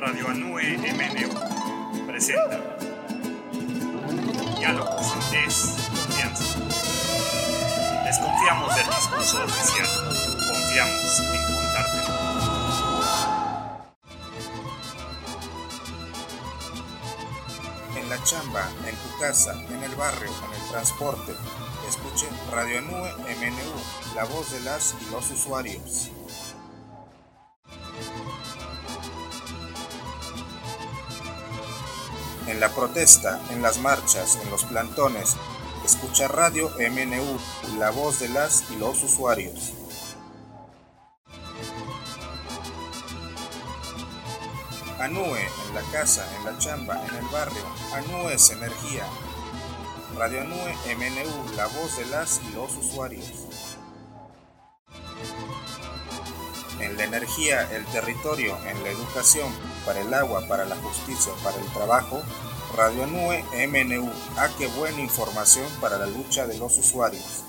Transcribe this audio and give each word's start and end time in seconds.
Radio 0.00 0.28
Anue 0.28 0.78
MNU 0.78 2.06
presenta 2.06 2.58
Diálogos 4.56 5.12
en 5.12 5.44
Desconfianza. 5.44 6.44
Desconfiamos 8.06 8.76
del 8.76 8.86
discurso 8.86 9.44
oficial, 9.44 9.86
confiamos 10.48 11.20
en 11.20 11.42
contártelo. 11.54 12.14
En 17.98 18.08
la 18.08 18.24
chamba, 18.24 18.70
en 18.86 18.96
tu 18.96 19.18
casa, 19.20 19.52
en 19.52 19.82
el 19.82 19.94
barrio, 19.96 20.30
en 20.30 20.62
el 20.62 20.70
transporte. 20.70 21.34
Escuchen 21.86 22.30
Radio 22.50 22.78
Anue 22.78 23.12
MNU, 23.36 24.14
la 24.14 24.24
voz 24.24 24.50
de 24.50 24.60
las 24.60 24.96
y 24.98 25.10
los 25.10 25.30
usuarios. 25.30 26.10
En 32.50 32.58
la 32.58 32.68
protesta, 32.70 33.40
en 33.52 33.62
las 33.62 33.78
marchas, 33.78 34.36
en 34.42 34.50
los 34.50 34.64
plantones, 34.64 35.36
escucha 35.84 36.26
Radio 36.26 36.68
MNU, 36.70 37.38
la 37.78 37.90
voz 37.90 38.18
de 38.18 38.28
las 38.28 38.64
y 38.72 38.76
los 38.76 39.04
usuarios. 39.04 39.72
Anue, 44.98 45.46
en 45.68 45.74
la 45.76 45.82
casa, 45.92 46.26
en 46.38 46.44
la 46.44 46.58
chamba, 46.58 47.00
en 47.06 47.14
el 47.18 47.26
barrio. 47.26 47.62
Anue 47.94 48.34
es 48.34 48.50
energía. 48.50 49.06
Radio 50.18 50.40
Anue 50.40 50.74
MNU, 50.96 51.54
la 51.54 51.68
voz 51.68 51.98
de 51.98 52.06
las 52.06 52.40
y 52.50 52.52
los 52.52 52.76
usuarios. 52.76 53.49
En 56.80 56.96
la 56.96 57.04
energía, 57.04 57.70
el 57.72 57.84
territorio, 57.86 58.56
en 58.66 58.82
la 58.82 58.90
educación, 58.90 59.52
para 59.84 60.00
el 60.00 60.12
agua, 60.14 60.48
para 60.48 60.64
la 60.64 60.76
justicia, 60.76 61.32
para 61.44 61.56
el 61.58 61.66
trabajo, 61.72 62.22
Radio 62.76 63.04
Anue 63.04 63.44
MNU. 63.68 64.10
Ah, 64.36 64.48
qué 64.56 64.66
buena 64.68 65.00
información 65.00 65.66
para 65.80 65.98
la 65.98 66.06
lucha 66.06 66.46
de 66.46 66.56
los 66.56 66.78
usuarios. 66.78 67.44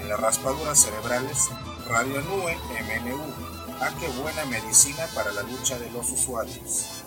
En 0.00 0.08
las 0.08 0.20
raspaduras 0.20 0.78
cerebrales, 0.78 1.48
Radio 1.88 2.20
Nue 2.22 2.56
MNU. 2.82 3.20
Ah, 3.80 3.90
qué 3.98 4.08
buena 4.20 4.44
medicina 4.44 5.06
para 5.14 5.32
la 5.32 5.42
lucha 5.42 5.78
de 5.78 5.90
los 5.90 6.10
usuarios. 6.10 7.03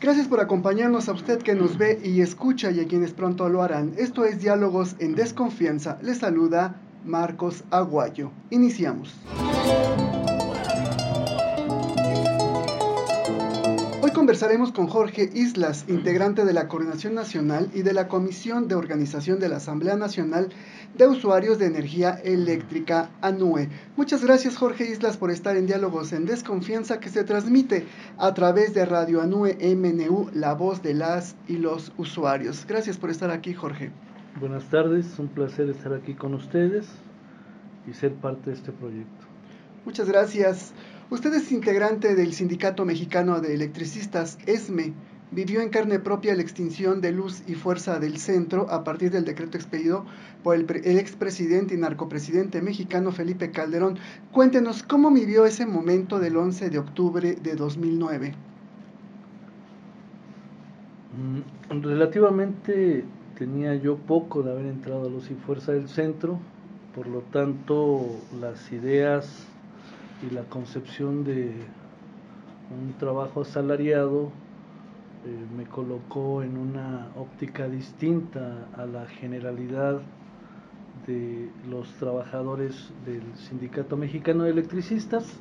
Gracias 0.00 0.28
por 0.28 0.40
acompañarnos 0.40 1.08
a 1.08 1.12
usted 1.12 1.42
que 1.42 1.56
nos 1.56 1.76
ve 1.76 2.00
y 2.04 2.20
escucha 2.20 2.70
y 2.70 2.80
a 2.80 2.86
quienes 2.86 3.12
pronto 3.12 3.48
lo 3.48 3.62
harán. 3.62 3.94
Esto 3.98 4.24
es 4.24 4.40
Diálogos 4.40 4.94
en 5.00 5.16
Desconfianza. 5.16 5.98
Les 6.02 6.18
saluda 6.18 6.76
Marcos 7.04 7.64
Aguayo. 7.70 8.30
Iniciamos. 8.50 9.12
Conversaremos 14.18 14.72
con 14.72 14.88
Jorge 14.88 15.30
Islas, 15.32 15.84
integrante 15.86 16.44
de 16.44 16.52
la 16.52 16.66
Coordinación 16.66 17.14
Nacional 17.14 17.70
y 17.72 17.82
de 17.82 17.92
la 17.92 18.08
Comisión 18.08 18.66
de 18.66 18.74
Organización 18.74 19.38
de 19.38 19.48
la 19.48 19.58
Asamblea 19.58 19.94
Nacional 19.94 20.48
de 20.96 21.06
Usuarios 21.06 21.60
de 21.60 21.66
Energía 21.66 22.20
Eléctrica, 22.24 23.10
ANUE. 23.20 23.68
Muchas 23.96 24.24
gracias 24.24 24.56
Jorge 24.56 24.90
Islas 24.90 25.16
por 25.16 25.30
estar 25.30 25.56
en 25.56 25.66
Diálogos 25.66 26.12
en 26.12 26.26
Desconfianza 26.26 26.98
que 26.98 27.10
se 27.10 27.22
transmite 27.22 27.86
a 28.18 28.34
través 28.34 28.74
de 28.74 28.86
Radio 28.86 29.22
ANUE 29.22 29.56
MNU, 29.76 30.30
la 30.34 30.54
voz 30.54 30.82
de 30.82 30.94
las 30.94 31.36
y 31.46 31.58
los 31.58 31.92
usuarios. 31.96 32.66
Gracias 32.66 32.98
por 32.98 33.10
estar 33.10 33.30
aquí 33.30 33.54
Jorge. 33.54 33.92
Buenas 34.40 34.64
tardes, 34.64 35.16
un 35.20 35.28
placer 35.28 35.70
estar 35.70 35.94
aquí 35.94 36.14
con 36.14 36.34
ustedes 36.34 36.88
y 37.86 37.94
ser 37.94 38.14
parte 38.14 38.50
de 38.50 38.56
este 38.56 38.72
proyecto. 38.72 39.26
Muchas 39.84 40.08
gracias. 40.08 40.74
Usted 41.10 41.32
es 41.32 41.52
integrante 41.52 42.14
del 42.14 42.34
Sindicato 42.34 42.84
Mexicano 42.84 43.40
de 43.40 43.54
Electricistas, 43.54 44.36
ESME. 44.44 44.92
Vivió 45.30 45.62
en 45.62 45.70
carne 45.70 45.98
propia 45.98 46.34
la 46.34 46.42
extinción 46.42 47.00
de 47.00 47.12
luz 47.12 47.42
y 47.46 47.54
fuerza 47.54 47.98
del 47.98 48.18
centro 48.18 48.70
a 48.70 48.84
partir 48.84 49.10
del 49.10 49.24
decreto 49.24 49.56
expedido 49.56 50.04
por 50.42 50.54
el, 50.54 50.68
expresidente 50.98 51.74
y 51.74 51.78
narcopresidente 51.78 52.60
mexicano 52.60 53.10
Felipe 53.10 53.50
Calderón. 53.50 53.98
Cuéntenos 54.32 54.82
cómo 54.82 55.10
vivió 55.10 55.46
ese 55.46 55.64
momento 55.64 56.18
del 56.18 56.36
11 56.36 56.68
de 56.68 56.78
octubre 56.78 57.36
de 57.36 57.54
2009. 57.54 58.34
Mm, 61.16 61.80
Relativamente 61.82 63.04
tenía 63.38 63.74
yo 63.76 63.96
poco 63.96 64.42
de 64.42 64.52
haber 64.52 64.66
entrado 64.66 65.06
a 65.06 65.08
Luz 65.08 65.30
y 65.30 65.34
Fuerza 65.34 65.72
del 65.72 65.88
Centro, 65.88 66.38
por 66.94 67.06
lo 67.06 67.20
tanto 67.20 68.04
las 68.40 68.70
ideas 68.72 69.47
y 70.22 70.34
la 70.34 70.42
concepción 70.44 71.24
de 71.24 71.52
un 72.70 72.92
trabajo 72.98 73.42
asalariado 73.42 74.32
eh, 75.24 75.46
me 75.56 75.64
colocó 75.64 76.42
en 76.42 76.56
una 76.56 77.08
óptica 77.16 77.68
distinta 77.68 78.68
a 78.76 78.86
la 78.86 79.06
generalidad 79.06 80.00
de 81.06 81.50
los 81.68 81.92
trabajadores 81.94 82.92
del 83.04 83.22
Sindicato 83.36 83.96
Mexicano 83.96 84.44
de 84.44 84.50
Electricistas. 84.50 85.40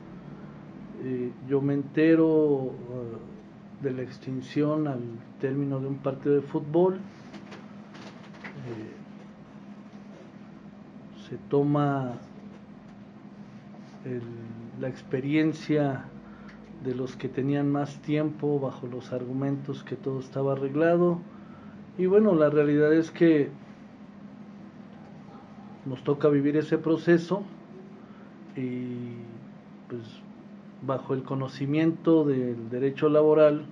Eh, 1.04 1.32
yo 1.48 1.62
me 1.62 1.74
entero 1.74 2.28
uh, 2.28 2.74
de 3.82 3.92
la 3.92 4.02
extinción 4.02 4.88
al 4.88 5.02
término 5.40 5.80
de 5.80 5.88
un 5.88 5.98
partido 5.98 6.36
de 6.36 6.42
fútbol. 6.42 6.96
Eh, 6.96 7.00
se 11.30 11.38
toma 11.50 12.14
el 14.06 14.22
la 14.80 14.88
experiencia 14.88 16.06
de 16.84 16.94
los 16.94 17.16
que 17.16 17.28
tenían 17.28 17.72
más 17.72 17.98
tiempo 18.02 18.60
bajo 18.60 18.88
los 18.88 19.12
argumentos 19.12 19.84
que 19.84 19.96
todo 19.96 20.20
estaba 20.20 20.54
arreglado. 20.54 21.20
Y 21.98 22.06
bueno, 22.06 22.36
la 22.36 22.50
realidad 22.50 22.94
es 22.94 23.12
que 23.12 23.50
nos 25.86 26.04
toca 26.04 26.28
vivir 26.28 26.58
ese 26.58 26.78
proceso 26.78 27.44
y 28.56 29.14
pues 29.90 30.02
bajo 30.86 31.14
el 31.14 31.24
conocimiento 31.24 32.24
del 32.24 32.70
derecho 32.70 33.10
laboral, 33.10 33.66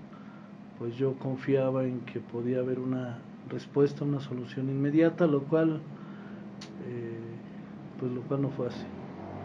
pues 0.79 0.95
yo 0.97 1.13
confiaba 1.13 1.83
en 1.83 2.01
que 2.01 2.19
podía 2.19 2.59
haber 2.59 2.79
una 2.79 3.19
respuesta, 3.49 4.03
una 4.03 4.19
solución 4.19 4.69
inmediata, 4.69 5.27
lo 5.27 5.41
cual, 5.43 5.81
eh, 6.87 7.19
pues 7.99 8.11
lo 8.11 8.21
cual 8.21 8.41
no 8.41 8.49
fue 8.49 8.67
así 8.67 8.94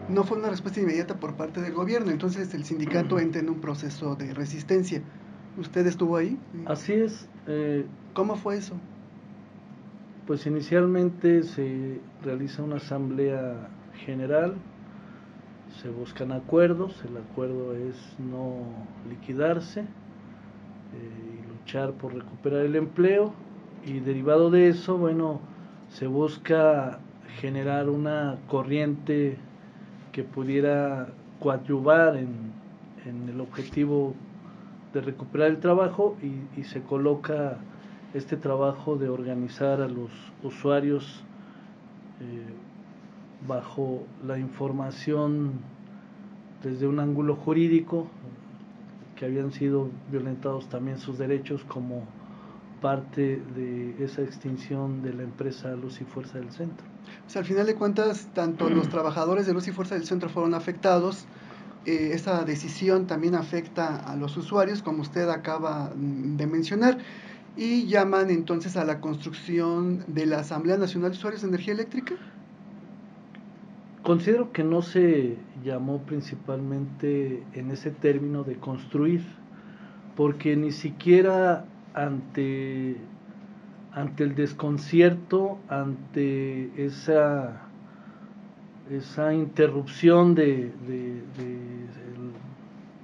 no 0.09 0.23
fue 0.23 0.37
una 0.37 0.49
respuesta 0.49 0.79
inmediata 0.79 1.15
por 1.15 1.35
parte 1.35 1.61
del 1.61 1.73
gobierno, 1.73 2.11
entonces 2.11 2.53
el 2.53 2.65
sindicato 2.65 3.19
entra 3.19 3.41
en 3.41 3.49
un 3.49 3.59
proceso 3.61 4.15
de 4.15 4.33
resistencia. 4.33 5.01
¿Usted 5.57 5.85
estuvo 5.87 6.17
ahí? 6.17 6.37
Así 6.65 6.93
es. 6.93 7.27
Eh, 7.47 7.85
¿Cómo 8.13 8.35
fue 8.35 8.57
eso? 8.57 8.75
Pues 10.27 10.45
inicialmente 10.45 11.43
se 11.43 11.99
realiza 12.23 12.63
una 12.63 12.77
asamblea 12.77 13.69
general, 14.05 14.55
se 15.81 15.89
buscan 15.89 16.31
acuerdos, 16.31 17.03
el 17.05 17.17
acuerdo 17.17 17.75
es 17.75 17.95
no 18.19 18.63
liquidarse 19.09 19.81
eh, 19.81 19.85
y 20.93 21.47
luchar 21.47 21.93
por 21.93 22.13
recuperar 22.13 22.65
el 22.65 22.75
empleo 22.75 23.33
y 23.85 23.99
derivado 23.99 24.51
de 24.51 24.69
eso, 24.69 24.97
bueno, 24.97 25.41
se 25.89 26.07
busca 26.07 26.99
generar 27.39 27.89
una 27.89 28.37
corriente 28.47 29.37
que 30.11 30.23
pudiera 30.23 31.07
coadyuvar 31.39 32.17
en, 32.17 32.61
el 33.05 33.41
objetivo 33.41 34.13
de 34.93 35.01
recuperar 35.01 35.49
el 35.49 35.59
trabajo 35.59 36.15
y, 36.21 36.63
se 36.63 36.81
coloca 36.81 37.57
este 38.13 38.37
trabajo 38.37 38.95
de 38.97 39.09
organizar 39.09 39.81
a 39.81 39.87
los 39.87 40.11
usuarios 40.43 41.23
eh, 42.19 42.45
bajo 43.47 44.03
la 44.23 44.37
información 44.37 45.53
desde 46.61 46.87
un 46.87 46.99
ángulo 46.99 47.35
jurídico 47.35 48.07
que 49.15 49.25
habían 49.25 49.51
sido 49.51 49.89
violentados 50.11 50.67
también 50.69 50.99
sus 50.99 51.17
derechos 51.17 51.63
como 51.63 52.03
parte 52.81 53.41
de 53.55 54.03
esa 54.03 54.21
extinción 54.21 55.01
de 55.01 55.13
la 55.13 55.23
empresa 55.23 55.75
Luz 55.75 56.01
y 56.01 56.05
Fuerza 56.05 56.39
del 56.39 56.51
Centro. 56.51 56.90
Sea, 57.27 57.41
al 57.41 57.47
final 57.47 57.65
de 57.65 57.75
cuentas, 57.75 58.27
tanto 58.33 58.69
los 58.69 58.89
trabajadores 58.89 59.45
de 59.47 59.53
Luz 59.53 59.67
y 59.67 59.71
Fuerza 59.71 59.95
del 59.95 60.05
Centro 60.05 60.29
fueron 60.29 60.53
afectados, 60.53 61.25
eh, 61.85 62.11
esa 62.13 62.43
decisión 62.43 63.07
también 63.07 63.35
afecta 63.35 63.95
a 63.95 64.15
los 64.15 64.37
usuarios, 64.37 64.83
como 64.83 65.01
usted 65.01 65.29
acaba 65.29 65.91
de 65.95 66.45
mencionar, 66.45 66.97
y 67.57 67.87
llaman 67.87 68.29
entonces 68.29 68.77
a 68.77 68.85
la 68.85 69.01
construcción 69.01 70.03
de 70.07 70.25
la 70.25 70.39
Asamblea 70.39 70.77
Nacional 70.77 71.11
de 71.11 71.17
Usuarios 71.17 71.41
de 71.41 71.47
Energía 71.47 71.73
Eléctrica. 71.73 72.15
Considero 74.03 74.51
que 74.51 74.63
no 74.63 74.81
se 74.81 75.37
llamó 75.63 75.99
principalmente 75.99 77.43
en 77.53 77.71
ese 77.71 77.91
término 77.91 78.43
de 78.43 78.55
construir, 78.55 79.23
porque 80.15 80.55
ni 80.55 80.71
siquiera 80.71 81.65
ante, 81.93 82.97
ante 83.93 84.23
el 84.23 84.35
desconcierto, 84.35 85.59
ante 85.69 86.85
esa 86.85 87.71
esa 88.89 89.33
interrupción 89.33 90.35
de, 90.35 90.71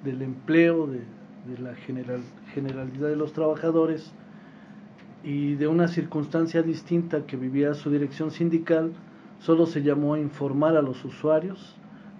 del 0.04 0.22
empleo, 0.22 0.88
de, 0.88 1.01
la 1.62 1.75
general, 1.75 2.19
generalidad 2.54 3.07
de 3.07 3.16
los 3.16 3.31
trabajadores 3.31 4.12
y 5.24 5.56
de 5.56 5.68
una 5.68 5.88
circunstancia 5.88 6.62
distinta 6.62 7.25
que 7.25 7.38
vivía 7.38 7.74
su 7.74 7.90
dirección 7.90 8.31
sindical, 8.31 8.92
solo 9.40 9.66
se 9.66 9.81
llamó 9.81 10.16
a 10.16 10.19
informar 10.19 10.75
a 10.75 10.81
los 10.81 11.06
usuarios, 11.06 11.78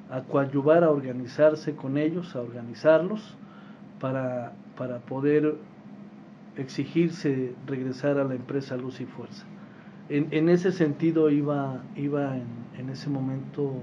a 0.10 0.22
coadyuvar 0.22 0.86
a 0.86 0.92
organizarse 0.92 1.76
con 1.76 1.98
ellos, 1.98 2.38
a 2.38 2.42
organizarlos 2.42 3.36
para, 4.00 4.54
para 4.78 5.00
poder 5.00 5.56
exigirse 6.58 7.54
regresar 7.66 8.18
a 8.18 8.24
la 8.24 8.36
empresa 8.36 8.76
Luz 8.78 9.00
y 9.02 9.06
Fuerza. 9.06 9.46
En, 10.10 10.48
ese 10.48 10.72
sentido 10.72 11.30
iba, 11.30 11.84
iba 11.98 12.38
en, 12.38 12.90
ese 12.90 13.10
momento 13.10 13.74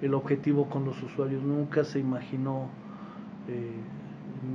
el 0.00 0.14
objetivo 0.14 0.70
con 0.70 0.86
los 0.86 1.02
usuarios. 1.02 1.42
Nunca 1.42 1.84
se 1.84 1.98
imaginó, 1.98 2.70
eh, 3.46 3.72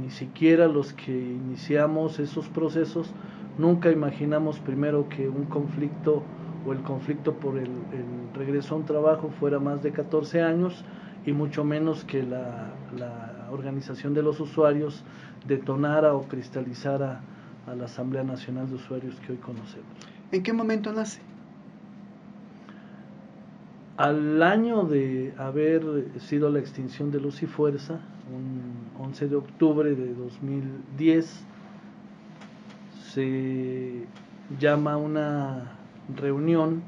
ni 0.02 0.10
siquiera 0.10 0.68
los 0.68 0.94
que 0.94 1.12
iniciamos 1.12 2.20
esos 2.20 2.50
procesos, 2.50 3.14
nunca 3.60 3.92
imaginamos 3.92 4.60
primero 4.60 5.10
que 5.10 5.30
un 5.30 5.46
conflicto 5.46 6.24
o 6.66 6.74
el 6.74 6.82
conflicto 6.82 7.34
por 7.36 7.58
el, 7.58 7.70
el 7.70 8.34
regreso 8.36 8.74
a 8.74 8.80
un 8.80 8.86
trabajo 8.86 9.30
fuera 9.40 9.60
más 9.60 9.84
de 9.84 9.92
14 9.92 10.42
años 10.42 10.84
y 11.24 11.34
mucho 11.34 11.64
menos 11.64 12.04
que 12.04 12.24
la, 12.24 12.74
la 12.98 13.48
organización 13.52 14.16
de 14.16 14.24
los 14.24 14.40
usuarios 14.40 15.04
detonara 15.46 16.16
o 16.16 16.28
cristalizara 16.28 17.22
a 17.68 17.75
la 17.75 17.86
Asamblea 17.86 18.24
Nacional 18.24 18.68
de 18.69 18.75
Usuarios 18.75 19.16
que 19.25 19.34
hoy 19.34 19.38
conocemos. 19.38 19.88
¿En 20.31 20.44
qué 20.44 20.54
momento 20.54 20.92
nace? 20.94 21.22
Al 23.98 24.42
año 24.42 24.84
de 24.84 25.34
haber 25.38 25.84
sido 26.19 26.50
la 26.50 26.60
extinción 26.60 27.12
de 27.12 27.19
Luz 27.19 27.44
y 27.44 27.46
Fuerza, 27.46 28.00
un 28.34 29.06
11 29.06 29.28
de 29.28 29.36
octubre 29.36 29.94
de 29.94 30.13
2010, 30.13 31.46
se 33.13 34.06
llama 34.60 34.98
una 34.98 35.74
reunión 36.16 36.81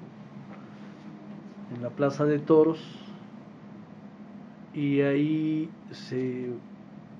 en 1.75 1.83
la 1.83 1.89
Plaza 1.89 2.25
de 2.25 2.39
Toros 2.39 2.79
y 4.73 5.01
ahí 5.01 5.69
se 5.91 6.49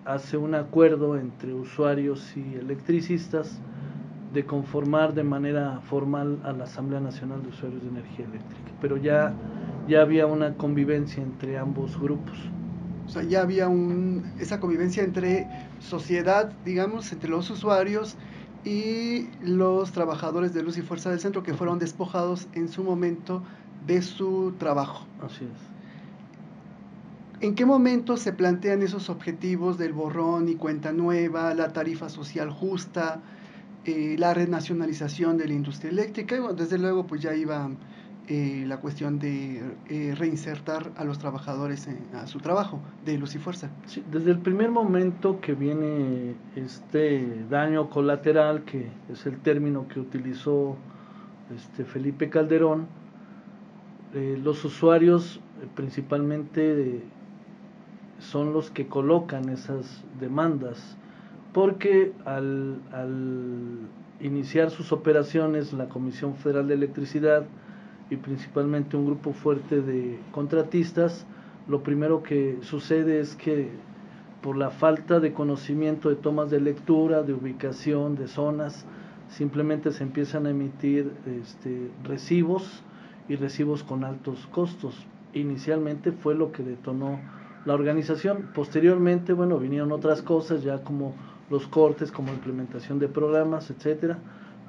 hace 0.05 0.37
un 0.37 0.55
acuerdo 0.55 1.17
entre 1.17 1.53
usuarios 1.53 2.35
y 2.35 2.55
electricistas 2.55 3.59
de 4.33 4.45
conformar 4.45 5.13
de 5.13 5.23
manera 5.23 5.79
formal 5.81 6.39
a 6.43 6.51
la 6.51 6.63
Asamblea 6.63 6.99
Nacional 6.99 7.43
de 7.43 7.49
Usuarios 7.49 7.83
de 7.83 7.89
Energía 7.89 8.25
Eléctrica. 8.25 8.71
Pero 8.81 8.97
ya, 8.97 9.33
ya 9.87 10.01
había 10.01 10.25
una 10.25 10.55
convivencia 10.55 11.21
entre 11.21 11.57
ambos 11.57 11.99
grupos. 11.99 12.37
O 13.05 13.09
sea, 13.09 13.23
ya 13.23 13.41
había 13.41 13.67
un, 13.67 14.33
esa 14.39 14.59
convivencia 14.59 15.03
entre 15.03 15.47
sociedad, 15.79 16.51
digamos, 16.65 17.11
entre 17.11 17.29
los 17.29 17.49
usuarios 17.49 18.17
y 18.65 19.27
los 19.41 19.91
trabajadores 19.91 20.53
de 20.53 20.63
Luz 20.63 20.77
y 20.77 20.81
Fuerza 20.81 21.09
del 21.09 21.19
Centro 21.19 21.43
que 21.43 21.53
fueron 21.53 21.79
despojados 21.79 22.47
en 22.53 22.69
su 22.69 22.83
momento 22.83 23.43
de 23.85 24.01
su 24.01 24.53
trabajo. 24.57 25.05
Así 25.21 25.43
es. 25.45 25.72
¿En 27.43 27.55
qué 27.55 27.65
momento 27.65 28.15
se 28.15 28.31
plantean 28.31 28.83
esos 28.83 29.09
objetivos 29.09 29.77
del 29.77 29.91
borrón 29.91 30.47
y 30.47 30.55
cuenta 30.55 30.93
nueva, 30.93 31.53
la 31.53 31.73
tarifa 31.73 32.07
social 32.07 32.49
justa, 32.49 33.19
eh, 33.83 34.15
la 34.17 34.33
renacionalización 34.33 35.37
de 35.37 35.47
la 35.49 35.53
industria 35.53 35.91
eléctrica? 35.91 36.39
Desde 36.53 36.77
luego, 36.77 37.05
pues 37.05 37.21
ya 37.21 37.35
iba 37.35 37.69
eh, 38.29 38.63
la 38.65 38.77
cuestión 38.77 39.19
de 39.19 39.61
eh, 39.89 40.15
reinsertar 40.17 40.93
a 40.95 41.03
los 41.03 41.19
trabajadores 41.19 41.89
a 42.13 42.27
su 42.27 42.39
trabajo 42.39 42.79
de 43.03 43.17
luz 43.17 43.35
y 43.35 43.39
fuerza. 43.39 43.69
Desde 44.09 44.31
el 44.31 44.39
primer 44.39 44.71
momento 44.71 45.41
que 45.41 45.53
viene 45.53 46.35
este 46.55 47.43
daño 47.49 47.89
colateral, 47.89 48.63
que 48.63 48.87
es 49.11 49.25
el 49.25 49.37
término 49.39 49.89
que 49.89 49.99
utilizó 49.99 50.77
este 51.53 51.83
Felipe 51.83 52.29
Calderón, 52.29 52.87
los 54.13 54.63
usuarios 54.63 55.41
principalmente 55.75 57.03
son 58.19 58.53
los 58.53 58.71
que 58.71 58.87
colocan 58.87 59.49
esas 59.49 60.03
demandas, 60.19 60.97
porque 61.53 62.13
al, 62.25 62.79
iniciar 64.19 64.71
sus 64.71 64.91
operaciones 64.91 65.73
la 65.73 65.89
Comisión 65.89 66.35
Federal 66.35 66.67
de 66.67 66.75
Electricidad 66.75 67.45
y 68.09 68.15
principalmente 68.15 68.95
un 68.95 69.05
grupo 69.05 69.33
fuerte 69.33 69.81
de 69.81 70.19
contratistas, 70.31 71.25
lo 71.67 71.83
primero 71.83 72.23
que 72.23 72.57
sucede 72.61 73.19
es 73.19 73.35
que 73.35 73.69
por 74.41 74.57
la 74.57 74.69
falta 74.69 75.19
de 75.19 75.33
conocimiento 75.33 76.09
de 76.09 76.15
tomas 76.15 76.49
de 76.49 76.59
lectura, 76.59 77.23
de 77.23 77.33
ubicación, 77.33 78.15
de 78.15 78.27
zonas, 78.27 78.85
simplemente 79.29 79.91
se 79.91 80.03
empiezan 80.03 80.45
a 80.45 80.49
emitir 80.49 81.11
este, 81.41 81.89
recibos 82.03 82.83
y 83.29 83.35
recibos 83.35 83.83
con 83.83 84.03
altos 84.03 84.47
costos. 84.47 85.05
Inicialmente 85.33 86.11
fue 86.11 86.35
lo 86.35 86.51
que 86.51 86.61
detonó 86.61 87.19
la 87.65 87.73
organización. 87.73 88.49
Posteriormente, 88.53 89.33
bueno, 89.33 89.57
vinieron 89.57 89.91
otras 89.91 90.21
cosas 90.21 90.63
ya 90.63 90.83
como 90.83 91.13
los 91.49 91.67
cortes, 91.67 92.11
como 92.11 92.31
implementación 92.31 92.99
de 92.99 93.07
programas, 93.07 93.69
etcétera, 93.69 94.17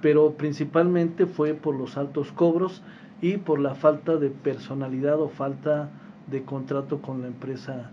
pero 0.01 0.33
principalmente 0.33 1.27
fue 1.27 1.55
por 1.55 1.75
los 1.75 1.97
altos 1.97 2.31
cobros 2.33 2.83
y 3.21 3.39
por 3.39 3.59
la 3.59 3.75
falta 3.75 4.17
de 4.17 4.31
personalidad 4.31 5.21
o 5.21 5.29
falta 5.29 5.91
de 6.27 6.43
contrato 6.43 7.01
con 7.01 7.23
la 7.23 7.29
empresa 7.29 7.91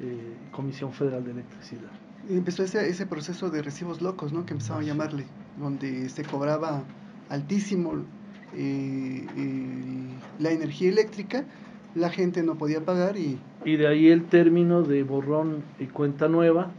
eh, 0.00 0.34
Comisión 0.50 0.92
Federal 0.92 1.24
de 1.24 1.32
Electricidad. 1.32 1.90
Y 2.28 2.36
empezó 2.36 2.62
ese, 2.62 2.88
ese 2.88 3.06
proceso 3.06 3.50
de 3.50 3.62
recibos 3.62 4.02
locos, 4.02 4.32
¿no? 4.32 4.44
Que 4.46 4.52
empezaban 4.52 4.82
a 4.82 4.86
llamarle, 4.86 5.26
donde 5.58 6.08
se 6.08 6.24
cobraba 6.24 6.82
altísimo 7.28 8.04
eh, 8.54 9.26
la 10.38 10.50
energía 10.50 10.88
eléctrica 10.88 11.44
la 11.94 12.10
gente 12.10 12.42
no 12.42 12.56
podía 12.56 12.84
pagar 12.84 13.16
y... 13.16 13.38
Y 13.64 13.76
de 13.76 13.86
ahí 13.86 14.08
el 14.08 14.24
término 14.24 14.82
de 14.82 15.02
borrón 15.04 15.62
y 15.78 15.86
cuenta 15.86 16.28
nueva, 16.28 16.70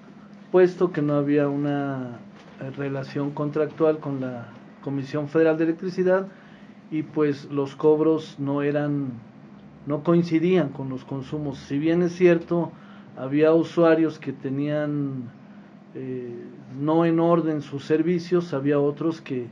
puesto 0.51 0.91
que 0.91 1.01
no 1.01 1.15
había 1.15 1.47
una 1.47 2.19
eh, 2.61 2.69
relación 2.71 3.31
contractual 3.31 3.99
con 3.99 4.21
la 4.21 4.49
Comisión 4.83 5.27
Federal 5.29 5.57
de 5.57 5.63
Electricidad 5.65 6.27
y 6.91 7.03
pues 7.03 7.45
los 7.51 7.75
cobros 7.75 8.35
no 8.39 8.61
eran, 8.61 9.13
no 9.87 10.03
coincidían 10.03 10.69
con 10.69 10.89
los 10.89 11.05
consumos. 11.05 11.57
Si 11.57 11.79
bien 11.79 12.03
es 12.03 12.13
cierto, 12.13 12.71
había 13.17 13.53
usuarios 13.53 14.19
que 14.19 14.31
tenían 14.31 15.31
eh, 15.95 16.35
no 16.79 17.05
en 17.05 17.19
orden 17.19 17.61
sus 17.61 17.85
servicios, 17.85 18.53
había 18.53 18.79
otros 18.79 19.21
que, 19.21 19.47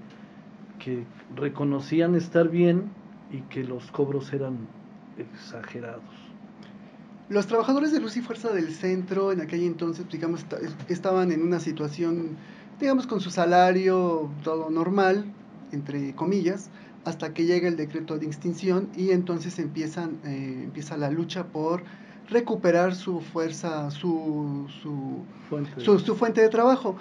que 0.77 1.05
reconocían 1.35 2.15
estar 2.15 2.49
bien 2.49 2.91
y 3.31 3.39
que 3.41 3.63
los 3.63 3.89
cobros 3.91 4.31
eran 4.33 4.67
exagerados. 5.17 6.03
Los 7.29 7.47
trabajadores 7.47 7.91
de 7.91 7.99
Luz 7.99 8.17
y 8.17 8.21
Fuerza 8.21 8.51
del 8.51 8.73
Centro 8.73 9.31
en 9.31 9.41
aquel 9.41 9.63
entonces, 9.63 10.05
digamos, 10.11 10.45
estaban 10.89 11.31
en 11.31 11.41
una 11.41 11.59
situación, 11.59 12.37
digamos, 12.79 13.07
con 13.07 13.21
su 13.21 13.31
salario 13.31 14.29
todo 14.43 14.69
normal, 14.69 15.25
entre 15.71 16.13
comillas, 16.15 16.69
hasta 17.05 17.33
que 17.33 17.45
llega 17.45 17.67
el 17.67 17.77
decreto 17.77 18.17
de 18.17 18.25
extinción 18.25 18.89
y 18.95 19.11
entonces 19.11 19.57
empiezan, 19.59 20.19
eh, 20.25 20.61
empieza 20.65 20.97
la 20.97 21.09
lucha 21.09 21.45
por 21.45 21.83
recuperar 22.29 22.95
su 22.95 23.19
fuerza, 23.19 23.89
su, 23.91 24.67
su, 24.81 25.23
su, 25.83 25.99
su 25.99 26.15
fuente 26.15 26.41
de 26.41 26.49
trabajo. 26.49 26.97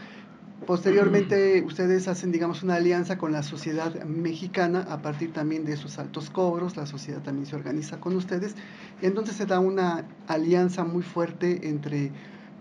Posteriormente 0.67 1.63
ustedes 1.67 2.07
hacen, 2.07 2.31
digamos, 2.31 2.63
una 2.63 2.77
alianza 2.77 3.19
con 3.19 3.33
la 3.33 3.43
sociedad 3.43 4.05
mexicana 4.05 4.87
a 4.89 5.03
partir 5.03 5.33
también 5.33 5.65
de 5.65 5.73
esos 5.73 5.99
altos 5.99 6.31
cobros, 6.31 6.77
la 6.77 6.87
sociedad 6.87 7.21
también 7.21 7.47
se 7.47 7.57
organiza 7.57 7.99
con 7.99 8.15
ustedes, 8.15 8.55
entonces 9.01 9.35
se 9.37 9.47
da 9.47 9.59
una 9.59 10.05
alianza 10.29 10.85
muy 10.85 11.03
fuerte 11.03 11.69
entre 11.69 12.13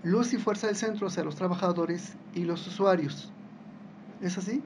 luz 0.03 0.33
y 0.33 0.37
fuerza 0.37 0.67
del 0.67 0.75
centro, 0.75 1.07
o 1.07 1.09
sea, 1.11 1.23
los 1.23 1.35
trabajadores 1.35 2.15
y 2.33 2.43
los 2.43 2.65
usuarios. 2.67 3.31
¿Es 4.21 4.37
así? 4.37 4.63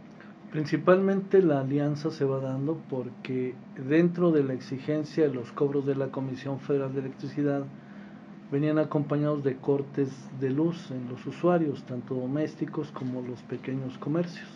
Principalmente 0.51 1.41
la 1.41 1.59
alianza 1.59 2.11
se 2.11 2.23
va 2.23 2.39
dando 2.39 2.77
porque 2.89 3.53
dentro 3.89 4.31
de 4.31 4.43
la 4.43 4.53
exigencia 4.53 5.27
de 5.27 5.33
los 5.33 5.51
cobros 5.51 5.85
de 5.85 5.95
la 5.95 6.07
Comisión 6.07 6.61
Federal 6.61 6.93
de 6.93 7.01
Electricidad, 7.01 7.65
venían 8.51 8.77
acompañados 8.77 9.43
de 9.43 9.55
cortes 9.55 10.09
de 10.39 10.49
luz 10.49 10.91
en 10.91 11.09
los 11.09 11.25
usuarios, 11.25 11.83
tanto 11.83 12.15
domésticos 12.15 12.91
como 12.91 13.21
los 13.21 13.41
pequeños 13.43 13.97
comercios. 13.97 14.47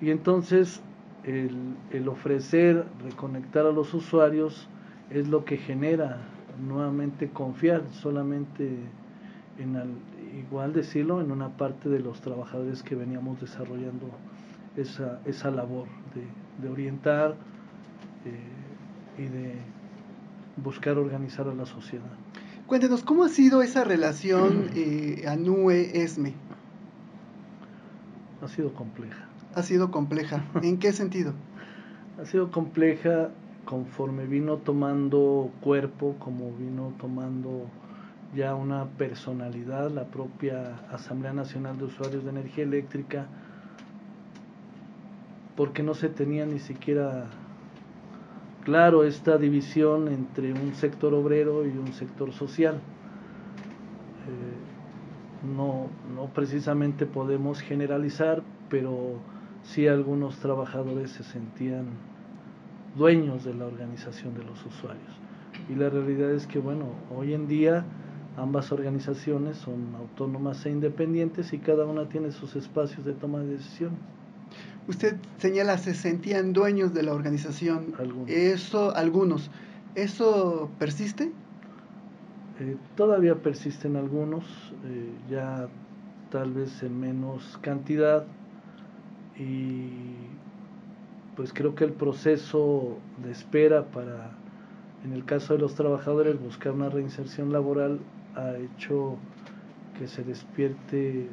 Y 0.00 0.10
entonces 0.10 0.82
el, 1.24 2.08
ofrecer, 2.08 2.84
reconectar 3.02 3.66
a 3.66 3.72
los 3.72 3.94
usuarios 3.94 4.68
es 5.10 5.28
lo 5.28 5.44
que 5.44 5.56
genera 5.56 6.18
nuevamente 6.66 7.28
confiar 7.30 7.82
solamente 7.90 8.78
en, 9.58 9.76
igual 10.38 10.72
decirlo, 10.72 11.20
en 11.20 11.30
una 11.30 11.56
parte 11.56 11.88
de 11.88 12.00
los 12.00 12.20
trabajadores 12.20 12.82
que 12.82 12.94
veníamos 12.94 13.40
desarrollando 13.40 14.10
esa, 14.76 15.20
esa 15.24 15.50
labor 15.50 15.86
de, 16.14 16.68
orientar 16.68 17.36
eh, 18.24 19.22
y 19.22 19.26
de 19.26 19.54
buscar 20.56 20.98
organizar 20.98 21.48
a 21.48 21.54
la 21.54 21.66
sociedad. 21.66 22.04
Cuéntenos, 22.66 23.04
¿cómo 23.04 23.22
ha 23.22 23.28
sido 23.28 23.62
esa 23.62 23.84
relación 23.84 24.70
eh, 24.74 25.24
ANUE-ESME? 25.28 26.34
Ha 28.42 28.48
sido 28.48 28.74
compleja. 28.74 29.24
Ha 29.54 29.62
sido 29.62 29.92
compleja. 29.92 30.44
¿En 30.62 30.78
qué 30.78 30.92
sentido? 30.92 31.32
Ha 32.18 32.24
sido 32.24 32.50
compleja 32.50 33.28
conforme 33.66 34.24
vino 34.24 34.56
tomando 34.56 35.50
cuerpo, 35.60 36.16
como 36.18 36.50
vino 36.52 36.94
tomando 36.98 37.66
ya 38.34 38.54
una 38.54 38.86
personalidad, 38.86 39.90
la 39.90 40.04
propia 40.04 40.76
Asamblea 40.90 41.34
Nacional 41.34 41.76
de 41.76 41.84
Usuarios 41.84 42.24
de 42.24 42.30
Energía 42.30 42.64
Eléctrica, 42.64 43.26
porque 45.56 45.82
no 45.82 45.92
se 45.92 46.08
tenía 46.08 46.46
ni 46.46 46.58
siquiera 46.58 47.26
claro 48.66 49.04
esta 49.04 49.38
división 49.38 50.08
entre 50.08 50.52
un 50.52 50.74
sector 50.74 51.14
obrero 51.14 51.64
y 51.64 51.68
un 51.68 51.92
sector 51.92 52.32
social. 52.32 52.74
Eh, 54.26 55.46
no, 55.56 55.88
no 56.12 56.26
precisamente 56.34 57.06
podemos 57.06 57.60
generalizar, 57.60 58.42
pero 58.68 59.20
sí 59.62 59.86
algunos 59.86 60.40
trabajadores 60.40 61.12
se 61.12 61.22
sentían 61.22 61.84
dueños 62.96 63.44
de 63.44 63.54
la 63.54 63.66
organización 63.66 64.34
de 64.34 64.42
los 64.42 64.66
usuarios. 64.66 65.12
Y 65.68 65.76
la 65.76 65.88
realidad 65.88 66.32
es 66.32 66.48
que, 66.48 66.58
bueno, 66.58 66.86
hoy 67.16 67.34
en 67.34 67.46
día 67.46 67.84
ambas 68.36 68.72
organizaciones 68.72 69.58
son 69.58 69.94
autónomas 69.96 70.66
e 70.66 70.70
independientes 70.70 71.52
y 71.52 71.58
cada 71.58 71.84
una 71.84 72.08
tiene 72.08 72.32
sus 72.32 72.56
espacios 72.56 73.04
de 73.04 73.12
toma 73.12 73.38
de 73.38 73.58
decisión. 73.58 73.92
Usted 74.88 75.16
señala, 75.38 75.78
se 75.78 75.94
sentían 75.94 76.52
dueños 76.52 76.94
de 76.94 77.02
la 77.02 77.12
organización. 77.12 77.94
Algunos. 77.98 78.30
Eso, 78.30 78.94
algunos. 78.94 79.50
¿Eso 79.94 80.70
persiste? 80.78 81.32
Eh, 82.58 82.76
todavía 82.94 83.34
persisten 83.34 83.96
algunos, 83.96 84.44
eh, 84.84 85.12
ya 85.30 85.68
tal 86.30 86.52
vez 86.52 86.82
en 86.82 86.98
menos 86.98 87.58
cantidad 87.62 88.24
y 89.38 89.90
pues 91.36 91.52
creo 91.52 91.74
que 91.74 91.84
el 91.84 91.92
proceso 91.92 92.98
de 93.22 93.30
espera 93.30 93.84
para, 93.84 94.30
en 95.04 95.12
el 95.12 95.24
caso 95.26 95.52
de 95.52 95.60
los 95.60 95.74
trabajadores, 95.74 96.40
buscar 96.40 96.72
una 96.72 96.88
reinserción 96.88 97.52
laboral 97.52 97.98
ha 98.34 98.56
hecho 98.56 99.16
que 99.98 100.06
se 100.08 100.24
despierte 100.24 101.28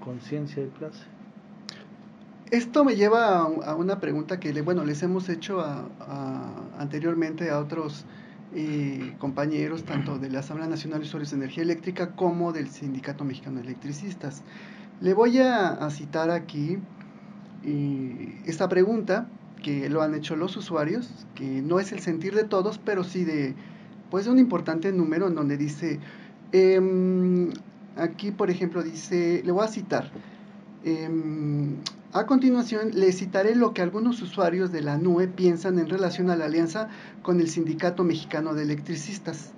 conciencia 0.00 0.62
de 0.62 0.68
clase. 0.70 1.15
Esto 2.50 2.84
me 2.84 2.94
lleva 2.94 3.38
a, 3.38 3.74
una 3.74 3.98
pregunta 3.98 4.38
que 4.38 4.52
le, 4.52 4.62
bueno, 4.62 4.84
les 4.84 5.02
hemos 5.02 5.28
hecho 5.28 5.64
anteriormente 6.78 7.50
a 7.50 7.58
otros 7.58 8.04
eh, 8.54 9.14
compañeros, 9.18 9.82
tanto 9.82 10.18
de 10.18 10.30
la 10.30 10.38
Asamblea 10.38 10.68
Nacional 10.68 11.00
de 11.00 11.06
Usuarios 11.06 11.30
de 11.30 11.38
Energía 11.38 11.64
Eléctrica 11.64 12.12
como 12.12 12.52
del 12.52 12.68
Sindicato 12.70 13.24
Mexicano 13.24 13.56
de 13.56 13.66
Electricistas. 13.66 14.42
Le 15.00 15.12
voy 15.12 15.38
a, 15.38 15.90
citar 15.90 16.30
aquí 16.30 16.78
eh, 17.64 18.40
esta 18.46 18.68
pregunta 18.68 19.28
que 19.62 19.90
lo 19.90 20.00
han 20.02 20.14
hecho 20.14 20.36
los 20.36 20.56
usuarios, 20.56 21.26
que 21.34 21.62
no 21.62 21.80
es 21.80 21.90
el 21.90 21.98
sentir 21.98 22.34
de 22.34 22.44
todos, 22.44 22.78
pero 22.78 23.02
sí 23.02 23.24
de 23.24 23.56
pues 24.10 24.28
un 24.28 24.38
importante 24.38 24.92
número 24.92 25.26
en 25.26 25.34
donde 25.34 25.56
dice, 25.56 25.98
em, 26.52 27.50
aquí 27.96 28.30
por 28.30 28.50
ejemplo 28.50 28.84
dice, 28.84 29.42
le 29.44 29.50
voy 29.50 29.64
a 29.64 29.68
citar, 29.68 30.12
em, 30.84 31.76
a 32.18 32.24
continuación, 32.24 32.92
le 32.94 33.12
citaré 33.12 33.54
lo 33.54 33.74
que 33.74 33.82
algunos 33.82 34.22
usuarios 34.22 34.72
de 34.72 34.80
la 34.80 34.96
NUE 34.96 35.28
piensan 35.28 35.78
en 35.78 35.88
relación 35.88 36.30
a 36.30 36.36
la 36.36 36.46
alianza 36.46 36.88
con 37.22 37.40
el 37.40 37.50
Sindicato 37.50 38.04
Mexicano 38.04 38.54
de 38.54 38.62
Electricistas. 38.62 39.52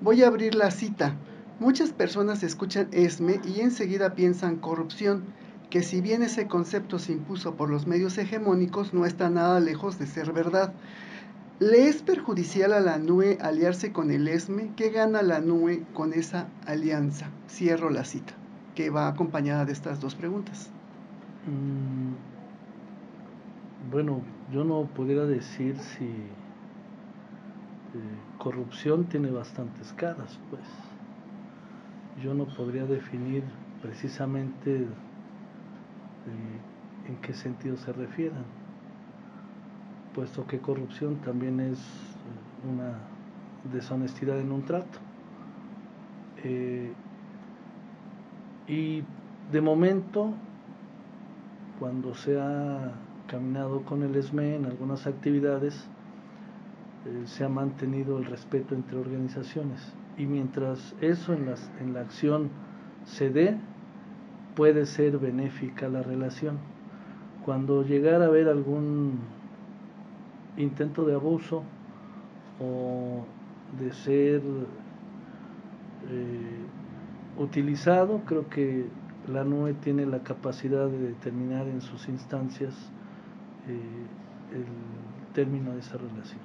Voy 0.00 0.22
a 0.22 0.28
abrir 0.28 0.54
la 0.54 0.70
cita. 0.70 1.16
Muchas 1.58 1.92
personas 1.92 2.44
escuchan 2.44 2.88
ESME 2.92 3.40
y 3.44 3.60
enseguida 3.60 4.14
piensan 4.14 4.56
corrupción, 4.56 5.24
que 5.70 5.82
si 5.82 6.00
bien 6.00 6.22
ese 6.22 6.46
concepto 6.46 7.00
se 7.00 7.12
impuso 7.12 7.56
por 7.56 7.68
los 7.68 7.88
medios 7.88 8.16
hegemónicos, 8.16 8.94
no 8.94 9.06
está 9.06 9.28
nada 9.28 9.58
lejos 9.58 9.98
de 9.98 10.06
ser 10.06 10.32
verdad. 10.32 10.72
¿Le 11.58 11.88
es 11.88 12.02
perjudicial 12.02 12.72
a 12.74 12.80
la 12.80 12.98
NUE 12.98 13.38
aliarse 13.40 13.92
con 13.92 14.12
el 14.12 14.28
ESME? 14.28 14.70
¿Qué 14.76 14.90
gana 14.90 15.22
la 15.22 15.40
NUE 15.40 15.82
con 15.94 16.12
esa 16.12 16.46
alianza? 16.64 17.30
Cierro 17.48 17.90
la 17.90 18.04
cita, 18.04 18.34
que 18.76 18.90
va 18.90 19.08
acompañada 19.08 19.64
de 19.64 19.72
estas 19.72 20.00
dos 20.00 20.14
preguntas. 20.14 20.73
Mm, 21.46 22.14
bueno, 23.90 24.22
yo 24.50 24.64
no 24.64 24.86
pudiera 24.86 25.26
decir 25.26 25.78
si 25.78 26.06
eh, 27.94 28.20
corrupción 28.38 29.04
tiene 29.04 29.30
bastantes 29.30 29.92
caras, 29.92 30.38
pues. 30.48 30.62
Yo 32.22 32.32
no 32.32 32.46
podría 32.46 32.86
definir 32.86 33.44
precisamente 33.82 34.76
eh, 34.76 36.60
en 37.08 37.16
qué 37.18 37.34
sentido 37.34 37.76
se 37.76 37.92
refieran, 37.92 38.44
puesto 40.14 40.46
que 40.46 40.60
corrupción 40.60 41.16
también 41.16 41.60
es 41.60 41.78
eh, 41.78 42.68
una 42.72 43.00
deshonestidad 43.70 44.40
en 44.40 44.50
un 44.52 44.62
trato. 44.64 44.98
y 48.66 49.02
de 49.52 49.60
momento 49.60 50.34
cuando 51.78 52.14
se 52.14 52.40
ha 52.40 52.92
caminado 53.26 53.82
con 53.82 54.02
el 54.02 54.14
ESME 54.14 54.56
en 54.56 54.66
algunas 54.66 55.06
actividades, 55.06 55.88
eh, 57.06 57.22
se 57.26 57.44
ha 57.44 57.48
mantenido 57.48 58.18
el 58.18 58.24
respeto 58.26 58.74
entre 58.74 58.98
organizaciones. 58.98 59.92
Y 60.16 60.26
mientras 60.26 60.94
eso 61.00 61.32
en, 61.32 61.46
las, 61.46 61.70
en 61.80 61.92
la 61.92 62.00
acción 62.00 62.50
se 63.04 63.30
dé, 63.30 63.56
puede 64.54 64.86
ser 64.86 65.18
benéfica 65.18 65.88
la 65.88 66.02
relación. 66.02 66.58
Cuando 67.44 67.82
llegara 67.82 68.24
a 68.24 68.28
haber 68.28 68.48
algún 68.48 69.18
intento 70.56 71.04
de 71.04 71.14
abuso 71.14 71.64
o 72.60 73.24
de 73.78 73.92
ser 73.92 74.40
eh, 76.08 76.64
utilizado, 77.36 78.22
creo 78.24 78.48
que 78.48 78.86
la 79.28 79.44
NUE 79.44 79.74
tiene 79.74 80.06
la 80.06 80.22
capacidad 80.22 80.88
de 80.88 80.98
determinar 80.98 81.66
en 81.66 81.80
sus 81.80 82.08
instancias 82.08 82.74
eh, 83.68 83.78
el 84.52 84.64
término 85.32 85.72
de 85.72 85.80
esa 85.80 85.96
relación. 85.96 86.40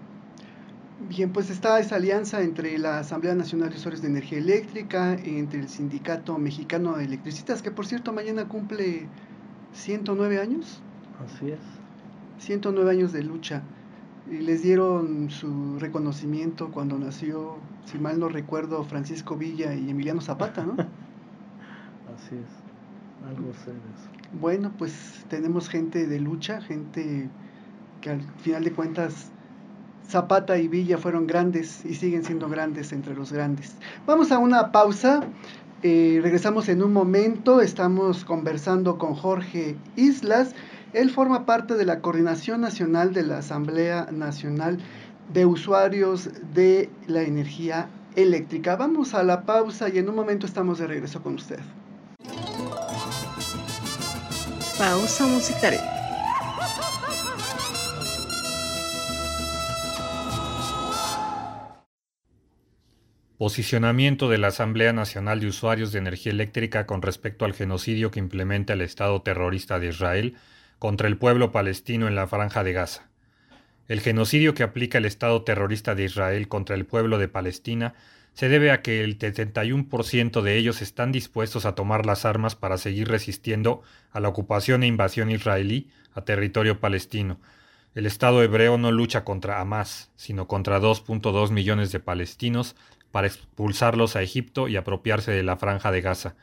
Bien, 1.07 1.31
pues 1.31 1.50
está 1.50 1.79
esa 1.79 1.95
alianza 1.95 2.41
entre 2.41 2.77
la 2.77 3.00
Asamblea 3.00 3.33
Nacional 3.33 3.69
de 3.69 3.77
Usuarios 3.77 4.01
de 4.01 4.09
Energía 4.09 4.38
Eléctrica, 4.38 5.13
entre 5.13 5.59
el 5.59 5.69
Sindicato 5.69 6.38
Mexicano 6.38 6.98
de 6.98 7.05
Electricistas, 7.05 7.62
que 7.62 7.71
por 7.71 7.86
cierto 7.86 8.12
mañana 8.12 8.50
cumple 8.50 9.07
109 9.71 10.41
años. 10.41 10.81
Así 11.24 11.51
es. 11.51 11.59
109 12.39 12.91
años 12.91 13.13
de 13.13 13.24
lucha. 13.24 13.63
Y 14.29 14.39
les 14.39 14.62
dieron 14.62 15.29
su 15.29 15.79
reconocimiento 15.79 16.69
cuando 16.69 16.98
nació, 16.98 17.57
si 17.86 17.98
mal 17.98 18.19
no 18.19 18.27
recuerdo, 18.27 18.83
Francisco 18.83 19.38
Villa 19.38 19.74
y 19.74 19.89
Emiliano 19.89 20.19
Zapata, 20.19 20.65
¿no? 20.65 20.74
Así 22.13 22.36
es. 22.36 22.68
Algo 23.27 23.51
Bueno, 24.39 24.71
pues 24.77 25.25
tenemos 25.29 25.69
gente 25.69 26.07
de 26.07 26.19
lucha, 26.19 26.61
gente 26.61 27.29
que 28.01 28.09
al 28.11 28.21
final 28.38 28.63
de 28.63 28.71
cuentas 28.71 29.31
Zapata 30.07 30.57
y 30.57 30.67
Villa 30.67 30.97
fueron 30.97 31.27
grandes 31.27 31.85
y 31.85 31.93
siguen 31.93 32.23
siendo 32.23 32.49
grandes 32.49 32.91
entre 32.93 33.13
los 33.13 33.31
grandes. 33.31 33.75
Vamos 34.07 34.31
a 34.31 34.39
una 34.39 34.71
pausa. 34.71 35.21
Eh, 35.83 36.19
regresamos 36.23 36.67
en 36.67 36.81
un 36.81 36.93
momento. 36.93 37.61
Estamos 37.61 38.25
conversando 38.25 38.97
con 38.97 39.13
Jorge 39.13 39.75
Islas. 39.95 40.55
Él 40.93 41.11
forma 41.11 41.45
parte 41.45 41.75
de 41.75 41.85
la 41.85 41.99
Coordinación 42.01 42.61
Nacional 42.61 43.13
de 43.13 43.23
la 43.23 43.38
Asamblea 43.38 44.07
Nacional 44.11 44.79
de 45.31 45.45
Usuarios 45.45 46.31
de 46.55 46.89
la 47.05 47.21
Energía 47.21 47.89
Eléctrica. 48.15 48.75
Vamos 48.75 49.13
a 49.13 49.23
la 49.23 49.43
pausa 49.43 49.89
y 49.89 49.99
en 49.99 50.09
un 50.09 50.15
momento 50.15 50.47
estamos 50.47 50.79
de 50.79 50.88
regreso 50.88 51.21
con 51.21 51.35
usted. 51.35 51.59
Pausa 54.79 55.27
musical. 55.27 55.77
Posicionamiento 63.38 64.29
de 64.29 64.38
la 64.38 64.48
Asamblea 64.48 64.93
Nacional 64.93 65.41
de 65.41 65.48
Usuarios 65.48 65.91
de 65.91 66.00
Energía 66.00 66.31
Eléctrica 66.31 66.86
con 66.86 67.01
respecto 67.01 67.43
al 67.43 67.53
genocidio 67.53 68.09
que 68.09 68.19
implementa 68.19 68.71
el 68.71 68.79
Estado 68.79 69.21
terrorista 69.21 69.81
de 69.81 69.89
Israel 69.89 70.38
contra 70.77 71.09
el 71.09 71.17
pueblo 71.17 71.51
palestino 71.51 72.07
en 72.07 72.15
la 72.15 72.27
franja 72.27 72.63
de 72.63 72.71
Gaza. 72.71 73.09
El 73.89 74.00
genocidio 74.00 74.53
que 74.53 74.63
aplica 74.63 74.98
el 74.98 75.05
Estado 75.05 75.43
terrorista 75.43 75.93
de 75.93 76.05
Israel 76.05 76.48
contra 76.48 76.77
el 76.77 76.86
pueblo 76.86 77.17
de 77.17 77.27
Palestina 77.27 77.95
se 78.39 78.48
debe 78.48 78.72
a 78.72 78.81
que 78.81 79.03
el 79.03 79.19
71% 79.19 80.41
de 80.41 80.55
ellos 80.55 80.81
están 80.81 81.12
dispuestos 81.12 81.65
a 81.65 81.75
tomar 81.75 82.05
las 82.05 82.24
armas 82.24 82.55
para 82.55 82.77
seguir 82.77 83.10
resistiendo 83.10 83.81
a 84.13 84.22
la 84.22 84.29
ocupación 84.29 84.81
e 84.81 84.88
invasión 84.88 85.29
israelí 85.29 85.89
a 86.13 86.22
territorio 86.22 86.79
palestino, 86.79 87.41
El 87.96 88.05
Estado 88.05 88.41
hebreo 88.41 88.77
no 88.77 88.93
lucha 88.93 89.25
contra 89.25 89.60
Hamas, 89.60 90.10
sino 90.15 90.48
contra 90.48 90.79
2.2 90.79 91.51
millones 91.51 91.91
de 91.91 92.00
palestinos 92.00 92.77
para 93.12 93.27
expulsarlos 93.27 94.15
a 94.15 94.22
Egipto 94.22 94.69
y 94.69 94.77
apropiarse 94.77 95.34
de 95.34 95.43
la 95.43 95.58
franja 95.58 95.91
de 95.91 96.00
Gaza. 96.00 96.36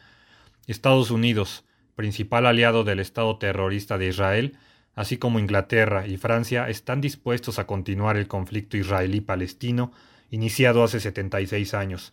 Estados 0.66 1.10
Unidos, 1.10 1.64
principal 1.94 2.44
aliado 2.44 2.84
del 2.84 3.00
Estado 3.00 3.38
terrorista 3.38 3.96
de 3.96 4.08
Israel, 4.08 4.58
así 4.94 5.16
como 5.16 5.38
Inglaterra 5.38 6.06
y 6.06 6.18
Francia, 6.18 6.68
están 6.68 7.00
dispuestos 7.00 7.58
a 7.58 7.66
continuar 7.66 8.18
el 8.18 8.28
conflicto 8.28 8.76
israelí-palestino 8.76 9.92
iniciado 10.30 10.82
hace 10.82 11.00
76 11.00 11.74
años. 11.74 12.12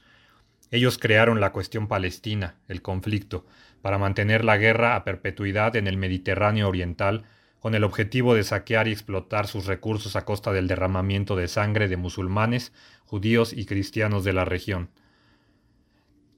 Ellos 0.72 0.98
crearon 0.98 1.39
la 1.39 1.51
cuestión 1.51 1.88
palestina, 1.88 2.55
el 2.67 2.82
conflicto, 2.82 3.46
para 3.82 3.98
mantener 3.98 4.43
la 4.43 4.58
guerra 4.58 4.96
a 4.96 5.03
perpetuidad 5.03 5.75
en 5.75 5.88
el 5.88 5.98
Mediterráneo 5.98 6.67
oriental, 6.67 7.25
con 7.60 7.75
el 7.75 7.84
objetivo 7.84 8.34
de 8.36 8.43
saquear 8.43 8.88
y 8.88 8.91
explotar 8.91 9.48
sus 9.48 9.67
recursos 9.67 10.15
a 10.15 10.25
costa 10.25 10.51
del 10.51 10.67
derramamiento 10.67 11.36
de 11.36 11.48
sangre 11.48 11.88
de 11.88 11.96
musulmanes, 11.96 12.74
judíos 13.05 13.53
y 13.53 13.65
cristianos 13.65 14.24
de 14.24 14.34
la 14.34 14.46
región. 14.46 14.89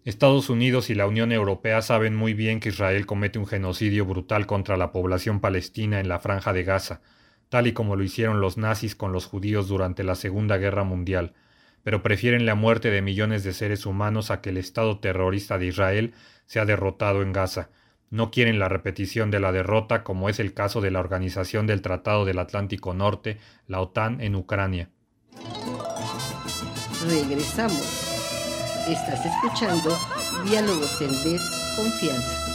Estados 0.03 0.51
Unidos 0.51 0.91
y 0.91 0.93
la 0.93 1.07
Unión 1.07 1.31
Europea 1.31 1.81
saben 1.81 2.15
muy 2.15 2.35
bien 2.35 2.59
que 2.59 2.69
Israel 2.69 3.07
comete 3.07 3.39
un 3.39 3.47
genocidio 3.47 4.05
brutal 4.05 4.45
contra 4.45 4.77
la 4.77 4.91
población 4.91 5.39
palestina 5.39 5.99
en 5.99 6.09
la 6.09 6.19
franja 6.19 6.53
de 6.53 6.63
Gaza, 6.63 7.01
tal 7.49 7.65
y 7.65 7.73
como 7.73 7.95
lo 7.95 8.03
hicieron 8.03 8.39
los 8.39 8.57
nazis 8.57 8.95
con 8.95 9.11
los 9.11 9.25
judíos 9.25 9.67
durante 9.67 10.03
la 10.03 10.13
Segunda 10.13 10.57
Guerra 10.57 10.83
Mundial, 10.83 11.33
pero 11.85 12.01
prefieren 12.01 12.47
la 12.47 12.55
muerte 12.55 12.89
de 12.89 13.03
millones 13.03 13.43
de 13.43 13.53
seres 13.53 13.85
humanos 13.85 14.31
a 14.31 14.41
que 14.41 14.49
el 14.49 14.57
Estado 14.57 14.97
terrorista 14.97 15.59
de 15.59 15.67
Israel 15.67 16.15
sea 16.47 16.65
derrotado 16.65 17.21
en 17.21 17.31
Gaza. 17.31 17.69
No 18.09 18.31
quieren 18.31 18.57
la 18.57 18.67
repetición 18.67 19.29
de 19.29 19.39
la 19.39 19.51
derrota 19.51 20.03
como 20.03 20.27
es 20.27 20.39
el 20.39 20.55
caso 20.55 20.81
de 20.81 20.89
la 20.89 20.99
Organización 20.99 21.67
del 21.67 21.83
Tratado 21.83 22.25
del 22.25 22.39
Atlántico 22.39 22.95
Norte, 22.95 23.37
la 23.67 23.81
OTAN, 23.81 24.19
en 24.19 24.35
Ucrania. 24.35 24.89
Regresamos. 27.07 27.77
Estás 28.89 29.23
escuchando 29.23 29.95
Diálogos 30.43 30.99
en 31.01 31.09
Desconfianza. 31.09 32.54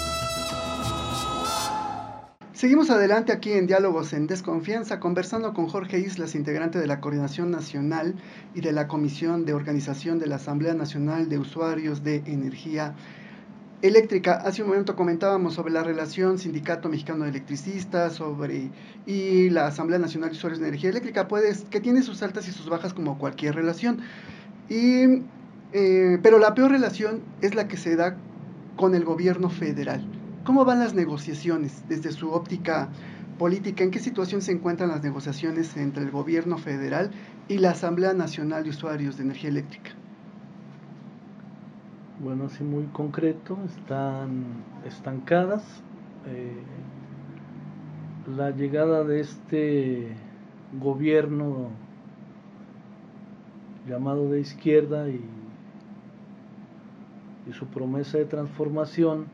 Seguimos 2.61 2.91
adelante 2.91 3.33
aquí 3.33 3.53
en 3.53 3.67
Diálogos 3.67 4.13
en 4.13 4.27
Desconfianza, 4.27 5.01
conversando 5.01 5.55
con 5.55 5.67
Jorge 5.67 5.99
Islas, 5.99 6.35
integrante 6.35 6.79
de 6.79 6.87
la 6.87 7.01
Coordinación 7.01 7.51
Nacional 7.51 8.17
y 8.55 8.61
de 8.61 8.73
la 8.73 8.87
Comisión 8.87 9.47
de 9.47 9.55
Organización 9.55 10.19
de 10.19 10.27
la 10.27 10.37
Asamblea 10.37 10.75
Nacional 10.75 11.31
de 11.31 11.39
Usuarios 11.39 12.05
de 12.05 12.17
Energía 12.27 12.95
Eléctrica. 13.81 14.35
Hace 14.35 14.61
un 14.61 14.69
momento 14.69 14.95
comentábamos 14.95 15.55
sobre 15.55 15.73
la 15.73 15.83
relación 15.83 16.39
Sindicato 16.39 16.91
Mexicano 16.91 17.25
de 17.25 17.31
Electricistas 17.31 18.13
sobre, 18.13 18.69
y 19.07 19.49
la 19.49 19.69
Asamblea 19.69 19.99
Nacional 19.99 20.29
de 20.29 20.37
Usuarios 20.37 20.61
de 20.61 20.69
Energía 20.69 20.91
Eléctrica, 20.91 21.29
pues, 21.29 21.65
que 21.71 21.81
tiene 21.81 22.03
sus 22.03 22.23
altas 22.23 22.47
y 22.47 22.53
sus 22.53 22.69
bajas 22.69 22.93
como 22.93 23.17
cualquier 23.17 23.55
relación. 23.55 24.01
Eh, 24.69 25.23
pero 26.23 26.39
la 26.39 26.53
peor 26.53 26.73
relación 26.73 27.23
es 27.41 27.55
la 27.55 27.69
que 27.69 27.79
se 27.79 27.97
da 27.97 28.19
con 28.77 28.95
el 28.95 29.07
gobierno 29.07 29.49
federal. 29.49 30.20
¿Cómo 30.51 30.65
van 30.65 30.81
las 30.81 30.95
negociaciones 30.95 31.85
desde 31.89 32.11
su 32.11 32.33
óptica 32.33 32.89
política? 33.39 33.85
¿En 33.85 33.93
qué 33.93 34.01
situación 34.01 34.43
se 34.43 34.51
encuentran 34.51 34.89
las 34.89 35.01
negociaciones 35.01 35.77
entre 35.77 36.03
el 36.03 36.11
gobierno 36.11 36.59
federal 36.59 37.13
y 37.47 37.59
la 37.59 37.71
Asamblea 37.71 38.15
Nacional 38.15 38.65
de 38.65 38.71
Usuarios 38.71 39.17
de 39.17 39.23
Energía 39.23 39.51
Eléctrica? 39.51 39.93
Bueno, 42.19 42.47
así 42.47 42.65
muy 42.65 42.83
concreto, 42.87 43.59
están 43.65 44.65
estancadas. 44.85 45.63
Eh, 46.27 46.61
la 48.37 48.51
llegada 48.51 49.05
de 49.05 49.21
este 49.21 50.17
gobierno 50.81 51.69
llamado 53.87 54.29
de 54.29 54.41
izquierda 54.41 55.09
y 55.09 55.25
y 57.49 57.53
su 57.53 57.67
promesa 57.67 58.19
de 58.19 58.27
transformación 58.27 59.27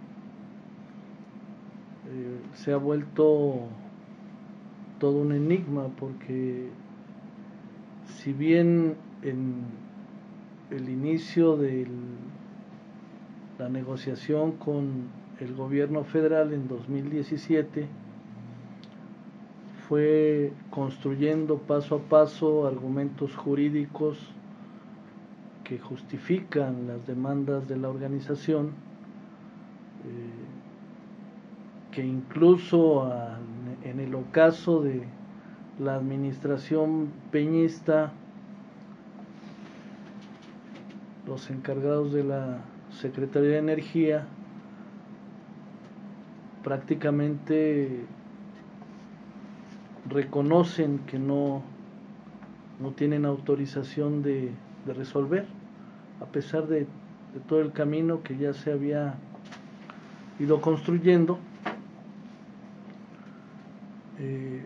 eh, 2.09 2.41
se 2.55 2.73
ha 2.73 2.77
vuelto 2.77 3.69
todo 4.99 5.19
un 5.19 5.33
enigma 5.33 5.89
porque 5.99 6.71
si 8.07 8.33
bien 8.33 8.97
en 9.23 9.65
el 10.71 10.89
inicio 10.89 11.57
de 11.57 11.87
la 13.59 13.69
negociación 13.69 14.53
con 14.53 15.09
el 15.41 15.55
gobierno 15.55 16.05
federal 16.05 16.53
en 16.53 16.69
2017 16.69 17.89
fue 19.89 20.53
construyendo 20.71 21.59
paso 21.59 21.97
a 21.97 21.99
paso 22.01 22.67
argumentos 22.67 23.37
jurídicos 23.37 24.19
que 25.63 25.79
justifican 25.79 26.87
las 26.87 27.07
demandas 27.07 27.67
de 27.69 27.77
la 27.77 27.89
organización, 27.89 28.67
eh, 30.05 30.46
que 31.97 32.05
incluso 32.05 33.11
en 33.83 33.99
el 33.99 34.15
ocaso 34.15 34.83
de 34.83 35.09
la 35.81 35.95
administración 35.97 37.09
peñista, 37.33 38.13
los 41.27 41.51
encargados 41.51 42.13
de 42.13 42.23
la 42.23 42.59
Secretaría 42.91 43.49
de 43.49 43.59
Energía 43.59 44.29
prácticamente 46.63 48.05
reconocen 50.09 51.01
que 51.01 51.19
no, 51.19 51.63
no 52.79 52.93
tienen 52.93 53.25
autorización 53.25 54.23
de 54.23 54.53
de 54.87 54.95
resolver, 54.95 55.45
a 56.21 56.27
pesar 56.27 56.67
de, 56.69 56.87
todo 57.49 57.61
el 57.61 57.73
camino 57.73 58.23
que 58.23 58.39
ya 58.39 58.55
se 58.55 58.73
había 58.73 59.17
ido 60.39 60.63
construyendo. 60.63 61.39
Eh, 64.19 64.63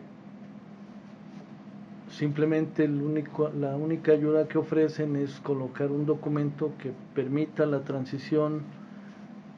simplemente 2.08 2.88
la 2.88 3.76
única 3.76 4.12
ayuda 4.12 4.48
que 4.48 4.58
ofrecen 4.58 5.16
es 5.16 5.40
colocar 5.40 5.90
un 5.90 6.06
documento 6.06 6.72
que 6.78 6.92
permita 7.14 7.66
la 7.66 7.80
transición 7.80 8.62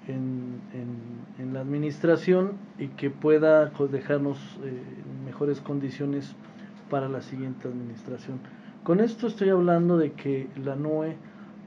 en, 0.09 0.61
en, 1.39 1.53
la 1.53 1.61
administración 1.61 2.53
y 2.79 2.89
que 2.89 3.11
pueda 3.11 3.67
dejarnos 3.91 4.39
eh, 4.65 4.73
mejores 5.25 5.61
condiciones 5.61 6.35
para 6.89 7.09
la 7.09 7.21
siguiente 7.21 7.69
administración. 7.69 8.39
Con 8.85 9.01
esto 9.01 9.27
estoy 9.27 9.51
hablando 9.51 9.99
de 9.99 10.13
que 10.13 10.49
la 10.63 10.77
NUE, 10.77 11.17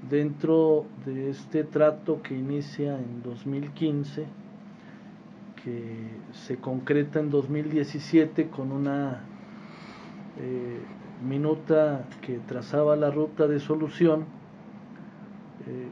dentro 0.10 0.86
de 1.06 1.30
este 1.30 1.64
trato 1.64 2.22
que 2.22 2.36
inicia 2.36 2.98
en 2.98 3.22
2015, 3.24 4.26
que 5.66 5.84
se 6.32 6.58
concreta 6.58 7.20
en 7.20 7.30
2017 7.32 8.50
con 8.50 8.72
una 8.72 9.24
eh, 10.40 10.80
minuta 11.28 12.06
que 12.22 12.38
trazaba 12.38 12.96
la 12.96 13.10
ruta 13.10 13.48
de 13.48 13.60
solución, 13.60 14.26
eh, 15.68 15.90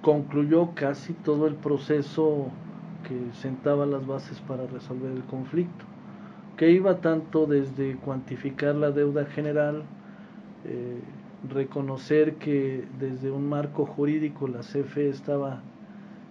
concluyó 0.00 0.70
casi 0.74 1.12
todo 1.12 1.46
el 1.46 1.54
proceso 1.54 2.48
que 3.06 3.32
sentaba 3.34 3.86
las 3.86 4.06
bases 4.06 4.40
para 4.40 4.66
resolver 4.66 5.12
el 5.12 5.24
conflicto 5.24 5.84
que 6.56 6.70
iba 6.70 7.00
tanto 7.00 7.46
desde 7.46 7.96
cuantificar 7.96 8.74
la 8.74 8.90
deuda 8.90 9.24
general, 9.26 9.82
eh, 10.64 11.00
reconocer 11.52 12.36
que 12.36 12.84
desde 13.00 13.30
un 13.30 13.48
marco 13.48 13.86
jurídico 13.86 14.46
la 14.46 14.60
CFE 14.60 15.08
estaba 15.08 15.62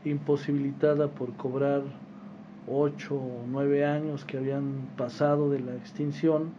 imposibilitada 0.05 1.07
por 1.09 1.33
cobrar 1.33 1.81
ocho 2.67 3.15
o 3.15 3.43
nueve 3.47 3.85
años 3.85 4.25
que 4.25 4.37
habían 4.37 4.87
pasado 4.97 5.49
de 5.49 5.59
la 5.59 5.75
extinción, 5.75 6.51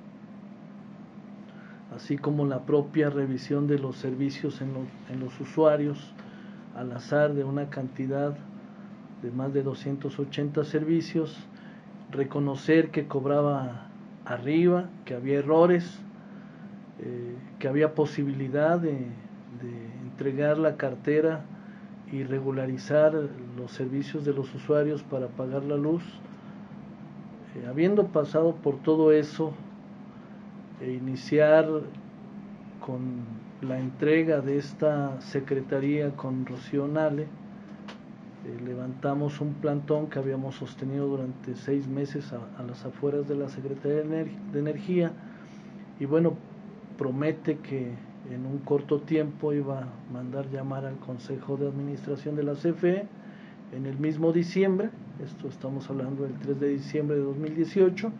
así 1.95 2.17
como 2.19 2.47
la 2.47 2.61
propia 2.61 3.11
revisión 3.11 3.67
de 3.67 3.79
los 3.79 3.97
servicios 3.97 4.61
en, 4.61 4.71
en 5.11 5.21
los 5.21 5.39
usuarios 5.41 6.13
al 6.77 6.93
azar 6.93 7.35
de 7.35 7.45
una 7.45 7.69
cantidad 7.69 8.35
de 9.23 9.31
más 9.31 9.53
de 9.53 9.63
280 9.63 10.65
servicios, 10.65 11.37
reconocer 12.11 12.91
que 12.91 13.07
cobraba 13.07 13.89
arriba, 14.25 14.89
que 15.05 15.15
había 15.15 15.39
errores, 15.39 16.01
eh, 17.01 17.35
que 17.59 17.69
había 17.69 17.95
posibilidad 17.95 18.79
de, 18.79 19.07
entregar 20.03 20.59
la 20.59 20.77
cartera 20.77 21.41
y 22.13 22.25
regularizar 22.25 23.15
los 23.57 23.73
servicios 23.73 24.25
de 24.25 24.35
los 24.35 24.55
usuarios 24.55 25.03
para 25.03 25.29
pagar 25.29 25.65
la 25.65 25.77
luz. 25.77 26.05
Eh, 27.57 27.67
habiendo 27.67 28.07
pasado 28.09 28.55
por 28.57 28.77
todo 28.83 29.13
eso, 29.13 29.55
e 30.81 30.93
iniciar 30.93 31.67
con 32.85 33.23
la 33.63 33.79
entrega 33.79 34.41
de 34.41 34.59
esta 34.59 35.21
secretaría 35.21 36.11
con 36.11 36.45
Rocío 36.45 36.87
Nale, 36.87 37.23
eh, 37.23 38.59
levantamos 38.65 39.41
un 39.41 39.55
plantón 39.55 40.09
que 40.09 40.19
habíamos 40.19 40.57
sostenido 40.57 41.07
durante 41.07 41.55
seis 41.55 41.87
meses 41.87 42.33
a, 42.33 42.63
las 42.65 42.85
afueras 42.85 43.29
de 43.29 43.37
la 43.37 43.49
Secretaría 43.49 44.03
de 44.03 44.59
Energía 44.59 45.13
y 46.01 46.07
bueno, 46.07 46.35
promete 46.99 47.59
que 47.59 47.93
en 48.31 48.47
un 48.47 48.59
corto 48.59 49.01
tiempo 49.01 49.53
iba 49.53 49.81
a 49.81 50.13
mandar 50.13 50.49
llamar 50.51 50.85
al 50.85 50.97
Consejo 50.97 51.57
de 51.57 51.69
Administración 51.69 52.37
de 52.37 52.43
la 52.45 52.55
CFE 52.55 53.07
en 53.73 53.87
el 53.87 53.99
mismo 53.99 54.33
diciembre, 54.33 54.91
esto 55.25 55.49
estamos 55.49 55.89
hablando 55.89 56.25
del 56.25 56.35
3 56.35 56.61
de 56.61 56.69
diciembre 56.69 57.17
de 57.17 57.23
2018, 57.23 58.13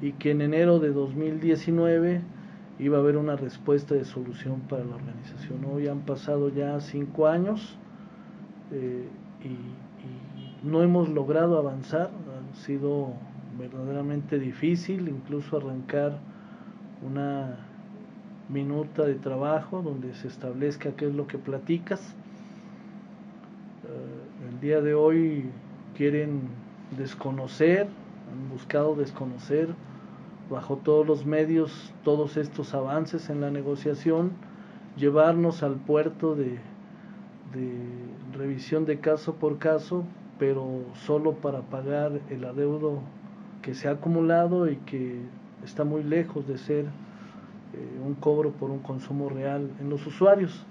y 0.00 0.12
que 0.12 0.30
en 0.30 0.40
enero 0.40 0.78
de 0.78 0.92
2019 0.92 2.22
iba 2.78 2.96
a 2.96 3.00
haber 3.00 3.16
una 3.16 3.36
respuesta 3.36 3.94
de 3.94 4.04
solución 4.04 4.60
para 4.68 4.84
la 4.84 4.94
organización. 4.94 5.64
Hoy 5.72 5.88
han 5.88 6.00
pasado 6.00 6.48
ya 6.48 6.80
cinco 6.80 7.26
años 7.26 7.76
eh, 8.72 9.08
y, 9.44 9.56
no 10.66 10.82
hemos 10.82 11.08
logrado 11.08 11.56
avanzar, 11.56 12.10
ha 12.10 12.56
sido 12.56 13.12
verdaderamente 13.56 14.40
difícil 14.40 15.08
incluso 15.08 15.56
arrancar 15.56 16.18
una 17.08 17.67
minuta 18.48 19.04
de 19.04 19.14
trabajo 19.14 19.82
donde 19.82 20.14
se 20.14 20.28
establezca 20.28 20.92
qué 20.92 21.06
es 21.06 21.14
lo 21.14 21.26
que 21.26 21.38
platicas. 21.38 22.00
Eh, 23.84 24.48
el 24.50 24.60
día 24.60 24.80
de 24.80 24.94
hoy 24.94 25.50
quieren 25.96 26.42
desconocer, 26.96 27.88
han 28.32 28.48
buscado 28.50 28.94
desconocer 28.94 29.68
bajo 30.50 30.76
todos 30.76 31.06
los 31.06 31.26
medios 31.26 31.92
todos 32.04 32.36
estos 32.36 32.74
avances 32.74 33.28
en 33.28 33.40
la 33.40 33.50
negociación, 33.50 34.32
llevarnos 34.96 35.62
al 35.62 35.74
puerto 35.74 36.34
de, 36.34 36.58
revisión 38.32 38.84
de 38.84 39.00
caso 39.00 39.34
por 39.34 39.58
caso, 39.58 40.04
pero 40.38 40.82
solo 41.06 41.32
para 41.32 41.60
pagar 41.62 42.12
el 42.30 42.44
adeudo 42.44 43.00
que 43.62 43.74
se 43.74 43.88
ha 43.88 43.92
acumulado 43.92 44.70
y 44.70 44.76
que 44.76 45.20
está 45.64 45.84
muy 45.84 46.02
lejos 46.02 46.46
de 46.46 46.58
ser 46.58 46.86
eh, 47.74 48.00
un 48.04 48.14
cobro 48.14 48.52
por 48.52 48.70
un 48.70 48.78
consumo 48.78 49.28
real 49.28 49.70
en 49.80 49.90
los 49.90 50.06
usuarios. 50.06 50.64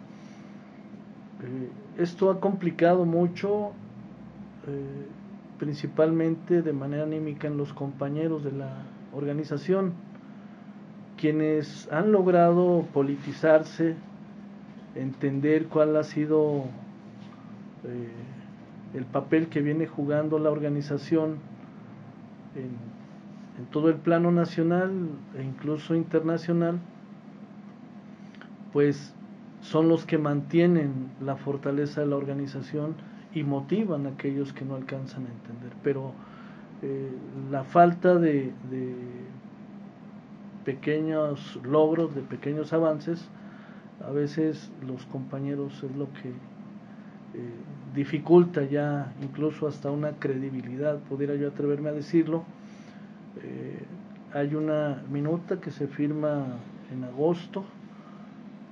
Eh, 1.43 2.01
esto 2.01 2.31
ha 2.31 2.39
complicado 2.39 3.05
mucho, 3.05 3.71
eh, 4.67 5.05
principalmente 5.59 6.63
de 6.63 6.73
manera 6.73 7.03
anímica 7.03 7.47
en 7.47 7.57
los 7.57 7.71
compañeros 7.73 8.43
de 8.43 8.51
la 8.51 8.69
organización, 9.13 9.93
quienes 11.17 11.87
han 11.91 12.11
logrado 12.11 12.85
politizarse, 12.93 13.95
entender 14.95 15.67
cuál 15.67 15.95
ha 15.97 16.03
sido 16.03 16.65
el 18.93 19.05
papel 19.05 19.47
que 19.47 19.61
viene 19.61 19.87
jugando 19.87 20.39
la 20.39 20.49
organización 20.49 21.37
en, 22.55 22.96
todo 23.71 23.89
el 23.89 23.95
plano 23.95 24.31
nacional 24.31 24.91
e 25.37 25.43
incluso 25.43 25.95
internacional, 25.95 26.79
pues 28.71 29.13
son 29.61 29.89
los 29.89 30.05
que 30.05 30.17
mantienen 30.17 31.09
la 31.21 31.35
fortaleza 31.35 32.01
de 32.01 32.07
la 32.07 32.15
organización 32.15 32.95
y 33.33 33.43
motivan 33.43 34.05
a 34.05 34.09
aquellos 34.09 34.53
que 34.53 34.65
no 34.65 34.75
alcanzan 34.75 35.25
a 35.25 35.29
entender. 35.29 35.71
Pero 35.83 36.13
eh, 36.81 37.11
la 37.51 37.63
falta 37.63 38.15
de, 38.15 38.53
pequeños 40.63 41.59
logros, 41.63 42.13
de 42.13 42.21
pequeños 42.21 42.73
avances, 42.73 43.27
a 44.05 44.11
veces 44.11 44.71
los 44.85 45.05
compañeros 45.07 45.83
es 45.83 45.95
lo 45.95 46.05
que 46.13 46.29
eh, 46.29 46.33
dificulta 47.95 48.63
ya 48.63 49.13
incluso 49.21 49.67
hasta 49.67 49.89
una 49.89 50.11
credibilidad, 50.11 50.99
pudiera 50.99 51.35
yo 51.35 51.47
atreverme 51.47 51.89
a 51.89 51.93
decirlo. 51.93 52.43
Eh, 53.43 53.83
hay 54.33 54.55
una 54.55 55.03
minuta 55.09 55.59
que 55.59 55.71
se 55.71 55.87
firma 55.87 56.45
en 56.91 57.03
agosto, 57.03 57.63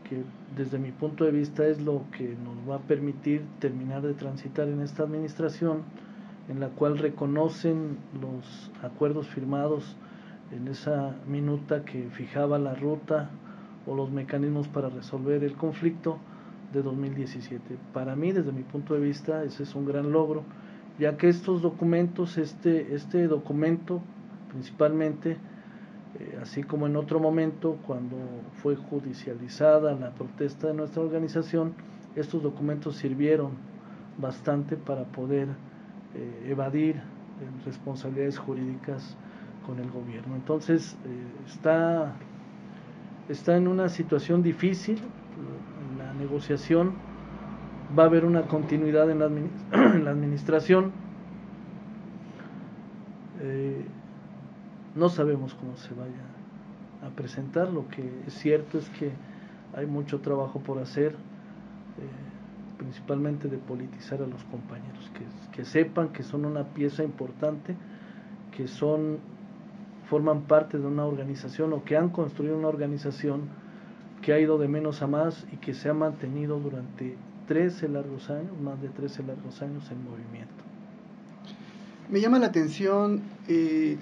que 0.07 0.23
desde 0.55 0.77
mi 0.77 0.91
punto 0.91 1.23
de 1.23 1.31
vista 1.31 1.65
es 1.65 1.81
lo 1.81 2.03
que 2.15 2.35
nos 2.43 2.69
va 2.69 2.75
a 2.75 2.79
permitir 2.79 3.43
terminar 3.59 4.01
de 4.01 4.13
transitar 4.13 4.67
en 4.67 4.81
esta 4.81 5.03
administración 5.03 5.83
en 6.49 6.59
la 6.59 6.69
cual 6.69 6.97
reconocen 6.97 7.97
los 8.21 8.71
acuerdos 8.83 9.27
firmados 9.27 9.95
en 10.51 10.67
esa 10.67 11.15
minuta 11.27 11.83
que 11.83 12.09
fijaba 12.11 12.59
la 12.59 12.75
ruta 12.75 13.29
o 13.87 13.95
los 13.95 14.11
mecanismos 14.11 14.67
para 14.67 14.89
resolver 14.89 15.43
el 15.43 15.55
conflicto 15.55 16.17
de 16.73 16.83
2017. 16.83 17.77
Para 17.93 18.15
mí, 18.15 18.31
desde 18.31 18.51
mi 18.51 18.63
punto 18.63 18.93
de 18.93 18.99
vista, 18.99 19.43
ese 19.43 19.63
es 19.63 19.75
un 19.75 19.85
gran 19.85 20.11
logro, 20.11 20.43
ya 20.99 21.17
que 21.17 21.29
estos 21.29 21.61
documentos, 21.61 22.37
este, 22.37 22.93
este 22.93 23.27
documento 23.27 24.01
principalmente, 24.55 25.35
eh, 26.17 26.39
así 26.41 26.63
como 26.63 26.87
en 26.87 26.95
otro 26.95 27.19
momento, 27.19 27.77
cuando 27.85 28.15
fue 28.63 28.77
judicializada 28.77 29.93
la 29.95 30.11
protesta 30.11 30.67
de 30.67 30.73
nuestra 30.73 31.01
organización, 31.01 31.73
estos 32.15 32.41
documentos 32.41 32.95
sirvieron 32.95 33.51
bastante 34.17 34.77
para 34.77 35.03
poder 35.03 35.49
eh, 36.15 36.47
evadir 36.47 36.95
eh, 36.95 37.01
responsabilidades 37.65 38.37
jurídicas 38.37 39.17
con 39.65 39.77
el 39.79 39.91
gobierno. 39.91 40.35
Entonces, 40.35 40.95
está, 41.45 42.13
está 43.27 43.57
en 43.57 43.67
una 43.67 43.89
situación 43.89 44.41
difícil, 44.41 44.99
la 45.97 46.13
negociación 46.13 46.93
va 47.97 48.03
a 48.03 48.05
haber 48.05 48.23
una 48.23 48.43
continuidad 48.43 49.11
en 49.11 49.19
la 49.19 49.25
administración. 50.11 50.93
No 54.95 55.09
sabemos 55.09 55.53
cómo 55.53 55.75
se 55.77 55.93
vaya 55.93 56.23
a 57.05 57.09
presentar, 57.15 57.71
lo 57.71 57.87
que 57.89 58.09
es 58.25 58.33
cierto 58.33 58.77
es 58.77 58.89
que 58.89 59.11
hay 59.75 59.85
mucho 59.85 60.21
trabajo 60.21 60.59
por 60.59 60.79
hacer 60.79 61.15
principalmente 62.77 63.47
de 63.47 63.57
politizar 63.57 64.21
a 64.21 64.27
los 64.27 64.43
compañeros, 64.45 65.11
que, 65.13 65.55
que 65.55 65.65
sepan 65.65 66.09
que 66.09 66.23
son 66.23 66.45
una 66.45 66.63
pieza 66.63 67.03
importante, 67.03 67.75
que 68.55 68.67
son 68.67 69.19
forman 70.09 70.43
parte 70.43 70.77
de 70.77 70.85
una 70.85 71.05
organización 71.05 71.73
o 71.73 71.83
que 71.83 71.97
han 71.97 72.09
construido 72.09 72.57
una 72.57 72.67
organización 72.67 73.49
que 74.21 74.33
ha 74.33 74.39
ido 74.39 74.57
de 74.57 74.67
menos 74.67 75.01
a 75.01 75.07
más 75.07 75.45
y 75.51 75.57
que 75.57 75.73
se 75.73 75.89
ha 75.89 75.93
mantenido 75.93 76.59
durante 76.59 77.17
13 77.47 77.89
largos 77.89 78.29
años, 78.29 78.59
más 78.61 78.81
de 78.81 78.89
13 78.89 79.23
largos 79.23 79.61
años 79.61 79.89
en 79.91 80.03
movimiento. 80.03 80.53
Me 82.09 82.21
llama 82.21 82.39
la 82.39 82.47
atención 82.47 83.21
eh, 83.47 83.97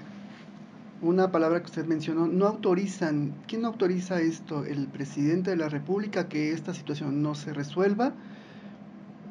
una 1.04 1.32
palabra 1.32 1.60
que 1.60 1.66
usted 1.66 1.86
mencionó, 1.86 2.28
no 2.28 2.48
autorizan, 2.48 3.34
¿quién 3.48 3.66
autoriza 3.66 4.22
esto? 4.22 4.66
¿El 4.66 4.88
presidente 4.88 5.52
de 5.52 5.58
la 5.58 5.70
República 5.70 6.28
que 6.28 6.52
esta 6.52 6.74
situación 6.74 7.22
no 7.22 7.36
se 7.36 7.54
resuelva? 7.54 8.14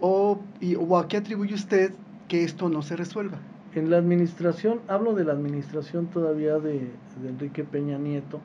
o, 0.03 0.41
y, 0.61 0.75
a 0.75 1.09
qué 1.09 1.17
atribuye 1.17 1.55
usted 1.55 1.93
que 2.29 2.45
esto 2.45 2.69
no 2.69 2.83
se 2.83 2.97
resuelva? 2.97 3.39
En 3.75 3.89
la 3.89 3.97
administración, 3.97 4.81
hablo 4.89 5.15
de 5.15 5.25
la 5.25 5.33
administración 5.33 6.09
todavía 6.09 6.59
de, 6.59 6.91
Enrique 7.27 7.65
Peña 7.65 7.97
Nieto, 7.99 8.41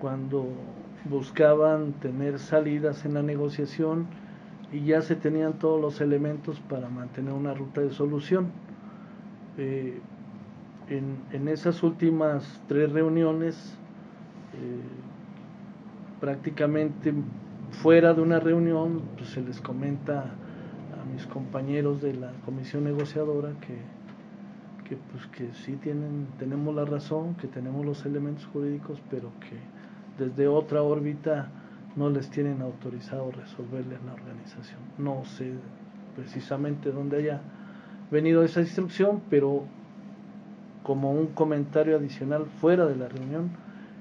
cuando 0.00 0.46
buscaban 1.04 1.92
tener 1.94 2.38
salidas 2.38 3.04
en 3.04 3.14
la 3.14 3.22
negociación 3.22 4.06
y 4.72 4.84
ya 4.84 5.02
se 5.02 5.16
tenían 5.16 5.54
todos 5.58 5.80
los 5.80 6.00
elementos 6.00 6.60
para 6.60 6.88
mantener 6.88 7.32
una 7.32 7.52
ruta 7.52 7.80
de 7.80 7.90
solución. 7.90 8.52
Eh, 9.58 9.98
en, 10.90 11.48
esas 11.48 11.82
últimas 11.82 12.60
tres 12.66 12.92
reuniones, 12.92 13.76
eh, 14.54 14.80
prácticamente 16.20 17.14
fuera 17.70 18.12
de 18.12 18.20
una 18.20 18.40
reunión, 18.40 19.02
pues 19.16 19.30
se 19.30 19.40
les 19.40 19.60
comenta 19.60 20.34
mis 21.14 21.26
compañeros 21.26 22.02
de 22.02 22.14
la 22.14 22.32
comisión 22.44 22.84
negociadora 22.84 23.52
que, 23.60 23.78
que, 24.88 24.96
pues, 25.10 25.26
que 25.28 25.52
sí 25.54 25.76
tienen, 25.76 26.26
tenemos 26.38 26.74
la 26.74 26.84
razón, 26.84 27.34
que 27.36 27.48
tenemos 27.48 27.84
los 27.86 28.04
elementos 28.04 28.46
jurídicos, 28.46 29.00
pero 29.10 29.30
que 29.40 30.24
desde 30.24 30.48
otra 30.48 30.82
órbita 30.82 31.48
no 31.96 32.10
les 32.10 32.30
tienen 32.30 32.62
autorizado 32.62 33.30
resolverle 33.32 33.96
a 33.96 34.06
la 34.06 34.14
organización. 34.14 34.80
No 34.98 35.24
sé 35.24 35.52
precisamente 36.16 36.90
dónde 36.90 37.18
haya 37.18 37.40
venido 38.10 38.42
esa 38.42 38.60
instrucción, 38.60 39.22
pero 39.30 39.64
como 40.90 41.12
un 41.12 41.28
comentario 41.28 41.96
adicional 41.96 42.46
fuera 42.46 42.84
de 42.84 42.96
la 42.96 43.06
reunión 43.06 43.50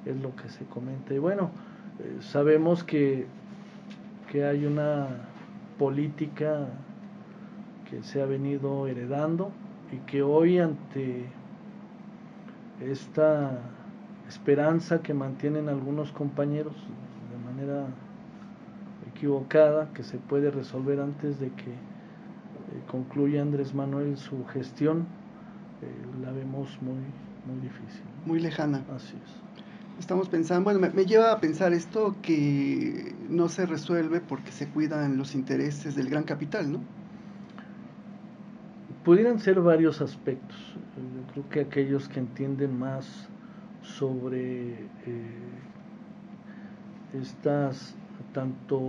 es 0.07 0.19
lo 0.23 0.35
que 0.35 0.49
se 0.49 0.65
comenta. 0.65 1.13
Y 1.13 1.19
bueno, 1.19 1.51
eh, 1.99 2.17
sabemos 2.19 2.83
que, 2.83 3.27
que 4.31 4.43
hay 4.43 4.65
una 4.65 5.05
política 5.77 6.65
que 7.87 8.01
se 8.01 8.23
ha 8.23 8.25
venido 8.25 8.87
heredando 8.87 9.51
y 9.91 9.97
que 9.97 10.23
hoy 10.23 10.57
ante 10.57 11.27
esta 12.81 13.59
esperanza 14.27 15.03
que 15.03 15.13
mantienen 15.13 15.69
algunos 15.69 16.11
compañeros 16.11 16.73
de 16.73 17.53
manera 17.53 17.85
equivocada, 19.13 19.93
que 19.93 20.01
se 20.01 20.17
puede 20.17 20.49
resolver 20.49 20.99
antes 20.99 21.39
de 21.39 21.51
que 21.51 21.71
concluye 22.89 23.39
Andrés 23.39 23.75
Manuel 23.75 24.17
su 24.17 24.43
gestión, 24.47 25.18
la 26.21 26.31
vemos 26.31 26.77
muy, 26.81 27.01
muy 27.45 27.61
difícil. 27.61 28.03
Muy 28.25 28.39
lejana. 28.39 28.83
Así 28.93 29.15
es. 29.15 29.99
Estamos 29.99 30.29
pensando, 30.29 30.63
bueno, 30.63 30.79
me, 30.79 30.89
me, 30.91 31.05
lleva 31.05 31.31
a 31.31 31.39
pensar 31.39 31.73
esto 31.73 32.15
que 32.21 33.13
no 33.29 33.49
se 33.49 33.65
resuelve 33.65 34.21
porque 34.21 34.51
se 34.51 34.69
cuidan 34.69 35.17
los 35.17 35.35
intereses 35.35 35.95
del 35.95 36.09
gran 36.09 36.23
capital, 36.23 36.71
¿no? 36.71 36.79
Pudieran 39.03 39.39
ser 39.39 39.59
varios 39.59 40.01
aspectos. 40.01 40.57
Yo 40.95 41.33
creo 41.33 41.49
que 41.49 41.59
aquellos 41.61 42.07
que 42.07 42.19
entienden 42.19 42.77
más 42.77 43.27
sobre 43.81 44.73
eh, 44.73 45.49
estas 47.13 47.95
tanto 48.33 48.79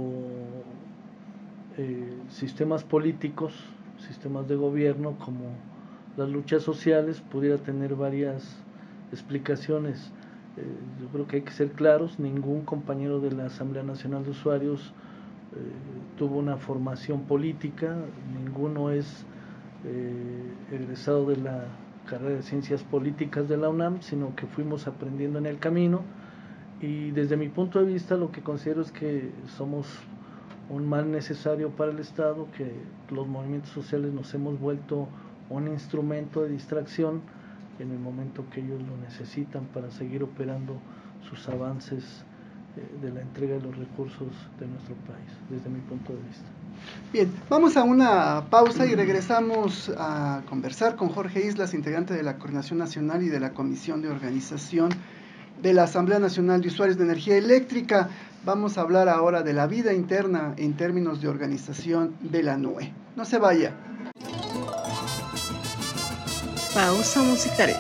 eh, 1.79 2.19
sistemas 2.29 2.85
políticos, 2.85 3.55
sistemas 3.99 4.49
de 4.49 4.57
gobierno 4.57 5.17
como 5.19 5.55
las 6.21 6.29
luchas 6.29 6.63
sociales, 6.63 7.21
pudiera 7.21 7.59
tener 7.59 7.95
varias 7.97 8.63
explicaciones. 9.13 10.13
Eh, 10.57 10.63
yo 11.01 11.09
creo 11.09 11.27
que 11.27 11.37
hay 11.37 11.43
que 11.43 11.53
ser 11.53 11.73
claros, 11.73 12.19
ningún 12.19 12.63
compañero 12.63 13.21
de 13.21 13.33
la 13.33 13.47
Asamblea 13.47 13.83
Nacional 13.83 14.25
de 14.25 14.31
Usuarios 14.31 14.93
tuvo 16.17 16.39
una 16.39 16.59
formación 16.59 17.23
política, 17.23 17.97
ninguno 18.41 18.91
es 18.91 19.27
egresado 20.71 21.27
de 21.27 21.39
la 21.39 21.65
carrera 22.07 22.37
de 22.37 22.43
ciencias 22.43 22.85
políticas 22.85 23.49
de 23.49 23.57
la 23.57 23.69
UNAM, 23.69 24.01
sino 24.01 24.37
que 24.37 24.47
fuimos 24.47 24.87
aprendiendo 24.87 25.41
en 25.41 25.47
el 25.47 25.59
camino 25.59 26.03
y 26.81 27.11
desde 27.11 27.37
mi 27.37 27.49
punto 27.49 27.79
de 27.79 27.93
vista 27.93 28.17
lo 28.17 28.33
que 28.33 28.41
considero 28.41 28.81
es 28.81 28.91
que 28.91 29.31
somos 29.57 29.87
un 30.71 30.89
mal 30.89 31.11
necesario 31.11 31.71
para 31.71 31.93
el 31.93 31.99
Estado, 31.99 32.47
que 32.57 32.73
los 33.15 33.27
movimientos 33.29 33.71
sociales 33.71 34.13
nos 34.13 34.33
hemos 34.35 34.59
vuelto 34.59 35.09
un 35.51 35.69
instrumento 35.69 36.43
de 36.43 36.51
distracción 36.51 37.21
en 37.79 37.91
el 37.91 37.99
momento 37.99 38.45
que 38.53 38.61
ellos 38.61 38.81
lo 38.83 38.97
necesitan 38.97 39.65
para 39.75 39.91
seguir 39.91 40.23
operando 40.23 40.77
sus 41.29 41.49
avances 41.49 42.05
eh, 42.77 42.99
de 43.03 43.13
la 43.13 43.21
entrega 43.21 43.55
de 43.55 43.63
los 43.63 43.77
recursos 43.77 44.29
de 44.59 44.67
nuestro 44.67 44.95
país, 45.07 45.31
desde 45.51 45.69
mi 45.69 45.81
punto 45.81 46.13
de 46.13 46.23
vista. 46.23 46.45
Bien, 47.13 47.31
vamos 47.49 47.77
a 47.77 47.83
una 47.83 48.45
pausa 48.49 48.87
y 48.87 48.95
regresamos 48.95 49.91
a 49.99 50.43
conversar 50.49 50.97
con 50.97 51.09
Jorge 51.09 51.47
Islas, 51.47 51.75
integrante 51.75 52.15
de 52.15 52.23
la 52.23 52.39
Coordinación 52.39 52.79
Nacional 52.79 53.23
y 53.23 53.29
de 53.29 53.41
la 53.41 53.51
Comisión 53.51 54.03
de 54.03 54.09
Organización 54.09 54.91
de 55.61 55.75
la 55.75 55.83
Asamblea 55.85 56.19
Nacional 56.19 56.63
de 56.63 56.69
Usuarios 56.69 56.97
de 56.97 57.05
Energía 57.05 57.37
Eléctrica. 57.37 58.09
Vamos 58.45 58.79
a 58.79 58.83
hablar 58.83 59.09
ahora 59.09 59.43
de 59.43 59.53
la 59.53 59.67
vida 59.67 59.93
interna 59.93 60.55
en 60.57 60.75
términos 60.75 61.21
de 61.21 61.29
organización 61.29 62.15
de 62.21 62.43
la 62.43 62.57
NUE. 62.57 62.93
No 63.17 63.25
se 63.25 63.39
vaya. 63.39 63.75
Pausa 66.75 67.23
musical. 67.23 67.75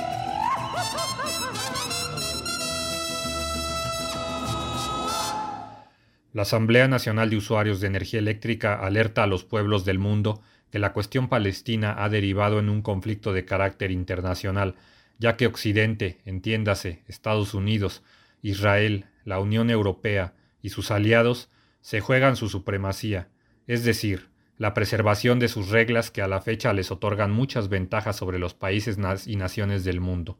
La 6.33 6.43
Asamblea 6.43 6.89
Nacional 6.89 7.31
de 7.31 7.37
Usuarios 7.37 7.81
de 7.81 7.87
Energía 7.87 8.19
Eléctrica 8.19 8.75
alerta 8.75 9.23
a 9.23 9.29
los 9.29 9.45
pueblos 9.45 9.85
del 9.85 10.01
mundo 10.01 10.43
que 10.73 10.81
la 10.81 10.93
cuestión 10.93 11.29
palestina 11.29 12.03
ha 12.03 12.09
derivado 12.09 12.59
en 12.59 12.69
un 12.69 12.83
conflicto 12.83 13.33
de 13.33 13.45
carácter 13.45 13.93
internacional, 13.93 14.75
ya 15.21 15.37
que 15.37 15.47
Occidente, 15.47 16.19
entiéndase, 16.25 17.05
Estados 17.07 17.55
Unidos, 17.55 18.03
Israel, 18.43 19.07
la 19.25 19.39
Unión 19.39 19.71
Europea 19.71 20.35
y 20.63 20.71
sus 20.71 20.91
aliados, 20.91 21.49
se 21.81 22.01
juegan 22.01 22.35
su 22.35 22.49
supremacía, 22.49 23.29
es 23.69 23.85
decir, 23.85 24.30
la 24.61 24.75
preservación 24.75 25.39
de 25.39 25.49
sus 25.49 25.71
reglas 25.71 26.11
que 26.11 26.21
a 26.21 26.29
la 26.29 26.43
fecha 26.43 26.75
les 26.75 26.91
otorgan 26.91 27.31
muchas 27.31 27.71
ventajas 27.71 28.15
sobre 28.15 28.39
los 28.39 28.53
países 28.53 28.99
y 29.27 29.37
naciones 29.37 29.85
del 29.85 30.01
mundo. 30.01 30.37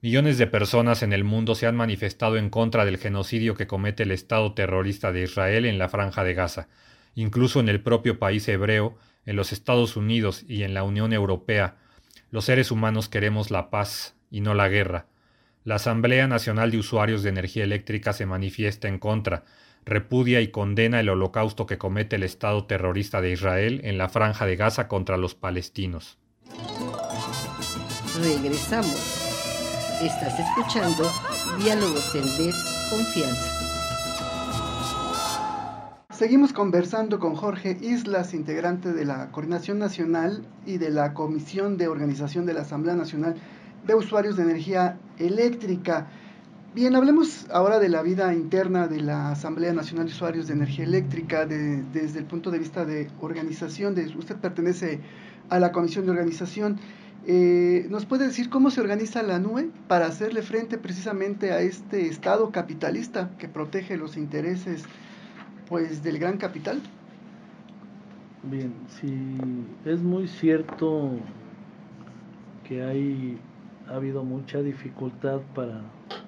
Millones 0.00 0.36
de 0.36 0.48
personas 0.48 1.04
en 1.04 1.12
el 1.12 1.22
mundo 1.22 1.54
se 1.54 1.68
han 1.68 1.76
manifestado 1.76 2.38
en 2.38 2.50
contra 2.50 2.84
del 2.84 2.98
genocidio 2.98 3.54
que 3.54 3.68
comete 3.68 4.02
el 4.02 4.10
Estado 4.10 4.52
terrorista 4.54 5.12
de 5.12 5.22
Israel 5.22 5.64
en 5.64 5.78
la 5.78 5.88
franja 5.88 6.24
de 6.24 6.34
Gaza. 6.34 6.66
Incluso 7.14 7.60
en 7.60 7.68
el 7.68 7.80
propio 7.80 8.18
país 8.18 8.48
hebreo, 8.48 8.98
en 9.26 9.36
los 9.36 9.52
Estados 9.52 9.96
Unidos 9.96 10.44
y 10.48 10.64
en 10.64 10.74
la 10.74 10.82
Unión 10.82 11.12
Europea, 11.12 11.76
los 12.32 12.46
seres 12.46 12.72
humanos 12.72 13.08
queremos 13.08 13.52
la 13.52 13.70
paz 13.70 14.16
y 14.28 14.40
no 14.40 14.54
la 14.54 14.68
guerra. 14.68 15.06
La 15.62 15.76
Asamblea 15.76 16.26
Nacional 16.26 16.72
de 16.72 16.78
Usuarios 16.78 17.22
de 17.22 17.28
Energía 17.28 17.62
Eléctrica 17.62 18.12
se 18.12 18.26
manifiesta 18.26 18.88
en 18.88 18.98
contra, 18.98 19.44
repudia 19.84 20.40
y 20.40 20.48
condena 20.48 21.00
el 21.00 21.08
holocausto 21.08 21.66
que 21.66 21.78
comete 21.78 22.16
el 22.16 22.22
Estado 22.22 22.64
terrorista 22.64 23.20
de 23.20 23.32
Israel 23.32 23.80
en 23.84 23.98
la 23.98 24.08
franja 24.08 24.46
de 24.46 24.56
Gaza 24.56 24.88
contra 24.88 25.16
los 25.16 25.34
palestinos. 25.34 26.18
Regresamos. 28.20 29.18
Estás 30.02 30.38
escuchando 30.38 31.10
Diálogos 31.62 32.14
en 32.14 32.22
Desconfianza. 32.22 33.62
Seguimos 36.10 36.52
conversando 36.52 37.18
con 37.18 37.34
Jorge 37.34 37.78
Islas, 37.80 38.34
integrante 38.34 38.92
de 38.92 39.04
la 39.04 39.30
Coordinación 39.32 39.78
Nacional 39.78 40.44
y 40.66 40.78
de 40.78 40.90
la 40.90 41.14
Comisión 41.14 41.76
de 41.78 41.88
Organización 41.88 42.46
de 42.46 42.54
la 42.54 42.60
Asamblea 42.60 42.94
Nacional 42.94 43.34
de 43.86 43.94
Usuarios 43.94 44.36
de 44.36 44.44
Energía 44.44 44.98
Eléctrica. 45.18 46.06
Bien, 46.74 46.96
hablemos 46.96 47.50
ahora 47.50 47.78
de 47.78 47.90
la 47.90 48.00
vida 48.00 48.32
interna 48.32 48.88
de 48.88 49.02
la 49.02 49.32
Asamblea 49.32 49.74
Nacional 49.74 50.06
de 50.06 50.12
Usuarios 50.12 50.46
de 50.46 50.54
Energía 50.54 50.86
Eléctrica 50.86 51.44
desde 51.44 52.18
el 52.18 52.24
punto 52.24 52.50
de 52.50 52.58
vista 52.58 52.86
de 52.86 53.10
organización. 53.20 53.94
De, 53.94 54.06
usted 54.16 54.36
pertenece 54.36 54.98
a 55.50 55.58
la 55.58 55.70
Comisión 55.70 56.06
de 56.06 56.12
Organización. 56.12 56.78
Eh, 57.26 57.86
¿Nos 57.90 58.06
puede 58.06 58.26
decir 58.26 58.48
cómo 58.48 58.70
se 58.70 58.80
organiza 58.80 59.22
la 59.22 59.38
NUE 59.38 59.68
para 59.86 60.06
hacerle 60.06 60.40
frente 60.40 60.78
precisamente 60.78 61.52
a 61.52 61.60
este 61.60 62.06
Estado 62.06 62.50
capitalista 62.50 63.28
que 63.36 63.48
protege 63.48 63.98
los 63.98 64.16
intereses 64.16 64.84
pues, 65.68 66.02
del 66.02 66.18
gran 66.18 66.38
capital? 66.38 66.80
Bien, 68.44 68.72
sí, 68.98 69.36
es 69.84 70.00
muy 70.00 70.26
cierto 70.26 71.10
que 72.66 72.82
hay, 72.82 73.38
ha 73.88 73.96
habido 73.96 74.24
mucha 74.24 74.62
dificultad 74.62 75.42
para 75.54 75.82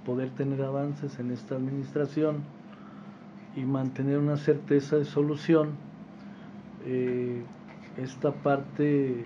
poder 0.04 0.30
tener 0.30 0.62
avances 0.62 1.18
en 1.18 1.30
esta 1.30 1.56
administración 1.56 2.42
y 3.56 3.62
mantener 3.62 4.18
una 4.18 4.36
certeza 4.36 4.96
de 4.96 5.04
solución. 5.04 5.70
Eh, 6.86 7.42
esta 7.96 8.32
parte 8.32 9.20
eh, 9.20 9.24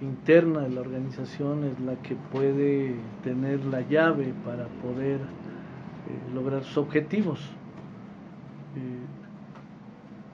interna 0.00 0.60
de 0.60 0.70
la 0.70 0.80
organización 0.80 1.64
es 1.64 1.78
la 1.80 1.96
que 1.96 2.16
puede 2.16 2.96
tener 3.22 3.64
la 3.66 3.82
llave 3.82 4.32
para 4.44 4.66
poder 4.82 5.20
eh, 5.20 6.34
lograr 6.34 6.64
sus 6.64 6.78
objetivos. 6.78 7.40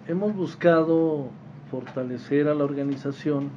Hemos 0.09 0.35
buscado 0.35 1.31
fortalecer 1.71 2.49
a 2.49 2.55
la 2.55 2.65
organización 2.65 3.51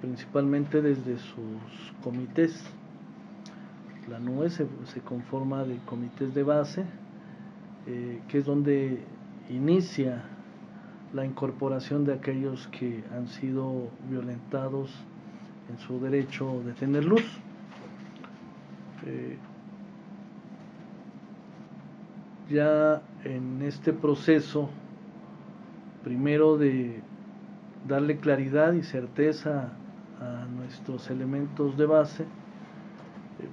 principalmente 0.00 0.82
desde 0.82 1.16
sus 1.16 1.92
comités. 2.02 2.62
La 4.10 4.18
NUE 4.18 4.48
se, 4.50 4.66
conforma 5.04 5.64
de 5.64 5.76
comités 5.86 6.34
de 6.34 6.42
base, 6.42 6.84
que 7.86 8.38
es 8.38 8.44
donde 8.44 9.02
inicia 9.50 10.24
la 11.12 11.24
incorporación 11.24 12.04
de 12.04 12.14
aquellos 12.14 12.68
que 12.68 13.02
han 13.12 13.28
sido 13.28 13.88
violentados 14.08 14.90
en 15.70 15.78
su 15.78 16.00
derecho 16.00 16.62
de 16.64 16.72
tener 16.72 17.04
luz. 17.04 17.24
Eh, 19.06 19.36
ya 22.50 23.02
en 23.24 23.62
este 23.62 23.92
proceso, 23.92 24.70
primero 26.02 26.56
de 26.56 27.02
darle 27.86 28.18
claridad 28.18 28.72
y 28.72 28.82
certeza 28.82 29.72
a 30.20 30.46
nuestros 30.46 31.10
elementos 31.10 31.76
de 31.76 31.86
base, 31.86 32.24
eh, 32.24 32.26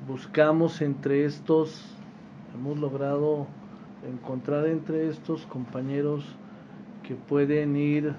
buscamos 0.08 0.82
entre 0.82 1.26
estos, 1.26 1.84
hemos 2.54 2.80
logrado 2.80 3.48
encontrar 4.08 4.68
entre 4.68 5.10
estos 5.10 5.46
compañeros 5.46 6.24
que 7.04 7.16
pueden 7.16 7.76
ir 7.76 8.14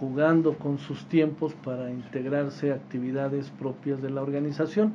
jugando 0.00 0.58
con 0.58 0.78
sus 0.78 1.06
tiempos 1.06 1.54
para 1.54 1.90
integrarse 1.90 2.72
a 2.72 2.74
actividades 2.74 3.50
propias 3.50 4.02
de 4.02 4.10
la 4.10 4.22
organización 4.22 4.92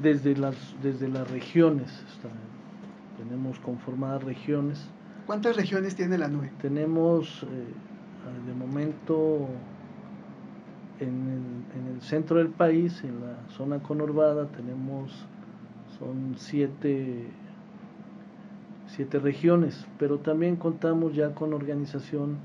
desde 0.00 0.36
las, 0.36 0.56
desde 0.82 1.08
las 1.08 1.30
regiones. 1.30 1.90
tenemos 3.16 3.58
conformadas 3.60 4.22
regiones. 4.24 4.88
¿Cuántas 5.26 5.56
regiones 5.56 5.94
tiene 5.94 6.18
la 6.18 6.28
NUE? 6.28 6.50
Tenemos 6.60 7.44
eh, 7.44 7.46
de 8.46 8.54
momento 8.54 9.48
en 11.00 11.08
el, 11.08 11.80
en 11.80 11.94
el, 11.94 12.00
centro 12.02 12.38
del 12.38 12.48
país, 12.48 13.02
en 13.04 13.20
la 13.20 13.48
zona 13.50 13.80
conurbada, 13.80 14.46
tenemos, 14.48 15.26
son 15.98 16.34
siete 16.36 17.28
siete 18.94 19.18
regiones, 19.18 19.86
pero 19.98 20.18
también 20.18 20.56
contamos 20.56 21.14
ya 21.14 21.34
con 21.34 21.52
organización 21.52 22.38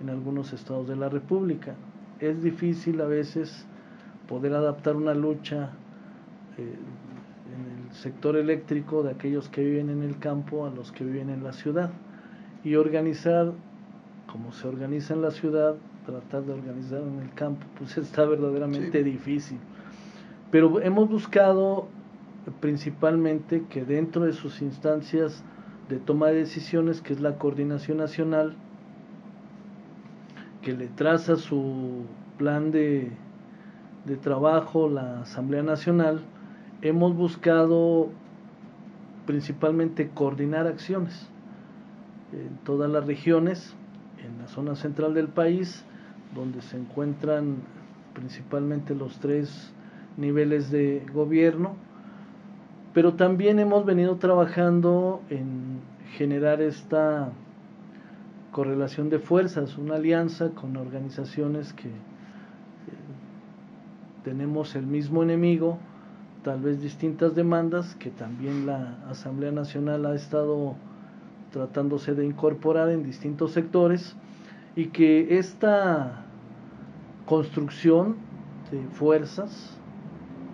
en 0.00 0.10
algunos 0.10 0.52
estados 0.52 0.86
de 0.86 0.94
la 0.94 1.08
República. 1.08 1.74
Es 2.20 2.42
difícil 2.42 3.00
a 3.00 3.06
veces 3.06 3.66
poder 4.28 4.54
adaptar 4.54 4.94
una 4.94 5.14
lucha 5.14 5.70
eh, 6.58 6.62
en 6.62 7.86
el 7.88 7.94
sector 7.94 8.36
eléctrico 8.36 9.02
de 9.02 9.10
aquellos 9.10 9.48
que 9.48 9.64
viven 9.64 9.90
en 9.90 10.02
el 10.02 10.18
campo 10.18 10.66
a 10.66 10.70
los 10.70 10.92
que 10.92 11.04
viven 11.04 11.30
en 11.30 11.42
la 11.42 11.52
ciudad 11.52 11.90
y 12.62 12.76
organizar 12.76 13.52
como 14.30 14.52
se 14.52 14.68
organiza 14.68 15.14
en 15.14 15.22
la 15.22 15.30
ciudad, 15.30 15.76
tratar 16.06 16.44
de 16.44 16.52
organizar 16.52 17.00
en 17.00 17.20
el 17.20 17.32
campo, 17.34 17.66
pues 17.78 17.98
está 17.98 18.24
verdaderamente 18.24 19.02
difícil. 19.02 19.58
Pero 20.50 20.80
hemos 20.80 21.08
buscado 21.08 21.88
principalmente 22.60 23.64
que 23.68 23.84
dentro 23.84 24.24
de 24.24 24.32
sus 24.32 24.62
instancias 24.62 25.42
de 25.88 25.98
toma 25.98 26.28
de 26.28 26.36
decisiones, 26.36 27.02
que 27.02 27.12
es 27.12 27.20
la 27.20 27.36
coordinación 27.36 27.98
nacional, 27.98 28.54
que 30.62 30.72
le 30.72 30.86
traza 30.88 31.36
su 31.36 32.04
plan 32.38 32.70
de, 32.70 33.10
de 34.04 34.16
trabajo 34.16 34.88
la 34.88 35.20
Asamblea 35.22 35.62
Nacional, 35.62 36.20
hemos 36.82 37.16
buscado 37.16 38.10
principalmente 39.26 40.08
coordinar 40.10 40.66
acciones 40.66 41.28
en 42.32 42.56
todas 42.64 42.90
las 42.90 43.06
regiones, 43.06 43.74
en 44.24 44.38
la 44.38 44.48
zona 44.48 44.76
central 44.76 45.14
del 45.14 45.28
país, 45.28 45.84
donde 46.34 46.60
se 46.62 46.76
encuentran 46.76 47.56
principalmente 48.14 48.94
los 48.94 49.18
tres 49.18 49.72
niveles 50.16 50.70
de 50.70 51.06
gobierno, 51.12 51.76
pero 52.94 53.14
también 53.14 53.58
hemos 53.58 53.84
venido 53.84 54.16
trabajando 54.16 55.20
en 55.28 55.80
generar 56.16 56.62
esta 56.62 57.30
correlación 58.52 59.10
de 59.10 59.18
fuerzas, 59.18 59.76
una 59.76 59.96
alianza 59.96 60.50
con 60.50 60.78
organizaciones 60.78 61.74
que 61.74 61.88
eh, 61.88 61.92
tenemos 64.24 64.74
el 64.76 64.86
mismo 64.86 65.22
enemigo, 65.22 65.78
tal 66.42 66.62
vez 66.62 66.80
distintas 66.80 67.34
demandas, 67.34 67.94
que 67.96 68.08
también 68.08 68.64
la 68.64 68.96
Asamblea 69.10 69.52
Nacional 69.52 70.06
ha 70.06 70.14
estado 70.14 70.74
tratándose 71.52 72.14
de 72.14 72.24
incorporar 72.24 72.88
en 72.88 73.02
distintos 73.02 73.52
sectores 73.52 74.16
y 74.76 74.86
que 74.86 75.38
esta 75.38 76.22
construcción 77.24 78.16
de 78.70 78.78
fuerzas 78.94 79.70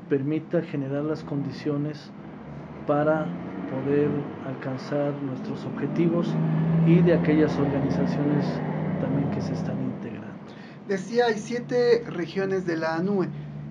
permita 0.09 0.63
generar 0.63 1.05
las 1.05 1.25
condiciones 1.25 2.11
para 2.87 3.27
poder 3.71 4.11
alcanzar 4.47 5.15
nuestros 5.15 5.67
objetivos 5.67 6.29
y 6.87 7.03
de 7.03 7.15
aquellas 7.15 7.59
organizaciones 7.59 8.45
también 9.01 9.31
que 9.31 9.41
se 9.41 9.55
están 9.55 9.83
integrando. 9.83 10.33
Decía, 10.89 11.27
hay 11.27 11.39
siete 11.39 12.05
regiones 12.09 12.67
de 12.67 12.77
la 12.77 12.97
ANUE 12.97 13.29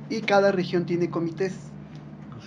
y 0.10 0.22
cada 0.22 0.52
región 0.52 0.86
tiene 0.86 1.10
comités. 1.10 1.72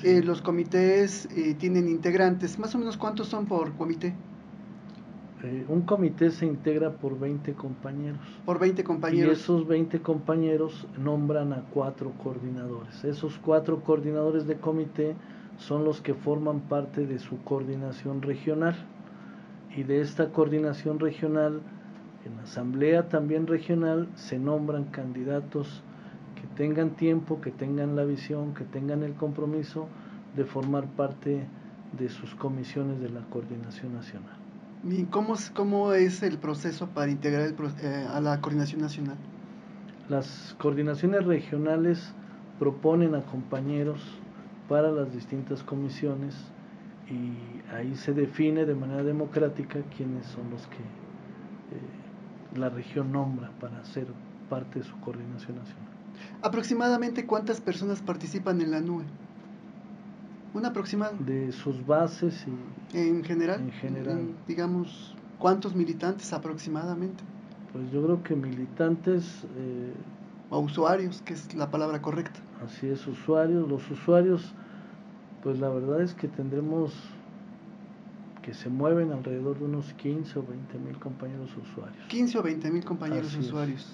Eh, 0.03 0.23
los 0.23 0.43
comités 0.43 1.29
eh, 1.37 1.55
tienen 1.55 1.89
integrantes. 1.89 2.59
¿Más 2.59 2.75
o 2.75 2.79
menos 2.79 2.97
cuántos 2.97 3.29
son 3.29 3.47
por 3.47 3.73
comité? 3.77 4.13
Eh, 5.45 5.67
un 5.69 5.83
comité 5.83 6.31
se 6.31 6.47
integra 6.47 6.91
por 6.91 7.19
20 7.19 7.53
compañeros. 7.53 8.19
Por 8.47 8.59
20 8.59 8.83
compañeros. 8.83 9.39
Y 9.39 9.41
esos 9.43 9.67
20 9.67 10.01
compañeros 10.01 10.87
nombran 10.99 11.53
a 11.53 11.65
cuatro 11.75 12.13
coordinadores. 12.13 13.05
Esos 13.05 13.39
cuatro 13.39 13.81
coordinadores 13.81 14.47
de 14.47 14.57
comité 14.57 15.15
son 15.59 15.85
los 15.85 16.01
que 16.01 16.15
forman 16.15 16.61
parte 16.61 17.07
de 17.07 17.19
su 17.19 17.43
coordinación 17.43 18.23
regional. 18.23 18.75
Y 19.77 19.83
de 19.83 20.01
esta 20.01 20.31
coordinación 20.31 20.99
regional, 20.99 21.61
en 22.25 22.37
la 22.37 22.45
asamblea 22.45 23.11
también 23.11 23.47
regional, 23.47 24.09
se 24.15 24.39
nombran 24.39 24.85
candidatos 24.85 25.83
que 26.37 26.47
tengan 26.57 26.91
tiempo, 26.91 27.43
que 27.43 27.51
tengan 27.51 27.97
la 27.97 28.05
visión, 28.05 28.55
que 28.55 28.65
tengan 28.65 29.03
el 29.03 29.13
compromiso 29.13 29.89
de 30.37 30.47
formar 30.47 30.87
parte 30.87 31.47
de 31.99 32.09
sus 32.09 32.35
comisiones 32.35 32.99
de 33.01 33.11
la 33.11 33.21
coordinación 33.29 33.93
nacional. 33.93 34.44
¿Y 34.87 35.05
cómo, 35.05 35.35
cómo 35.55 35.95
es 35.95 36.23
el 36.23 36.39
proceso 36.39 36.89
para 36.89 37.11
integrar 37.11 37.55
eh, 37.83 38.07
a 38.13 38.21
la 38.21 38.41
coordinación 38.43 38.83
nacional? 38.83 39.17
Las 40.11 40.55
coordinaciones 40.59 41.25
regionales 41.25 42.13
proponen 42.59 43.15
a 43.15 43.23
compañeros 43.23 44.01
para 44.69 44.91
las 44.91 45.11
distintas 45.13 45.63
comisiones 45.63 46.35
y 47.09 47.63
ahí 47.75 47.95
se 47.97 48.13
define 48.13 48.67
de 48.67 48.75
manera 48.75 49.03
democrática 49.03 49.81
quiénes 49.97 50.27
son 50.27 50.51
los 50.51 50.67
que 50.67 50.83
eh, 50.83 52.59
la 52.59 52.69
región 52.69 53.11
nombra 53.11 53.51
para 53.61 53.83
ser 53.87 54.07
parte 54.51 54.81
de 54.81 54.85
su 54.85 54.97
coordinación 55.01 55.57
nacional. 55.57 55.89
¿Aproximadamente 56.43 57.27
cuántas 57.27 57.61
personas 57.61 58.03
participan 58.03 58.61
en 58.61 58.71
la 58.71 58.81
NUE? 58.81 59.05
¿Un 60.55 60.65
aproximado? 60.65 61.17
De 61.19 61.51
sus 61.51 61.85
bases 61.85 62.47
y... 62.47 62.97
¿En 62.97 63.25
general? 63.25 63.61
En 63.61 63.73
general. 63.73 64.29
digamos, 64.47 65.17
¿cuántos 65.39 65.75
militantes 65.75 66.33
aproximadamente? 66.33 67.25
Pues 67.73 67.91
yo 67.91 68.03
creo 68.05 68.23
que 68.23 68.37
militantes... 68.37 69.45
Eh, 69.57 69.93
o 70.51 70.61
usuarios, 70.61 71.23
que 71.23 71.35
es 71.35 71.53
la 71.57 71.71
palabra 71.71 72.01
correcta. 72.01 72.39
Así 72.65 72.89
es, 72.89 73.05
usuarios. 73.09 73.69
Los 73.69 73.91
usuarios, 73.91 74.55
pues 75.43 75.59
la 75.59 75.69
verdad 75.71 76.01
es 76.03 76.15
que 76.15 76.29
tendremos 76.29 76.95
que 78.43 78.55
se 78.55 78.69
mueven 78.69 79.11
alrededor 79.11 79.59
de 79.59 79.65
unos 79.65 79.93
15 79.95 80.39
o 80.39 80.45
20 80.47 80.79
mil 80.79 80.99
compañeros 80.99 81.51
usuarios. 81.57 82.07
15 82.09 82.39
o 82.39 82.43
20 82.43 82.71
mil 82.71 82.85
compañeros 82.85 83.35
usuarios. 83.37 83.89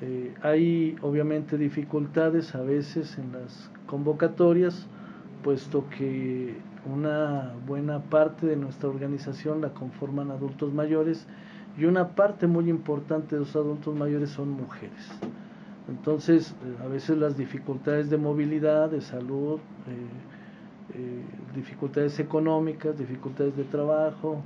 Eh, 0.00 0.34
hay 0.42 0.96
obviamente 1.02 1.56
dificultades 1.56 2.54
a 2.56 2.62
veces 2.62 3.16
en 3.18 3.32
las 3.32 3.70
convocatorias 3.86 4.88
puesto 5.44 5.84
que 5.90 6.56
una 6.90 7.52
buena 7.66 8.00
parte 8.00 8.46
de 8.46 8.56
nuestra 8.56 8.88
organización 8.88 9.60
la 9.60 9.74
conforman 9.74 10.30
adultos 10.30 10.72
mayores 10.72 11.26
y 11.76 11.84
una 11.84 12.08
parte 12.16 12.46
muy 12.46 12.70
importante 12.70 13.36
de 13.36 13.40
los 13.40 13.54
adultos 13.54 13.94
mayores 13.94 14.30
son 14.30 14.50
mujeres. 14.50 15.12
Entonces, 15.88 16.54
eh, 16.64 16.82
a 16.82 16.88
veces 16.88 17.18
las 17.18 17.36
dificultades 17.36 18.08
de 18.08 18.16
movilidad, 18.16 18.90
de 18.90 19.02
salud, 19.02 19.58
eh, 19.86 20.94
eh, 20.94 21.22
dificultades 21.54 22.18
económicas, 22.18 22.98
dificultades 22.98 23.54
de 23.54 23.64
trabajo, 23.64 24.40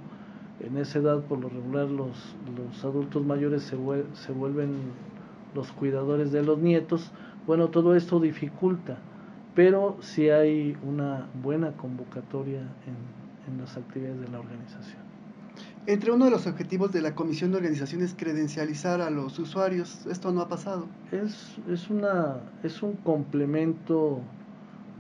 en 0.59 0.77
esa 0.79 0.99
edad 0.99 1.21
por 1.23 1.39
lo 1.39 1.49
regular 1.49 1.89
los, 1.89 2.35
los 2.57 2.85
adultos 2.85 3.25
mayores 3.25 3.63
se, 3.63 3.77
se 4.15 4.33
vuelven 4.33 4.75
los 5.55 5.71
cuidadores 5.71 6.33
de 6.33 6.43
los 6.43 6.59
nietos, 6.59 7.13
bueno, 7.47 7.69
todo 7.69 7.95
esto 7.95 8.19
dificulta 8.19 8.99
pero 9.59 9.97
sí 10.01 10.31
hay 10.31 10.77
una 10.85 11.27
buena 11.43 11.73
convocatoria 11.73 12.61
en, 12.87 13.59
las 13.59 13.77
actividades 13.77 14.21
de 14.21 14.29
la 14.29 14.39
organización. 14.39 15.01
Entre 15.87 16.13
uno 16.13 16.27
de 16.27 16.31
los 16.31 16.47
objetivos 16.47 16.93
de 16.93 17.03
la 17.03 17.17
Comisión 17.17 17.51
de 17.51 17.57
Organización 17.57 18.03
es 18.03 18.15
credencializar 18.15 19.01
a 19.01 19.11
los 19.11 19.37
usuarios. 19.41 20.07
¿Esto 20.07 20.31
no 20.31 20.43
ha 20.43 20.49
pasado? 20.49 20.87
Es, 21.11 21.57
es, 21.69 21.91
una, 21.91 22.37
es 22.63 22.85
un 22.85 22.93
complemento 22.99 24.21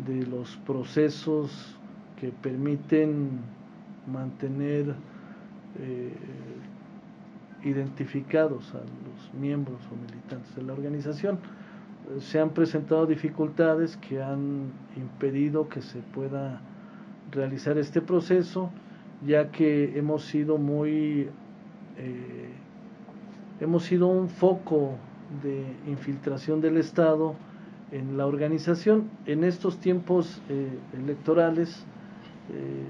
de 0.04 0.26
los 0.26 0.56
procesos 0.66 1.78
que 2.16 2.32
permiten 2.32 3.38
mantener 4.08 4.96
eh, 5.78 6.12
identificados 7.62 8.74
a 8.74 8.78
los 8.78 9.40
miembros 9.40 9.78
o 9.92 9.94
militantes 9.94 10.52
de 10.56 10.62
la 10.62 10.72
organización 10.72 11.38
se 12.20 12.40
han 12.40 12.50
presentado 12.50 13.06
dificultades 13.06 13.96
que 13.96 14.22
han 14.22 14.72
impedido 14.96 15.68
que 15.68 15.82
se 15.82 16.00
pueda 16.00 16.60
realizar 17.30 17.76
este 17.78 18.00
proceso, 18.00 18.70
ya 19.26 19.50
que 19.50 19.98
hemos 19.98 20.24
sido 20.24 20.58
muy, 20.58 21.28
eh, 21.98 22.50
hemos 23.60 23.84
sido 23.84 24.06
un 24.08 24.28
foco 24.28 24.96
de 25.42 25.64
infiltración 25.86 26.60
del 26.60 26.78
Estado 26.78 27.34
en 27.92 28.16
la 28.16 28.26
organización. 28.26 29.10
En 29.26 29.44
estos 29.44 29.78
tiempos 29.78 30.40
eh, 30.48 30.68
electorales 30.94 31.84
eh, 32.50 32.84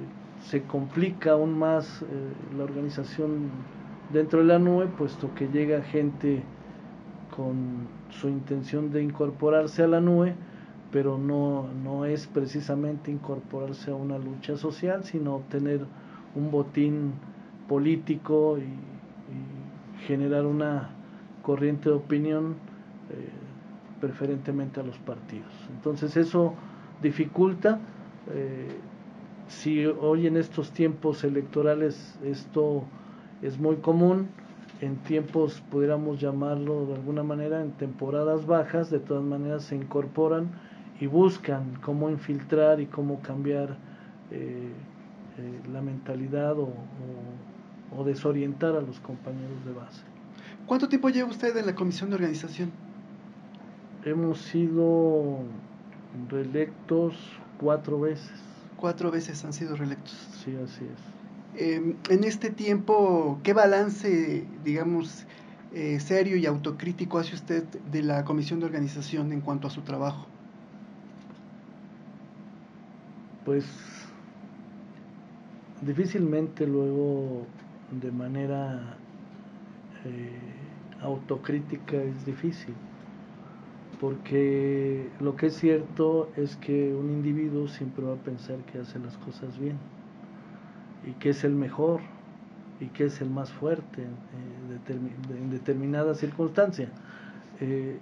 se 0.49 0.63
complica 0.63 1.33
aún 1.33 1.59
más 1.59 2.05
la 2.57 2.63
organización 2.63 3.51
dentro 4.13 4.39
de 4.39 4.45
la 4.47 4.59
nube, 4.61 4.87
puesto 4.87 5.35
que 5.35 5.49
llega 5.49 5.83
gente 5.83 6.43
con 7.35 7.98
su 8.11 8.29
intención 8.29 8.91
de 8.91 9.03
incorporarse 9.03 9.83
a 9.83 9.87
la 9.87 10.01
NUE, 10.01 10.35
pero 10.91 11.19
no, 11.19 11.69
no 11.85 12.05
es 12.05 12.27
precisamente 12.27 13.11
incorporarse 13.11 13.91
a 13.91 13.95
una 13.95 14.19
lucha 14.19 14.57
social, 14.57 15.05
sino 15.05 15.37
obtener 15.37 15.81
un 16.35 16.51
botín 16.51 17.13
político 17.69 18.59
y, 18.59 18.65
generar 20.07 20.47
una 20.47 20.91
corriente 21.43 21.91
de 21.91 21.97
opinión 21.97 22.55
eh, 23.11 23.29
preferentemente 24.01 24.81
a 24.81 24.85
los 24.85 24.97
partidos. 24.99 25.53
Entonces 25.75 26.17
eso 26.17 26.55
dificulta, 27.03 27.81
eh, 28.31 28.69
si 29.49 29.85
hoy 29.85 30.29
en 30.29 30.37
estos 30.37 30.71
tiempos 30.71 31.25
electorales 31.25 32.17
esto 32.25 32.85
es 33.43 33.59
muy 33.59 33.77
común, 33.77 34.29
en 34.81 34.97
tiempos, 34.97 35.63
pudiéramos 35.71 36.21
llamarlo 36.21 36.87
de 36.87 36.95
alguna 36.95 37.23
manera, 37.23 37.61
en 37.61 37.73
temporadas 37.73 38.47
bajas, 38.47 38.91
de 38.91 39.01
todas 39.01 39.25
maneras 39.25 39.65
se 39.65 39.77
incorporan 39.77 40.51
y 41.01 41.07
buscan 41.07 41.79
cómo 41.83 42.11
infiltrar 42.11 42.81
y 42.81 42.87
cómo 42.87 43.21
cambiar 43.21 43.77
eh, 44.31 44.73
eh, 45.39 45.61
la 45.73 45.81
mentalidad 45.81 46.57
o, 46.59 46.69
desorientar 48.05 48.77
a 48.77 48.81
los 48.81 49.01
compañeros 49.01 49.65
de 49.67 49.73
base. 49.73 50.03
¿Cuánto 50.67 50.89
tiempo 50.89 51.09
lleva 51.11 51.29
usted 51.29 51.55
en 51.57 51.67
la 51.67 51.75
comisión 51.75 52.11
de 52.11 52.17
organización? 52.17 52.71
Hemos 54.05 54.39
sido 54.39 55.41
reelectos 56.31 57.17
cuatro 57.59 57.99
veces. 58.01 58.33
Cuatro 58.77 59.11
veces 59.11 59.45
han 59.45 59.53
sido 59.53 59.75
reelectos. 59.75 60.15
Sí, 60.45 60.57
así 60.65 60.85
es. 60.85 61.18
Em, 61.61 61.97
en 62.09 62.23
este 62.23 62.51
tiempo, 62.51 63.41
¿qué 63.43 63.53
balance, 63.53 64.47
digamos, 64.63 65.27
eh, 65.73 65.99
serio 65.99 66.37
y 66.37 66.47
autocrítico 66.47 67.19
hace 67.19 67.35
usted 67.35 67.65
de 67.91 68.03
la 68.05 68.25
comisión 68.25 68.61
de 68.61 68.67
organización 68.67 69.33
en 69.33 69.41
cuanto 69.41 69.67
a 69.67 69.71
su 69.71 69.81
trabajo? 69.81 70.29
Pues 73.45 73.65
difícilmente 75.85 76.65
luego 76.65 77.45
de 77.91 78.13
manera 78.13 78.97
eh, 80.05 80.39
autocrítica 81.01 81.97
es 81.97 82.25
difícil, 82.25 82.75
porque 84.01 85.11
lo 85.19 85.35
que 85.35 85.47
es 85.47 85.57
cierto 85.57 86.31
es 86.37 86.55
que 86.55 86.95
un 86.95 87.11
individuo 87.11 87.67
siempre 87.67 88.05
va 88.05 88.13
a 88.13 88.23
pensar 88.23 88.59
que 88.71 88.79
hace 88.79 89.01
las 89.01 89.17
cosas 89.17 89.59
bien 89.59 89.98
y 91.09 91.13
que 91.13 91.31
es 91.31 91.43
el 91.43 91.55
mejor 91.55 92.01
y 92.81 92.87
que 92.89 93.07
es 93.07 93.21
el 93.23 93.31
más 93.31 93.51
fuerte 93.51 94.03
en, 94.03 94.11
eh, 94.89 95.49
determinada 95.51 96.15
circunstancia. 96.15 96.91
Eh, 97.61 97.99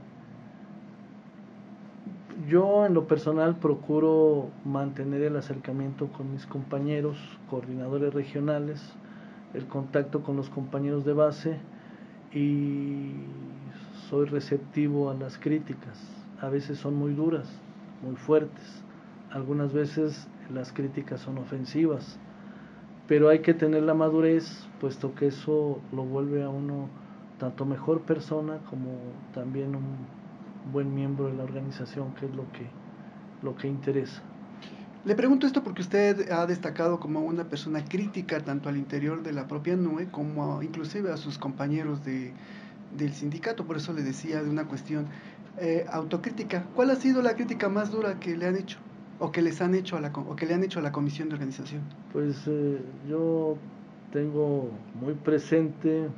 yo 2.48 2.84
en 2.84 2.94
lo 2.94 3.06
personal 3.06 3.56
procuro 3.56 4.50
mantener 4.64 5.22
el 5.22 5.36
acercamiento 5.36 6.08
con 6.08 6.32
mis 6.32 6.46
compañeros, 6.46 7.16
coordinadores 7.48 8.12
regionales, 8.12 8.82
el 9.54 9.66
contacto 9.66 10.22
con 10.22 10.36
los 10.36 10.50
compañeros 10.50 11.04
de 11.04 11.12
base 11.12 11.58
y 12.34 13.12
soy 14.10 14.26
receptivo 14.26 15.10
a 15.10 15.14
las 15.14 15.38
críticas. 15.38 15.98
A 16.40 16.48
veces 16.48 16.78
son 16.78 16.96
muy 16.96 17.14
duras, 17.14 17.48
muy 18.02 18.16
fuertes. 18.16 18.82
Algunas 19.30 19.72
veces 19.72 20.28
las 20.52 20.72
críticas 20.72 21.20
son 21.20 21.38
ofensivas 21.38 22.18
pero 23.08 23.28
hay 23.28 23.40
que 23.40 23.54
tener 23.54 23.82
la 23.82 23.94
madurez, 23.94 24.66
puesto 24.80 25.14
que 25.14 25.28
eso 25.28 25.80
lo 25.92 26.04
vuelve 26.04 26.42
a 26.42 26.48
uno 26.48 26.88
tanto 27.38 27.64
mejor 27.64 28.02
persona 28.02 28.58
como 28.70 28.98
también 29.34 29.76
un 29.76 29.96
buen 30.72 30.94
miembro 30.94 31.26
de 31.26 31.34
la 31.34 31.44
organización, 31.44 32.14
que 32.14 32.26
es 32.26 32.34
lo 32.34 32.50
que, 32.52 32.66
lo 33.42 33.56
que 33.56 33.68
interesa. 33.68 34.22
Le 35.04 35.14
pregunto 35.14 35.46
esto 35.46 35.62
porque 35.62 35.82
usted 35.82 36.32
ha 36.32 36.46
destacado 36.46 36.98
como 36.98 37.20
una 37.20 37.44
persona 37.44 37.84
crítica 37.84 38.40
tanto 38.40 38.68
al 38.68 38.76
interior 38.76 39.22
de 39.22 39.32
la 39.32 39.46
propia 39.46 39.76
NUE 39.76 40.10
como 40.10 40.62
inclusive 40.62 41.12
a 41.12 41.16
sus 41.16 41.38
compañeros 41.38 42.04
de, 42.04 42.32
del 42.96 43.12
sindicato, 43.12 43.66
por 43.66 43.76
eso 43.76 43.92
le 43.92 44.02
decía 44.02 44.42
de 44.42 44.50
una 44.50 44.64
cuestión 44.64 45.06
eh, 45.58 45.86
autocrítica. 45.88 46.64
¿Cuál 46.74 46.90
ha 46.90 46.96
sido 46.96 47.22
la 47.22 47.36
crítica 47.36 47.68
más 47.68 47.92
dura 47.92 48.18
que 48.18 48.36
le 48.36 48.46
han 48.46 48.56
hecho? 48.56 48.78
O 49.18 49.32
que 49.32 49.42
les 49.42 49.60
han 49.60 49.74
hecho 49.74 49.96
a 49.96 50.00
la, 50.00 50.08
o 50.08 50.36
que 50.36 50.46
le 50.46 50.54
han 50.54 50.64
hecho 50.64 50.78
a 50.78 50.82
la 50.82 50.92
comisión 50.92 51.28
de 51.28 51.34
organización? 51.34 51.82
Pues 52.12 52.44
eh, 52.46 52.80
yo 53.08 53.56
tengo 54.12 54.70
muy 55.00 55.14
presente 55.14 56.08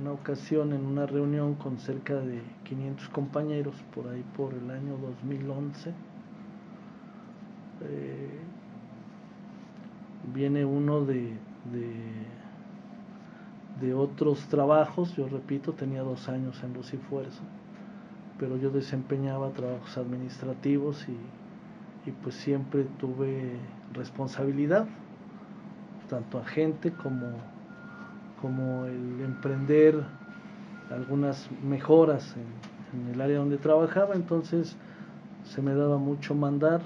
una 0.00 0.12
ocasión 0.12 0.72
en 0.72 0.84
una 0.84 1.06
reunión 1.06 1.54
con 1.54 1.78
cerca 1.78 2.14
de 2.14 2.42
500 2.64 3.08
compañeros 3.10 3.76
por 3.94 4.08
ahí 4.08 4.24
por 4.36 4.52
el 4.54 4.70
año 4.70 4.96
2011 4.96 5.92
eh, 7.82 8.40
viene 10.34 10.64
uno 10.64 11.04
de, 11.04 11.32
de, 11.72 11.94
de, 13.80 13.94
otros 13.94 14.48
trabajos 14.48 15.14
yo 15.16 15.28
repito 15.28 15.72
tenía 15.72 16.02
dos 16.02 16.28
años 16.28 16.60
en 16.64 16.74
Luz 16.74 16.92
pero 18.38 18.56
yo 18.56 18.70
desempeñaba 18.70 19.50
trabajos 19.50 19.96
administrativos 19.98 21.06
y, 21.08 21.16
pues 22.22 22.36
siempre 22.36 22.84
tuve 22.98 23.58
responsabilidad, 23.92 24.86
tanto 26.08 26.38
agente 26.38 26.90
como, 26.92 27.32
como 28.40 28.86
el 28.86 29.20
emprender 29.20 30.02
algunas 30.90 31.50
mejoras 31.62 32.34
en, 32.34 32.98
en 32.98 33.14
el 33.14 33.20
área 33.20 33.38
donde 33.38 33.58
trabajaba, 33.58 34.14
entonces 34.14 34.74
se 35.44 35.60
me 35.60 35.74
daba 35.74 35.98
mucho 35.98 36.34
mandar. 36.34 36.80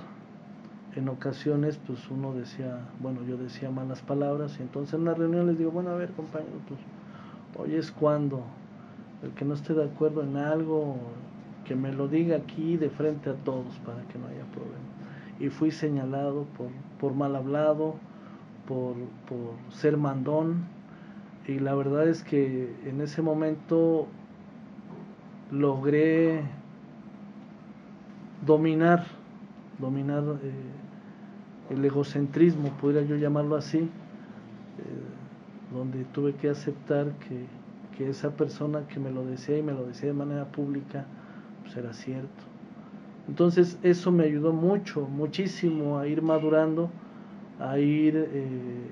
En 0.96 1.08
ocasiones, 1.08 1.78
pues 1.86 2.10
uno 2.10 2.34
decía, 2.34 2.78
bueno, 3.00 3.20
yo 3.26 3.36
decía 3.36 3.70
malas 3.70 4.02
palabras, 4.02 4.56
y 4.58 4.62
entonces 4.62 4.94
en 4.94 5.02
una 5.02 5.14
reunión 5.14 5.46
les 5.46 5.56
digo, 5.56 5.70
bueno, 5.70 5.90
a 5.90 5.94
ver, 5.94 6.10
compañero, 6.10 6.52
pues 6.68 6.80
hoy 7.58 7.76
es 7.76 7.90
cuando 7.90 8.42
el 9.22 9.30
que 9.30 9.44
no 9.44 9.54
esté 9.54 9.72
de 9.72 9.84
acuerdo 9.84 10.22
en 10.22 10.36
algo, 10.36 10.96
que 11.64 11.74
me 11.74 11.92
lo 11.92 12.08
diga 12.08 12.36
aquí 12.36 12.76
de 12.76 12.90
frente 12.90 13.30
a 13.30 13.34
todos 13.34 13.78
para 13.84 14.02
que 14.08 14.18
no 14.18 14.26
haya 14.26 14.44
problema. 14.52 14.82
Y 15.40 15.48
fui 15.48 15.70
señalado 15.70 16.44
por, 16.56 16.68
por 16.98 17.14
mal 17.14 17.36
hablado, 17.36 17.96
por, 18.66 18.94
por 19.28 19.54
ser 19.74 19.96
mandón, 19.96 20.64
y 21.46 21.58
la 21.58 21.74
verdad 21.74 22.08
es 22.08 22.22
que 22.22 22.72
en 22.86 23.00
ese 23.00 23.20
momento 23.20 24.06
logré 25.50 26.42
dominar, 28.46 29.04
dominar 29.78 30.22
eh, 30.42 31.72
el 31.74 31.84
egocentrismo, 31.84 32.70
podría 32.80 33.02
yo 33.02 33.16
llamarlo 33.16 33.56
así, 33.56 33.78
eh, 33.78 33.88
donde 35.72 36.04
tuve 36.06 36.34
que 36.34 36.48
aceptar 36.48 37.12
que, 37.18 37.46
que, 37.96 38.10
esa 38.10 38.30
persona 38.30 38.86
que 38.88 39.00
me 39.00 39.10
lo 39.10 39.24
decía 39.24 39.58
y 39.58 39.62
me 39.62 39.72
lo 39.72 39.86
decía 39.86 40.08
de 40.08 40.14
manera 40.14 40.44
pública, 40.46 41.06
pues 41.72 41.84
era 41.84 41.92
cierto. 41.92 42.44
Entonces 43.28 43.78
eso 43.82 44.10
me 44.10 44.24
ayudó 44.24 44.52
mucho, 44.52 45.02
muchísimo 45.02 45.98
a 45.98 46.06
ir 46.06 46.22
madurando, 46.22 46.90
a 47.60 47.78
ir 47.78 48.16
eh, 48.16 48.90